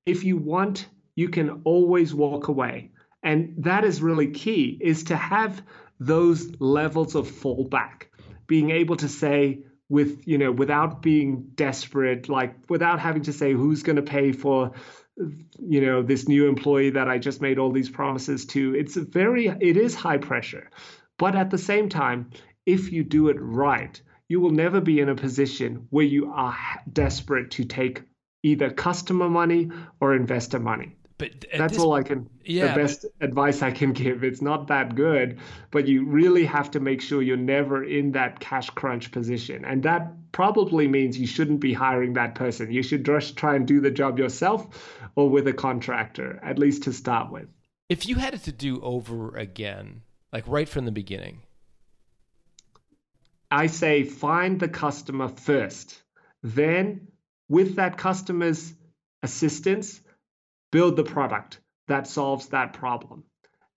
If 0.07 0.23
you 0.23 0.37
want, 0.37 0.87
you 1.15 1.29
can 1.29 1.61
always 1.63 2.11
walk 2.15 2.47
away 2.47 2.89
and 3.23 3.55
that 3.59 3.85
is 3.85 4.01
really 4.01 4.31
key 4.31 4.77
is 4.81 5.05
to 5.05 5.15
have 5.15 5.63
those 5.99 6.59
levels 6.59 7.15
of 7.15 7.27
fallback. 7.27 8.07
Being 8.47 8.71
able 8.71 8.97
to 8.97 9.07
say 9.07 9.63
with 9.89 10.27
you 10.27 10.37
know 10.37 10.51
without 10.51 11.01
being 11.01 11.51
desperate 11.55 12.29
like 12.29 12.55
without 12.69 12.99
having 12.99 13.21
to 13.23 13.33
say 13.33 13.53
who's 13.53 13.83
going 13.83 13.95
to 13.95 14.01
pay 14.01 14.31
for 14.31 14.71
you 15.59 15.81
know 15.81 16.01
this 16.01 16.27
new 16.27 16.47
employee 16.47 16.89
that 16.89 17.09
i 17.09 17.17
just 17.17 17.41
made 17.41 17.59
all 17.59 17.71
these 17.71 17.89
promises 17.89 18.45
to 18.45 18.73
it's 18.75 18.95
very 18.95 19.47
it 19.47 19.77
is 19.77 19.93
high 19.93 20.17
pressure. 20.17 20.69
But 21.19 21.35
at 21.35 21.51
the 21.51 21.57
same 21.57 21.89
time 21.89 22.31
if 22.65 22.91
you 22.91 23.03
do 23.03 23.29
it 23.29 23.37
right 23.39 24.01
you 24.29 24.39
will 24.39 24.51
never 24.51 24.81
be 24.81 24.99
in 24.99 25.09
a 25.09 25.15
position 25.15 25.87
where 25.89 26.05
you 26.05 26.31
are 26.31 26.57
desperate 26.91 27.51
to 27.51 27.65
take 27.65 28.01
either 28.41 28.71
customer 28.71 29.29
money 29.29 29.69
or 29.99 30.15
investor 30.15 30.59
money 30.59 30.95
but 31.17 31.45
that's 31.55 31.77
all 31.77 31.93
I 31.93 32.03
can. 32.03 32.29
Yeah, 32.43 32.73
the 32.73 32.81
best 32.81 33.05
but, 33.19 33.29
advice 33.29 33.61
I 33.61 33.71
can 33.71 33.93
give. 34.03 34.23
It's 34.23 34.41
not 34.41 34.67
that 34.67 34.95
good, 34.95 35.39
but 35.71 35.87
you 35.87 36.05
really 36.05 36.45
have 36.45 36.71
to 36.71 36.79
make 36.79 37.01
sure 37.01 37.21
you're 37.21 37.37
never 37.37 37.83
in 37.83 38.11
that 38.13 38.39
cash 38.39 38.69
crunch 38.71 39.11
position, 39.11 39.63
and 39.65 39.83
that 39.83 40.31
probably 40.31 40.87
means 40.87 41.17
you 41.17 41.27
shouldn't 41.27 41.59
be 41.59 41.73
hiring 41.73 42.13
that 42.13 42.35
person. 42.35 42.71
You 42.71 42.83
should 42.83 43.05
just 43.05 43.37
try 43.37 43.55
and 43.55 43.67
do 43.67 43.79
the 43.79 43.91
job 43.91 44.17
yourself, 44.17 45.01
or 45.15 45.29
with 45.29 45.47
a 45.47 45.53
contractor, 45.53 46.39
at 46.43 46.57
least 46.57 46.83
to 46.83 46.93
start 46.93 47.31
with. 47.31 47.47
If 47.89 48.07
you 48.07 48.15
had 48.15 48.33
it 48.33 48.43
to 48.43 48.51
do 48.51 48.81
over 48.81 49.37
again, 49.37 50.01
like 50.31 50.45
right 50.47 50.67
from 50.67 50.85
the 50.85 50.91
beginning, 50.91 51.43
I 53.51 53.67
say 53.67 54.03
find 54.03 54.59
the 54.59 54.67
customer 54.67 55.27
first. 55.27 56.01
Then, 56.41 57.07
with 57.47 57.75
that 57.75 57.97
customer's 57.97 58.73
assistance, 59.21 60.01
build 60.73 60.95
the 60.95 61.03
product 61.03 61.61
that 61.87 62.07
solves 62.07 62.47
that 62.47 62.73
problem. 62.73 63.23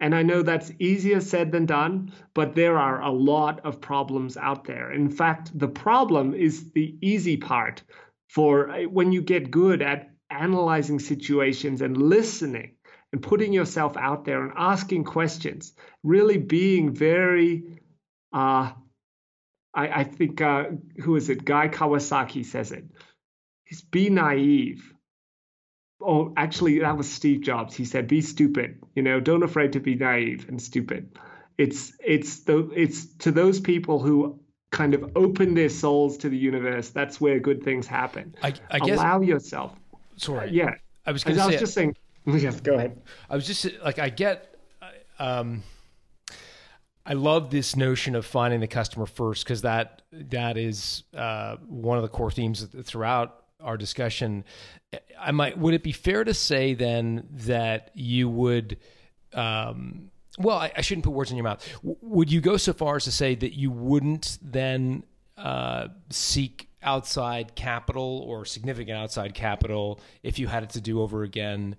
And 0.00 0.14
I 0.14 0.22
know 0.22 0.42
that's 0.42 0.72
easier 0.78 1.20
said 1.20 1.52
than 1.52 1.66
done, 1.66 2.12
but 2.34 2.54
there 2.54 2.78
are 2.78 3.02
a 3.02 3.10
lot 3.10 3.60
of 3.66 3.82
problems 3.82 4.38
out 4.38 4.64
there. 4.64 4.92
In 4.92 5.10
fact, 5.10 5.56
the 5.58 5.68
problem 5.68 6.32
is 6.32 6.72
the 6.72 6.96
easy 7.02 7.36
part 7.36 7.82
for 8.28 8.70
uh, 8.70 8.82
when 8.84 9.12
you 9.12 9.20
get 9.20 9.50
good 9.50 9.82
at 9.82 10.10
analyzing 10.30 10.98
situations 10.98 11.82
and 11.82 11.96
listening 11.96 12.76
and 13.12 13.22
putting 13.22 13.52
yourself 13.52 13.96
out 13.98 14.24
there 14.24 14.42
and 14.42 14.52
asking 14.56 15.04
questions, 15.04 15.74
really 16.02 16.38
being 16.38 16.94
very, 16.94 17.80
uh, 18.32 18.72
I, 19.74 19.88
I 20.00 20.04
think, 20.04 20.40
uh, 20.40 20.64
who 21.02 21.16
is 21.16 21.28
it? 21.28 21.44
Guy 21.44 21.68
Kawasaki 21.68 22.44
says 22.44 22.72
it. 22.72 22.84
He's 23.64 23.82
be 23.82 24.08
naive 24.08 24.95
oh, 26.00 26.32
actually, 26.36 26.78
that 26.80 26.96
was 26.96 27.10
Steve 27.10 27.40
Jobs. 27.40 27.74
He 27.74 27.84
said, 27.84 28.08
"Be 28.08 28.20
stupid. 28.20 28.82
You 28.94 29.02
know, 29.02 29.20
don't 29.20 29.42
afraid 29.42 29.72
to 29.72 29.80
be 29.80 29.94
naive 29.94 30.48
and 30.48 30.60
stupid." 30.60 31.18
It's 31.58 31.92
it's 32.04 32.40
the 32.40 32.70
it's 32.74 33.06
to 33.16 33.32
those 33.32 33.60
people 33.60 33.98
who 33.98 34.38
kind 34.70 34.94
of 34.94 35.10
open 35.16 35.54
their 35.54 35.68
souls 35.68 36.18
to 36.18 36.28
the 36.28 36.36
universe. 36.36 36.90
That's 36.90 37.20
where 37.20 37.38
good 37.38 37.62
things 37.62 37.86
happen. 37.86 38.34
I, 38.42 38.54
I 38.70 38.78
guess. 38.80 38.98
Allow 38.98 39.20
yourself. 39.20 39.72
Sorry. 40.16 40.50
Yeah. 40.50 40.74
I 41.06 41.12
was 41.12 41.24
I, 41.24 41.28
going 41.28 41.36
to 41.36 41.42
I 41.42 41.46
say. 41.46 41.52
was 41.52 41.60
just 41.60 41.74
saying. 41.74 41.96
Yes, 42.28 42.60
go 42.60 42.74
ahead. 42.74 43.00
I 43.30 43.36
was 43.36 43.46
just 43.46 43.68
like, 43.84 44.00
I 44.00 44.08
get. 44.08 44.56
Um, 45.20 45.62
I 47.06 47.12
love 47.12 47.50
this 47.50 47.76
notion 47.76 48.16
of 48.16 48.26
finding 48.26 48.58
the 48.58 48.66
customer 48.66 49.06
first 49.06 49.44
because 49.44 49.62
that 49.62 50.02
that 50.10 50.56
is 50.56 51.04
uh, 51.16 51.56
one 51.68 51.98
of 51.98 52.02
the 52.02 52.08
core 52.08 52.32
themes 52.32 52.66
throughout 52.82 53.44
our 53.60 53.76
discussion. 53.76 54.44
I 55.18 55.32
might 55.32 55.58
would 55.58 55.74
it 55.74 55.82
be 55.82 55.92
fair 55.92 56.24
to 56.24 56.34
say 56.34 56.74
then 56.74 57.26
that 57.32 57.90
you 57.94 58.28
would 58.28 58.78
um, 59.32 60.10
well 60.38 60.58
I, 60.58 60.72
I, 60.76 60.80
shouldn't 60.80 61.04
put 61.04 61.12
words 61.12 61.30
in 61.30 61.36
your 61.36 61.44
mouth. 61.44 61.66
W- 61.76 61.96
would 62.02 62.30
you 62.30 62.40
go 62.40 62.56
so 62.56 62.72
far 62.72 62.96
as 62.96 63.04
to 63.04 63.12
say 63.12 63.34
that 63.34 63.54
you 63.56 63.70
wouldn't 63.70 64.38
then 64.42 65.04
uh, 65.36 65.88
seek 66.10 66.68
outside 66.82 67.54
capital 67.54 68.24
or 68.26 68.44
significant 68.44 68.96
outside 68.96 69.34
capital 69.34 70.00
if 70.22 70.38
you 70.38 70.46
had 70.46 70.62
it 70.62 70.70
to 70.70 70.80
do 70.80 71.00
over 71.02 71.22
again? 71.22 71.76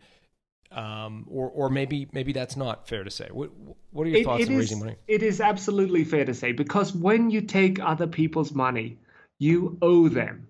Um, 0.69 1.25
or, 1.29 1.49
or 1.49 1.69
maybe 1.69 2.09
maybe 2.11 2.33
that's 2.33 2.57
not 2.57 2.89
fair 2.89 3.05
to 3.05 3.09
say. 3.09 3.29
What, 3.31 3.51
what 3.91 4.05
are 4.05 4.09
your 4.09 4.19
it, 4.19 4.25
thoughts 4.25 4.43
it 4.43 4.49
on 4.49 4.55
is, 4.55 4.59
raising 4.59 4.79
money? 4.79 4.95
It 5.07 5.23
is 5.23 5.39
absolutely 5.39 6.03
fair 6.03 6.25
to 6.25 6.33
say 6.33 6.51
because 6.51 6.93
when 6.93 7.29
you 7.29 7.41
take 7.41 7.79
other 7.79 8.05
people's 8.05 8.53
money, 8.53 8.97
you 9.39 9.77
owe 9.81 10.09
them. 10.09 10.47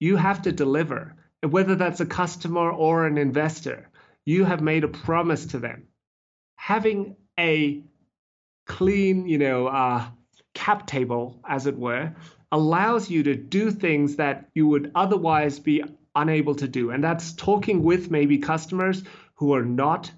You 0.00 0.16
have 0.16 0.42
to 0.42 0.52
deliver, 0.52 1.14
whether 1.42 1.76
that's 1.76 2.00
a 2.00 2.06
customer 2.06 2.70
or 2.70 3.06
an 3.06 3.18
investor. 3.18 3.90
You 4.24 4.44
have 4.44 4.62
made 4.62 4.82
a 4.82 4.88
promise 4.88 5.46
to 5.46 5.58
them. 5.58 5.88
Having 6.56 7.16
a 7.38 7.82
clean, 8.66 9.28
you 9.28 9.38
know, 9.38 9.66
uh, 9.66 10.06
cap 10.54 10.86
table, 10.86 11.40
as 11.46 11.66
it 11.66 11.78
were, 11.78 12.14
allows 12.52 13.10
you 13.10 13.22
to 13.24 13.34
do 13.36 13.70
things 13.70 14.16
that 14.16 14.48
you 14.54 14.66
would 14.68 14.90
otherwise 14.94 15.58
be 15.58 15.84
unable 16.14 16.54
to 16.56 16.68
do. 16.68 16.90
And 16.90 17.04
that's 17.04 17.32
talking 17.32 17.82
with 17.82 18.10
maybe 18.10 18.38
customers 18.38 19.02
who 19.34 19.54
are 19.54 19.64
not 19.64 20.10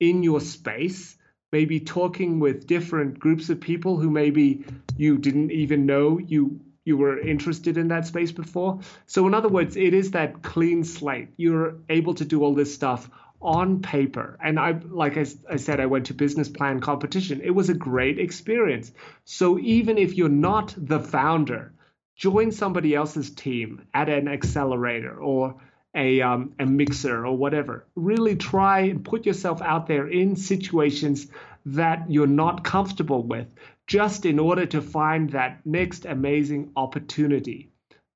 in 0.00 0.22
your 0.22 0.40
space, 0.40 1.16
maybe 1.52 1.80
talking 1.80 2.40
with 2.40 2.66
different 2.66 3.18
groups 3.18 3.48
of 3.48 3.60
people 3.60 3.96
who 3.98 4.10
maybe 4.10 4.64
you 4.96 5.18
didn't 5.18 5.52
even 5.52 5.86
know 5.86 6.18
you 6.18 6.60
you 6.86 6.96
were 6.96 7.18
interested 7.18 7.76
in 7.76 7.88
that 7.88 8.06
space 8.06 8.32
before. 8.32 8.80
So 9.06 9.26
in 9.26 9.34
other 9.34 9.48
words, 9.48 9.76
it 9.76 9.92
is 9.92 10.12
that 10.12 10.42
clean 10.42 10.84
slate. 10.84 11.28
You're 11.36 11.74
able 11.90 12.14
to 12.14 12.24
do 12.24 12.42
all 12.42 12.54
this 12.54 12.72
stuff 12.72 13.10
on 13.42 13.82
paper. 13.82 14.38
And 14.42 14.58
I 14.58 14.70
like 15.02 15.18
I, 15.18 15.26
I 15.50 15.56
said 15.56 15.80
I 15.80 15.86
went 15.86 16.06
to 16.06 16.14
business 16.14 16.48
plan 16.48 16.80
competition. 16.80 17.42
It 17.42 17.50
was 17.50 17.68
a 17.68 17.74
great 17.74 18.18
experience. 18.18 18.92
So 19.24 19.58
even 19.58 19.98
if 19.98 20.14
you're 20.14 20.28
not 20.28 20.74
the 20.78 21.00
founder, 21.00 21.72
join 22.16 22.52
somebody 22.52 22.94
else's 22.94 23.30
team 23.30 23.86
at 23.92 24.08
an 24.08 24.28
accelerator 24.28 25.20
or 25.20 25.56
a, 25.94 26.20
um, 26.20 26.52
a 26.58 26.66
mixer 26.66 27.26
or 27.26 27.36
whatever. 27.36 27.86
Really 27.94 28.36
try 28.36 28.80
and 28.80 29.04
put 29.04 29.26
yourself 29.26 29.60
out 29.60 29.86
there 29.86 30.06
in 30.06 30.36
situations 30.36 31.26
that 31.66 32.10
you're 32.10 32.26
not 32.26 32.62
comfortable 32.62 33.22
with, 33.22 33.52
just 33.86 34.26
in 34.26 34.38
order 34.38 34.66
to 34.66 34.82
find 34.82 35.30
that 35.30 35.60
next 35.64 36.04
amazing 36.04 36.72
opportunity, 36.76 37.70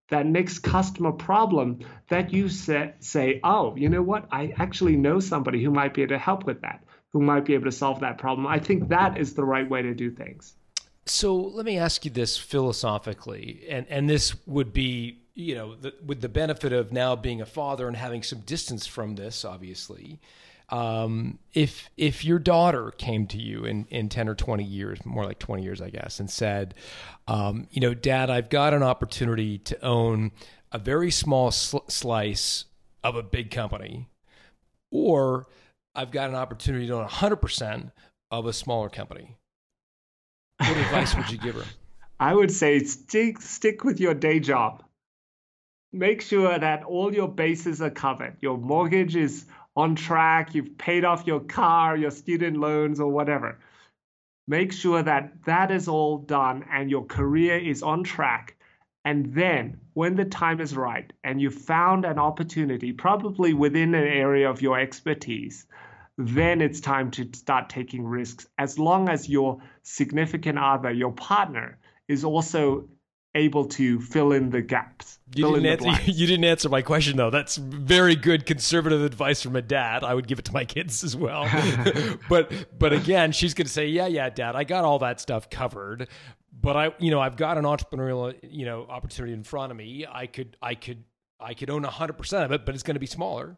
that 0.09 0.27
next 0.27 0.61
customer 0.61 1.12
problem 1.12 1.81
that 2.09 2.33
you 2.33 2.49
say, 2.49 2.93
say, 2.99 3.41
oh, 3.45 3.75
you 3.77 3.89
know 3.89 4.03
what? 4.03 4.27
I 4.33 4.53
actually 4.57 4.97
know 4.97 5.21
somebody 5.21 5.62
who 5.62 5.71
might 5.71 5.95
be 5.95 6.03
able 6.03 6.14
to 6.14 6.18
help 6.18 6.45
with 6.45 6.61
that, 6.62 6.85
who 7.12 7.21
might 7.21 7.45
be 7.45 7.55
able 7.55 7.66
to 7.66 7.73
solve 7.73 8.01
that 8.01 8.18
problem. 8.18 8.47
I 8.47 8.59
think 8.59 8.89
that 8.89 9.18
is 9.18 9.35
the 9.35 9.45
right 9.45 9.68
way 9.68 9.83
to 9.83 9.95
do 9.95 10.11
things. 10.11 10.55
So 11.07 11.35
let 11.35 11.64
me 11.64 11.79
ask 11.79 12.05
you 12.05 12.11
this 12.11 12.37
philosophically, 12.37 13.64
and 13.68 13.87
and 13.89 14.09
this 14.09 14.35
would 14.47 14.73
be 14.73 15.23
you 15.35 15.55
know 15.55 15.75
the, 15.75 15.95
with 16.05 16.21
the 16.21 16.29
benefit 16.29 16.73
of 16.73 16.93
now 16.93 17.16
being 17.16 17.41
a 17.41 17.47
father 17.47 17.89
and 17.89 17.97
having 17.97 18.23
some 18.23 18.41
distance 18.41 18.87
from 18.87 19.16
this, 19.16 19.45
obviously. 19.45 20.21
Um, 20.71 21.39
if 21.53 21.91
if 21.97 22.25
your 22.25 22.39
daughter 22.39 22.93
came 22.93 23.27
to 23.29 23.39
you 23.39 23.64
in, 23.64 23.87
in 23.91 24.09
10 24.09 24.29
or 24.29 24.37
20 24.37 24.62
years 24.62 25.05
more 25.05 25.25
like 25.25 25.41
20 25.41 25.64
years 25.64 25.81
i 25.83 25.91
guess 25.91 26.21
and 26.21 26.31
said 26.31 26.75
um, 27.27 27.66
you 27.73 27.81
know 27.81 27.93
dad 27.93 28.31
i've 28.31 28.51
got 28.51 28.73
an 28.73 28.85
opportunity 28.85 29.59
to 29.59 29.85
own 29.85 30.31
a 30.71 30.79
very 30.79 31.11
small 31.11 31.51
sl- 31.51 31.79
slice 31.89 32.66
of 33.03 33.16
a 33.16 33.23
big 33.25 33.51
company 33.51 34.09
or 34.93 35.49
i've 35.97 36.12
got 36.12 36.29
an 36.29 36.37
opportunity 36.37 36.87
to 36.87 36.95
own 36.95 37.09
100% 37.09 37.91
of 38.31 38.47
a 38.47 38.53
smaller 38.53 38.89
company 38.89 39.37
what 40.61 40.77
advice 40.77 41.16
would 41.16 41.31
you 41.31 41.39
give 41.39 41.55
her? 41.55 41.64
I 42.21 42.35
would 42.35 42.51
say 42.51 42.81
stick 42.81 43.41
stick 43.41 43.83
with 43.83 43.99
your 43.99 44.12
day 44.12 44.41
job. 44.41 44.85
Make 45.93 46.21
sure 46.21 46.57
that 46.57 46.85
all 46.85 47.14
your 47.14 47.29
bases 47.29 47.81
are 47.81 47.91
covered. 47.91 48.37
Your 48.41 48.59
mortgage 48.59 49.16
is 49.16 49.47
on 49.77 49.97
track. 49.97 50.55
You've 50.55 50.79
paid 50.79 51.05
off 51.05 51.27
your 51.27 51.41
car, 51.41 51.97
your 51.97 52.11
student 52.11 52.57
loans, 52.57 53.01
or 53.01 53.11
whatever. 53.11 53.59
Make 54.47 54.73
sure 54.73 55.03
that 55.03 55.45
that 55.45 55.71
is 55.71 55.89
all 55.89 56.18
done 56.18 56.64
and 56.71 56.91
your 56.91 57.05
career 57.05 57.57
is 57.59 57.83
on 57.83 58.03
track. 58.05 58.57
And 59.05 59.33
then, 59.33 59.81
when 59.95 60.16
the 60.16 60.25
time 60.25 60.61
is 60.61 60.77
right 60.77 61.11
and 61.25 61.41
you 61.41 61.51
found 61.51 62.05
an 62.05 62.18
opportunity, 62.18 62.93
probably 62.93 63.55
within 63.55 63.95
an 63.95 64.07
area 64.07 64.51
of 64.51 64.61
your 64.61 64.79
expertise, 64.79 65.66
then 66.18 66.61
it's 66.61 66.81
time 66.81 67.11
to 67.12 67.29
start 67.35 67.71
taking 67.71 68.05
risks 68.05 68.47
as 68.59 68.79
long 68.79 69.09
as 69.09 69.29
your 69.29 69.62
significant 69.83 70.59
other, 70.59 70.91
your 70.91 71.12
partner, 71.12 71.79
is 72.09 72.25
also 72.25 72.89
able 73.35 73.64
to 73.64 74.01
fill 74.01 74.33
in 74.33 74.51
the 74.51 74.61
gaps. 74.61 75.18
You 75.35 75.55
didn't, 75.55 75.66
answer, 75.66 76.03
you 76.11 76.26
didn't 76.26 76.45
answer 76.45 76.68
my 76.68 76.83
question 76.83 77.16
though. 77.16 77.31
That's 77.31 77.57
very 77.57 78.16
good 78.16 78.47
conservative 78.47 79.03
advice 79.03 79.43
from 79.43 79.57
a 79.57 79.62
dad. 79.62 80.03
I 80.03 80.14
would 80.14 80.26
give 80.26 80.39
it 80.39 80.45
to 80.47 80.53
my 80.53 80.64
kids 80.64 81.05
as 81.05 81.16
well. 81.16 81.49
but 82.28 82.53
but 82.78 82.93
again, 82.93 83.33
she's 83.33 83.55
going 83.55 83.66
to 83.66 83.72
say, 83.72 83.87
"Yeah, 83.87 84.07
yeah, 84.07 84.31
dad, 84.31 84.57
I 84.57 84.64
got 84.64 84.85
all 84.85 84.99
that 85.01 85.20
stuff 85.20 85.49
covered." 85.51 86.09
But 86.62 86.76
I, 86.76 86.91
you 86.99 87.11
know, 87.11 87.20
I've 87.20 87.37
got 87.37 87.57
an 87.57 87.64
entrepreneurial, 87.64 88.35
you 88.43 88.66
know, 88.66 88.87
opportunity 88.89 89.33
in 89.33 89.45
front 89.45 89.70
of 89.70 89.78
me. 89.78 90.07
I 90.11 90.26
could 90.26 90.57
I 90.61 90.74
could 90.74 91.05
I 91.39 91.55
could 91.55 91.70
own 91.70 91.85
100% 91.85 92.45
of 92.45 92.53
it, 92.53 92.66
but 92.66 92.74
it's 92.74 92.83
going 92.83 92.97
to 92.97 93.01
be 93.01 93.07
smaller. 93.07 93.57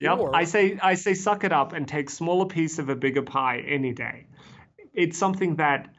Yep. 0.00 0.18
Or, 0.18 0.34
I 0.36 0.44
say 0.44 0.78
I 0.82 0.94
say 0.94 1.14
suck 1.14 1.44
it 1.44 1.52
up 1.52 1.72
and 1.72 1.86
take 1.86 2.10
smaller 2.10 2.46
piece 2.46 2.78
of 2.78 2.88
a 2.88 2.96
bigger 2.96 3.22
pie 3.22 3.64
any 3.66 3.92
day. 3.92 4.26
It's 4.92 5.16
something 5.16 5.56
that 5.56 5.94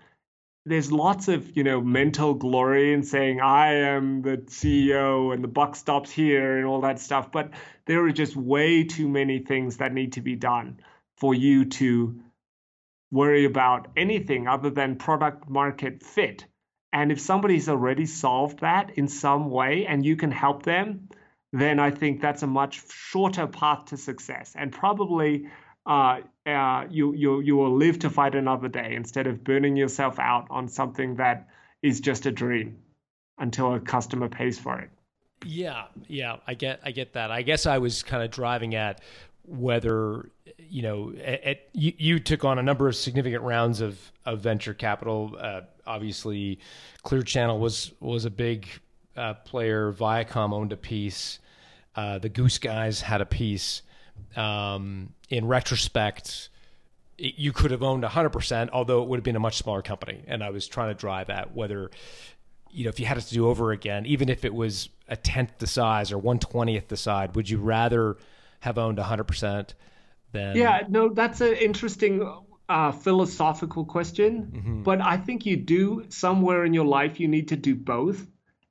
there's 0.66 0.92
lots 0.92 1.28
of 1.28 1.56
you 1.56 1.64
know 1.64 1.80
mental 1.82 2.34
glory 2.34 2.94
in 2.94 3.04
saying 3.04 3.40
I 3.40 3.74
am 3.74 4.22
the 4.22 4.38
CEO 4.38 5.34
and 5.34 5.44
the 5.44 5.48
buck 5.48 5.76
stops 5.76 6.12
here 6.12 6.58
and 6.58 6.66
all 6.66 6.82
that 6.82 7.00
stuff, 7.00 7.32
but 7.32 7.52
there 7.86 8.04
are 8.06 8.12
just 8.12 8.36
way 8.36 8.84
too 8.84 9.08
many 9.08 9.40
things 9.40 9.78
that 9.78 9.94
need 9.94 10.14
to 10.14 10.22
be 10.22 10.36
done 10.36 10.80
for 11.18 11.34
you 11.34 11.66
to 11.66 12.20
worry 13.12 13.46
about 13.46 13.90
anything 13.96 14.48
other 14.48 14.70
than 14.70 14.96
product 14.96 15.48
market 15.48 16.04
fit. 16.04 16.46
And 16.92 17.12
if 17.12 17.20
somebody's 17.20 17.70
already 17.70 18.06
solved 18.06 18.60
that 18.60 18.98
in 18.98 19.08
some 19.08 19.50
way 19.50 19.86
and 19.86 20.06
you 20.06 20.16
can 20.16 20.32
help 20.32 20.64
them, 20.64 21.10
then 21.54 21.80
I 21.80 21.92
think 21.92 22.22
that's 22.22 22.44
a 22.44 22.48
much 22.48 22.82
shorter 22.92 23.48
path 23.48 23.86
to 23.86 23.98
success. 23.98 24.54
And 24.58 24.72
probably 24.72 25.48
uh, 25.86 26.20
uh, 26.46 26.86
you, 26.90 27.14
you, 27.14 27.40
you 27.42 27.56
will 27.56 27.76
live 27.76 28.00
to 28.00 28.10
fight 28.10 28.36
another 28.36 28.68
day 28.68 28.94
instead 28.96 29.28
of 29.28 29.44
burning 29.44 29.76
yourself 29.76 30.20
out 30.20 30.48
on 30.50 30.68
something 30.68 31.16
that 31.16 31.48
is 31.82 32.00
just 32.00 32.26
a 32.26 32.32
dream 32.32 32.78
until 33.38 33.74
a 33.74 33.80
customer 33.80 34.30
pays 34.30 34.58
for 34.58 34.80
it. 34.80 34.90
Yeah, 35.46 35.86
yeah, 36.08 36.38
I 36.48 36.54
get, 36.54 36.80
I 36.84 36.92
get 36.92 37.14
that. 37.14 37.30
I 37.30 37.42
guess 37.42 37.66
I 37.66 37.78
was 37.78 38.02
kind 38.02 38.24
of 38.24 38.32
driving 38.32 38.74
at 38.74 39.02
whether 39.48 40.32
you 40.70 40.82
know, 40.82 41.14
at, 41.24 41.44
at, 41.44 41.70
you, 41.74 41.94
you, 41.98 42.20
took 42.20 42.44
on 42.44 42.60
a 42.60 42.64
number 42.64 42.88
of 42.88 42.96
significant 42.96 43.44
rounds 43.44 43.82
of, 43.82 44.00
of 44.26 44.42
venture 44.42 44.74
capital. 44.74 45.36
Uh, 45.40 45.62
obviously, 45.86 46.60
Clear 47.04 47.22
Channel 47.22 47.60
was 47.60 47.92
was 48.00 48.26
a 48.26 48.30
big 48.30 48.68
uh, 49.16 49.34
player. 49.34 49.92
Viacom 49.94 50.54
owned 50.54 50.72
a 50.72 50.78
piece. 50.78 51.40
Uh, 51.96 52.20
the 52.20 52.30
Goose 52.30 52.58
Guys 52.58 53.02
had 53.02 53.22
a 53.22 53.26
piece. 53.26 53.82
Um, 54.36 55.14
in 55.30 55.48
retrospect, 55.48 56.50
it, 57.18 57.36
you 57.38 57.54
could 57.54 57.72
have 57.72 57.84
owned 57.84 58.04
100%, 58.04 58.70
although 58.72 59.02
it 59.02 59.10
would 59.10 59.18
have 59.18 59.24
been 59.24 59.36
a 59.36 59.40
much 59.40 59.58
smaller 59.58 59.82
company. 59.82 60.24
And 60.28 60.44
I 60.44 60.50
was 60.50 60.68
trying 60.68 60.90
to 60.90 61.00
drive 61.00 61.30
at 61.30 61.56
whether, 61.56 61.92
you 62.72 62.84
know, 62.84 62.90
if 62.90 63.00
you 63.00 63.06
had 63.06 63.18
it 63.18 63.22
to 63.22 63.34
do 63.34 63.48
over 63.48 63.72
again, 63.72 64.06
even 64.06 64.30
if 64.30 64.46
it 64.46 64.54
was 64.54 64.90
a 65.08 65.16
tenth 65.16 65.58
the 65.60 65.68
size 65.68 66.12
or 66.12 66.20
120th 66.20 66.88
the 66.88 66.98
size, 66.98 67.30
would 67.36 67.50
you 67.50 67.60
rather 67.60 68.18
have 68.60 68.78
owned 68.78 68.98
100% 68.98 69.74
than. 70.32 70.56
Yeah, 70.56 70.82
no, 70.90 71.10
that's 71.10 71.42
an 71.42 71.54
interesting 71.54 72.28
uh, 72.68 72.92
philosophical 72.92 73.86
question. 73.86 74.52
Mm-hmm. 74.54 74.84
But 74.84 75.02
I 75.02 75.18
think 75.18 75.46
you 75.46 75.58
do, 75.58 76.06
somewhere 76.10 76.66
in 76.66 76.74
your 76.74 76.86
life, 76.86 77.20
you 77.20 77.28
need 77.28 77.50
to 77.50 77.56
do 77.56 77.76
both. 77.76 78.28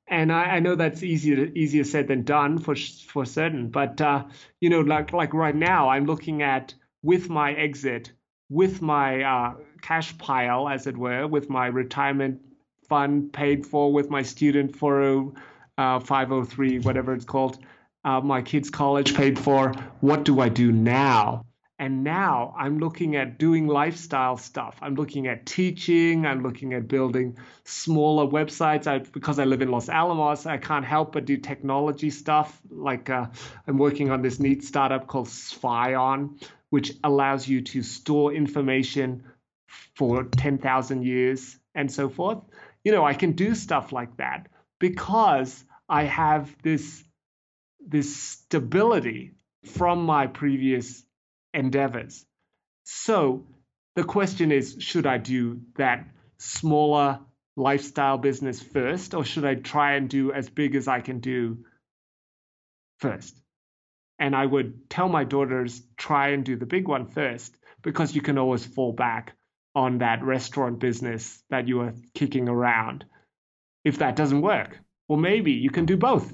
And 0.07 0.31
I, 0.31 0.43
I, 0.43 0.59
know 0.59 0.75
that's 0.75 1.03
easier 1.03 1.45
easier 1.55 1.83
said 1.83 2.07
than 2.07 2.23
done 2.23 2.59
for 2.59 2.75
for 2.75 3.25
certain. 3.25 3.69
But 3.69 3.99
uh, 4.01 4.25
you 4.61 4.69
know, 4.69 4.81
like 4.81 5.13
like 5.13 5.33
right 5.33 5.55
now, 5.55 5.89
I'm 5.89 6.05
looking 6.05 6.41
at 6.41 6.73
with 7.01 7.29
my 7.29 7.53
exit, 7.53 8.11
with 8.49 8.81
my 8.81 9.23
uh, 9.23 9.53
cash 9.81 10.17
pile, 10.17 10.67
as 10.67 10.87
it 10.87 10.97
were, 10.97 11.27
with 11.27 11.49
my 11.49 11.67
retirement 11.67 12.41
fund 12.87 13.33
paid 13.33 13.65
for, 13.65 13.91
with 13.91 14.09
my 14.09 14.21
student 14.21 14.75
40, 14.75 15.31
uh, 15.77 15.99
503, 15.99 16.79
whatever 16.79 17.13
it's 17.13 17.25
called, 17.25 17.59
uh, 18.03 18.21
my 18.21 18.41
kids' 18.41 18.69
college 18.69 19.15
paid 19.15 19.37
for. 19.37 19.73
What 20.01 20.23
do 20.23 20.39
I 20.39 20.49
do 20.49 20.71
now? 20.71 21.44
And 21.77 22.05
now 22.05 22.55
I'm 22.57 22.79
looking 22.79 23.17
at 23.17 23.37
doing 23.37 23.67
lifestyle 23.67 24.37
stuff. 24.37 24.77
I'm 24.81 24.95
looking 24.95 25.27
at 25.27 25.45
teaching. 25.45 26.25
I'm 26.25 26.41
looking 26.41 26.73
at 26.73 26.87
building 26.87 27.37
smaller 27.65 28.25
websites. 28.25 28.87
I, 28.87 28.99
because 28.99 29.39
I 29.39 29.43
live 29.45 29.61
in 29.61 29.69
Los 29.69 29.89
Alamos, 29.89 30.45
I 30.45 30.57
can't 30.57 30.85
help 30.85 31.11
but 31.11 31.25
do 31.25 31.35
technology 31.35 32.09
stuff. 32.09 32.61
Like 32.69 33.09
uh, 33.09 33.27
I'm 33.67 33.77
working 33.77 34.09
on 34.09 34.21
this 34.21 34.39
neat 34.39 34.63
startup 34.63 35.07
called 35.07 35.27
Sphion, 35.27 36.39
which 36.69 36.93
allows 37.03 37.45
you 37.47 37.61
to 37.61 37.83
store 37.83 38.33
information 38.33 39.23
for 39.95 40.23
10,000 40.23 41.03
years 41.03 41.57
and 41.73 41.91
so 41.91 42.07
forth. 42.07 42.39
You 42.85 42.93
know, 42.93 43.03
I 43.03 43.13
can 43.13 43.33
do 43.33 43.53
stuff 43.53 43.91
like 43.91 44.15
that 44.17 44.47
because 44.79 45.63
I 45.89 46.03
have 46.03 46.55
this 46.61 47.03
this 47.87 48.15
stability 48.15 49.33
from 49.65 50.05
my 50.05 50.25
previous 50.25 51.03
endeavors. 51.55 52.25
So 52.83 53.47
the 53.95 54.03
question 54.03 54.51
is 54.51 54.77
should 54.79 55.07
I 55.07 55.17
do 55.17 55.61
that 55.77 56.05
smaller 56.37 57.19
lifestyle 57.55 58.17
business 58.17 58.61
first, 58.61 59.13
or 59.13 59.23
should 59.23 59.45
I 59.45 59.55
try 59.55 59.93
and 59.93 60.09
do 60.09 60.31
as 60.33 60.49
big 60.49 60.75
as 60.75 60.87
I 60.87 60.99
can 60.99 61.19
do 61.19 61.65
first? 62.99 63.35
And 64.19 64.35
I 64.35 64.45
would 64.45 64.89
tell 64.89 65.09
my 65.09 65.23
daughters, 65.23 65.81
try 65.97 66.29
and 66.29 66.43
do 66.43 66.55
the 66.55 66.65
big 66.65 66.87
one 66.87 67.07
first, 67.07 67.55
because 67.81 68.15
you 68.15 68.21
can 68.21 68.37
always 68.37 68.65
fall 68.65 68.91
back 68.91 69.35
on 69.73 69.99
that 69.99 70.23
restaurant 70.23 70.79
business 70.79 71.41
that 71.49 71.67
you 71.67 71.81
are 71.81 71.93
kicking 72.13 72.47
around 72.49 73.05
if 73.83 73.99
that 73.99 74.15
doesn't 74.15 74.41
work. 74.41 74.79
Or 75.07 75.17
maybe 75.17 75.51
you 75.51 75.69
can 75.69 75.85
do 75.85 75.97
both. 75.97 76.33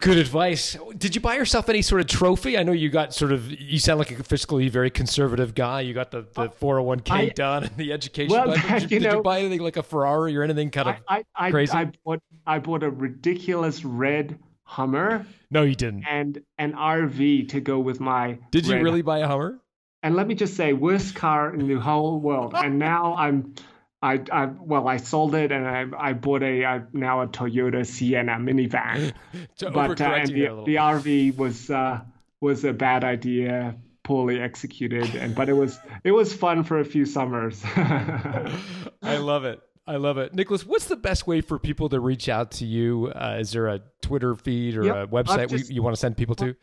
Good 0.00 0.18
advice. 0.18 0.76
Did 0.96 1.14
you 1.14 1.20
buy 1.20 1.36
yourself 1.36 1.68
any 1.68 1.82
sort 1.82 2.00
of 2.00 2.06
trophy? 2.06 2.56
I 2.56 2.62
know 2.62 2.72
you 2.72 2.88
got 2.88 3.14
sort 3.14 3.32
of. 3.32 3.50
You 3.50 3.78
sound 3.78 3.98
like 3.98 4.10
a 4.10 4.14
fiscally 4.14 4.70
very 4.70 4.90
conservative 4.90 5.54
guy. 5.54 5.80
You 5.80 5.94
got 5.94 6.10
the 6.10 6.26
the 6.34 6.50
four 6.50 6.76
hundred 6.76 6.80
oh 6.80 6.84
one 6.84 7.00
k 7.00 7.30
done 7.30 7.64
and 7.64 7.76
the 7.76 7.92
education. 7.92 8.32
Well, 8.32 8.50
did, 8.54 8.64
you, 8.64 8.96
you 8.96 9.00
did 9.00 9.12
you 9.12 9.22
buy 9.22 9.40
anything 9.40 9.60
like 9.60 9.76
a 9.76 9.82
Ferrari 9.82 10.36
or 10.36 10.42
anything 10.42 10.70
kind 10.70 10.88
of 10.90 10.96
I, 11.08 11.24
I, 11.34 11.50
crazy? 11.50 11.72
I, 11.72 11.82
I 11.82 11.92
bought 12.04 12.22
I 12.46 12.58
bought 12.58 12.82
a 12.82 12.90
ridiculous 12.90 13.84
red 13.84 14.38
Hummer. 14.68 15.24
No, 15.50 15.62
you 15.62 15.74
didn't. 15.74 16.04
And 16.06 16.42
an 16.58 16.74
RV 16.74 17.48
to 17.48 17.60
go 17.60 17.78
with 17.78 18.00
my. 18.00 18.38
Did 18.50 18.66
you 18.66 18.82
really 18.82 19.00
buy 19.00 19.20
a 19.20 19.26
Hummer? 19.26 19.58
And 20.02 20.14
let 20.14 20.26
me 20.26 20.34
just 20.34 20.56
say, 20.56 20.74
worst 20.74 21.14
car 21.14 21.54
in 21.54 21.66
the 21.66 21.80
whole 21.80 22.20
world. 22.20 22.52
And 22.56 22.78
now 22.78 23.14
I'm 23.16 23.54
I, 24.00 24.20
I 24.30 24.46
well, 24.46 24.86
I 24.86 24.98
sold 24.98 25.34
it 25.34 25.50
and 25.50 25.66
I, 25.66 25.86
I 25.98 26.12
bought 26.12 26.42
a, 26.42 26.62
a 26.62 26.86
now 26.92 27.22
a 27.22 27.26
Toyota 27.26 27.84
Sienna 27.84 28.34
minivan. 28.34 29.12
but 29.72 30.00
uh, 30.00 30.04
and 30.04 30.28
the, 30.28 30.62
the 30.64 30.76
RV 30.76 31.36
was 31.36 31.70
uh, 31.70 32.00
was 32.40 32.64
a 32.64 32.72
bad 32.72 33.02
idea, 33.02 33.74
poorly 34.04 34.40
executed, 34.40 35.14
and 35.16 35.34
but 35.34 35.48
it 35.48 35.54
was 35.54 35.78
it 36.04 36.12
was 36.12 36.32
fun 36.32 36.62
for 36.62 36.78
a 36.78 36.84
few 36.84 37.06
summers. 37.06 37.60
I 37.76 39.16
love 39.18 39.44
it. 39.44 39.60
I 39.86 39.96
love 39.96 40.18
it, 40.18 40.34
Nicholas. 40.34 40.66
What's 40.66 40.84
the 40.84 40.96
best 40.96 41.26
way 41.26 41.40
for 41.40 41.58
people 41.58 41.88
to 41.88 41.98
reach 41.98 42.28
out 42.28 42.50
to 42.52 42.66
you? 42.66 43.10
Uh, 43.14 43.38
is 43.40 43.52
there 43.52 43.68
a 43.68 43.80
Twitter 44.02 44.36
feed 44.36 44.76
or 44.76 44.84
yep, 44.84 44.96
a 44.96 45.06
website 45.06 45.48
just, 45.48 45.70
you 45.70 45.82
want 45.82 45.96
to 45.96 46.00
send 46.00 46.14
people 46.16 46.34
to? 46.36 46.54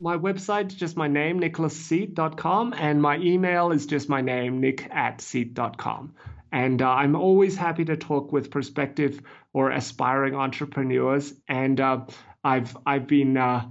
My 0.00 0.16
website 0.16 0.68
is 0.68 0.74
just 0.76 0.96
my 0.96 1.08
name, 1.08 1.40
nicholasseet.com, 1.40 2.74
and 2.78 3.02
my 3.02 3.16
email 3.16 3.72
is 3.72 3.84
just 3.84 4.08
my 4.08 4.20
name, 4.20 4.60
nick 4.60 4.88
at 4.92 5.20
seet.com. 5.20 6.14
And 6.52 6.80
uh, 6.82 6.88
I'm 6.90 7.16
always 7.16 7.56
happy 7.56 7.84
to 7.86 7.96
talk 7.96 8.32
with 8.32 8.50
prospective 8.50 9.20
or 9.52 9.70
aspiring 9.70 10.34
entrepreneurs. 10.34 11.34
And 11.48 11.80
uh, 11.80 12.06
I've 12.42 12.76
I've 12.86 13.06
been 13.06 13.36
uh, 13.36 13.68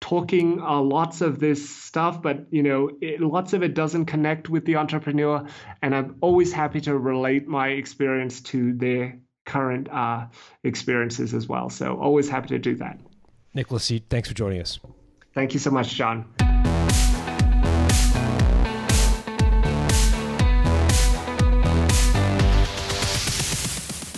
talking 0.00 0.60
uh, 0.60 0.80
lots 0.80 1.20
of 1.20 1.38
this 1.38 1.68
stuff, 1.68 2.22
but 2.22 2.46
you 2.50 2.62
know, 2.62 2.90
it, 3.00 3.20
lots 3.20 3.52
of 3.52 3.62
it 3.62 3.74
doesn't 3.74 4.06
connect 4.06 4.48
with 4.48 4.64
the 4.64 4.76
entrepreneur. 4.76 5.46
And 5.82 5.94
I'm 5.94 6.16
always 6.20 6.52
happy 6.52 6.80
to 6.82 6.96
relate 6.96 7.46
my 7.46 7.68
experience 7.68 8.40
to 8.42 8.72
their 8.72 9.18
current 9.46 9.88
uh, 9.90 10.26
experiences 10.64 11.34
as 11.34 11.48
well. 11.48 11.70
So 11.70 11.98
always 12.00 12.28
happy 12.28 12.48
to 12.48 12.58
do 12.58 12.76
that. 12.76 12.98
Nicholas 13.54 13.90
thanks 14.08 14.28
for 14.28 14.34
joining 14.34 14.60
us. 14.60 14.78
Thank 15.34 15.54
you 15.54 15.60
so 15.60 15.70
much, 15.70 15.94
John. 15.94 16.49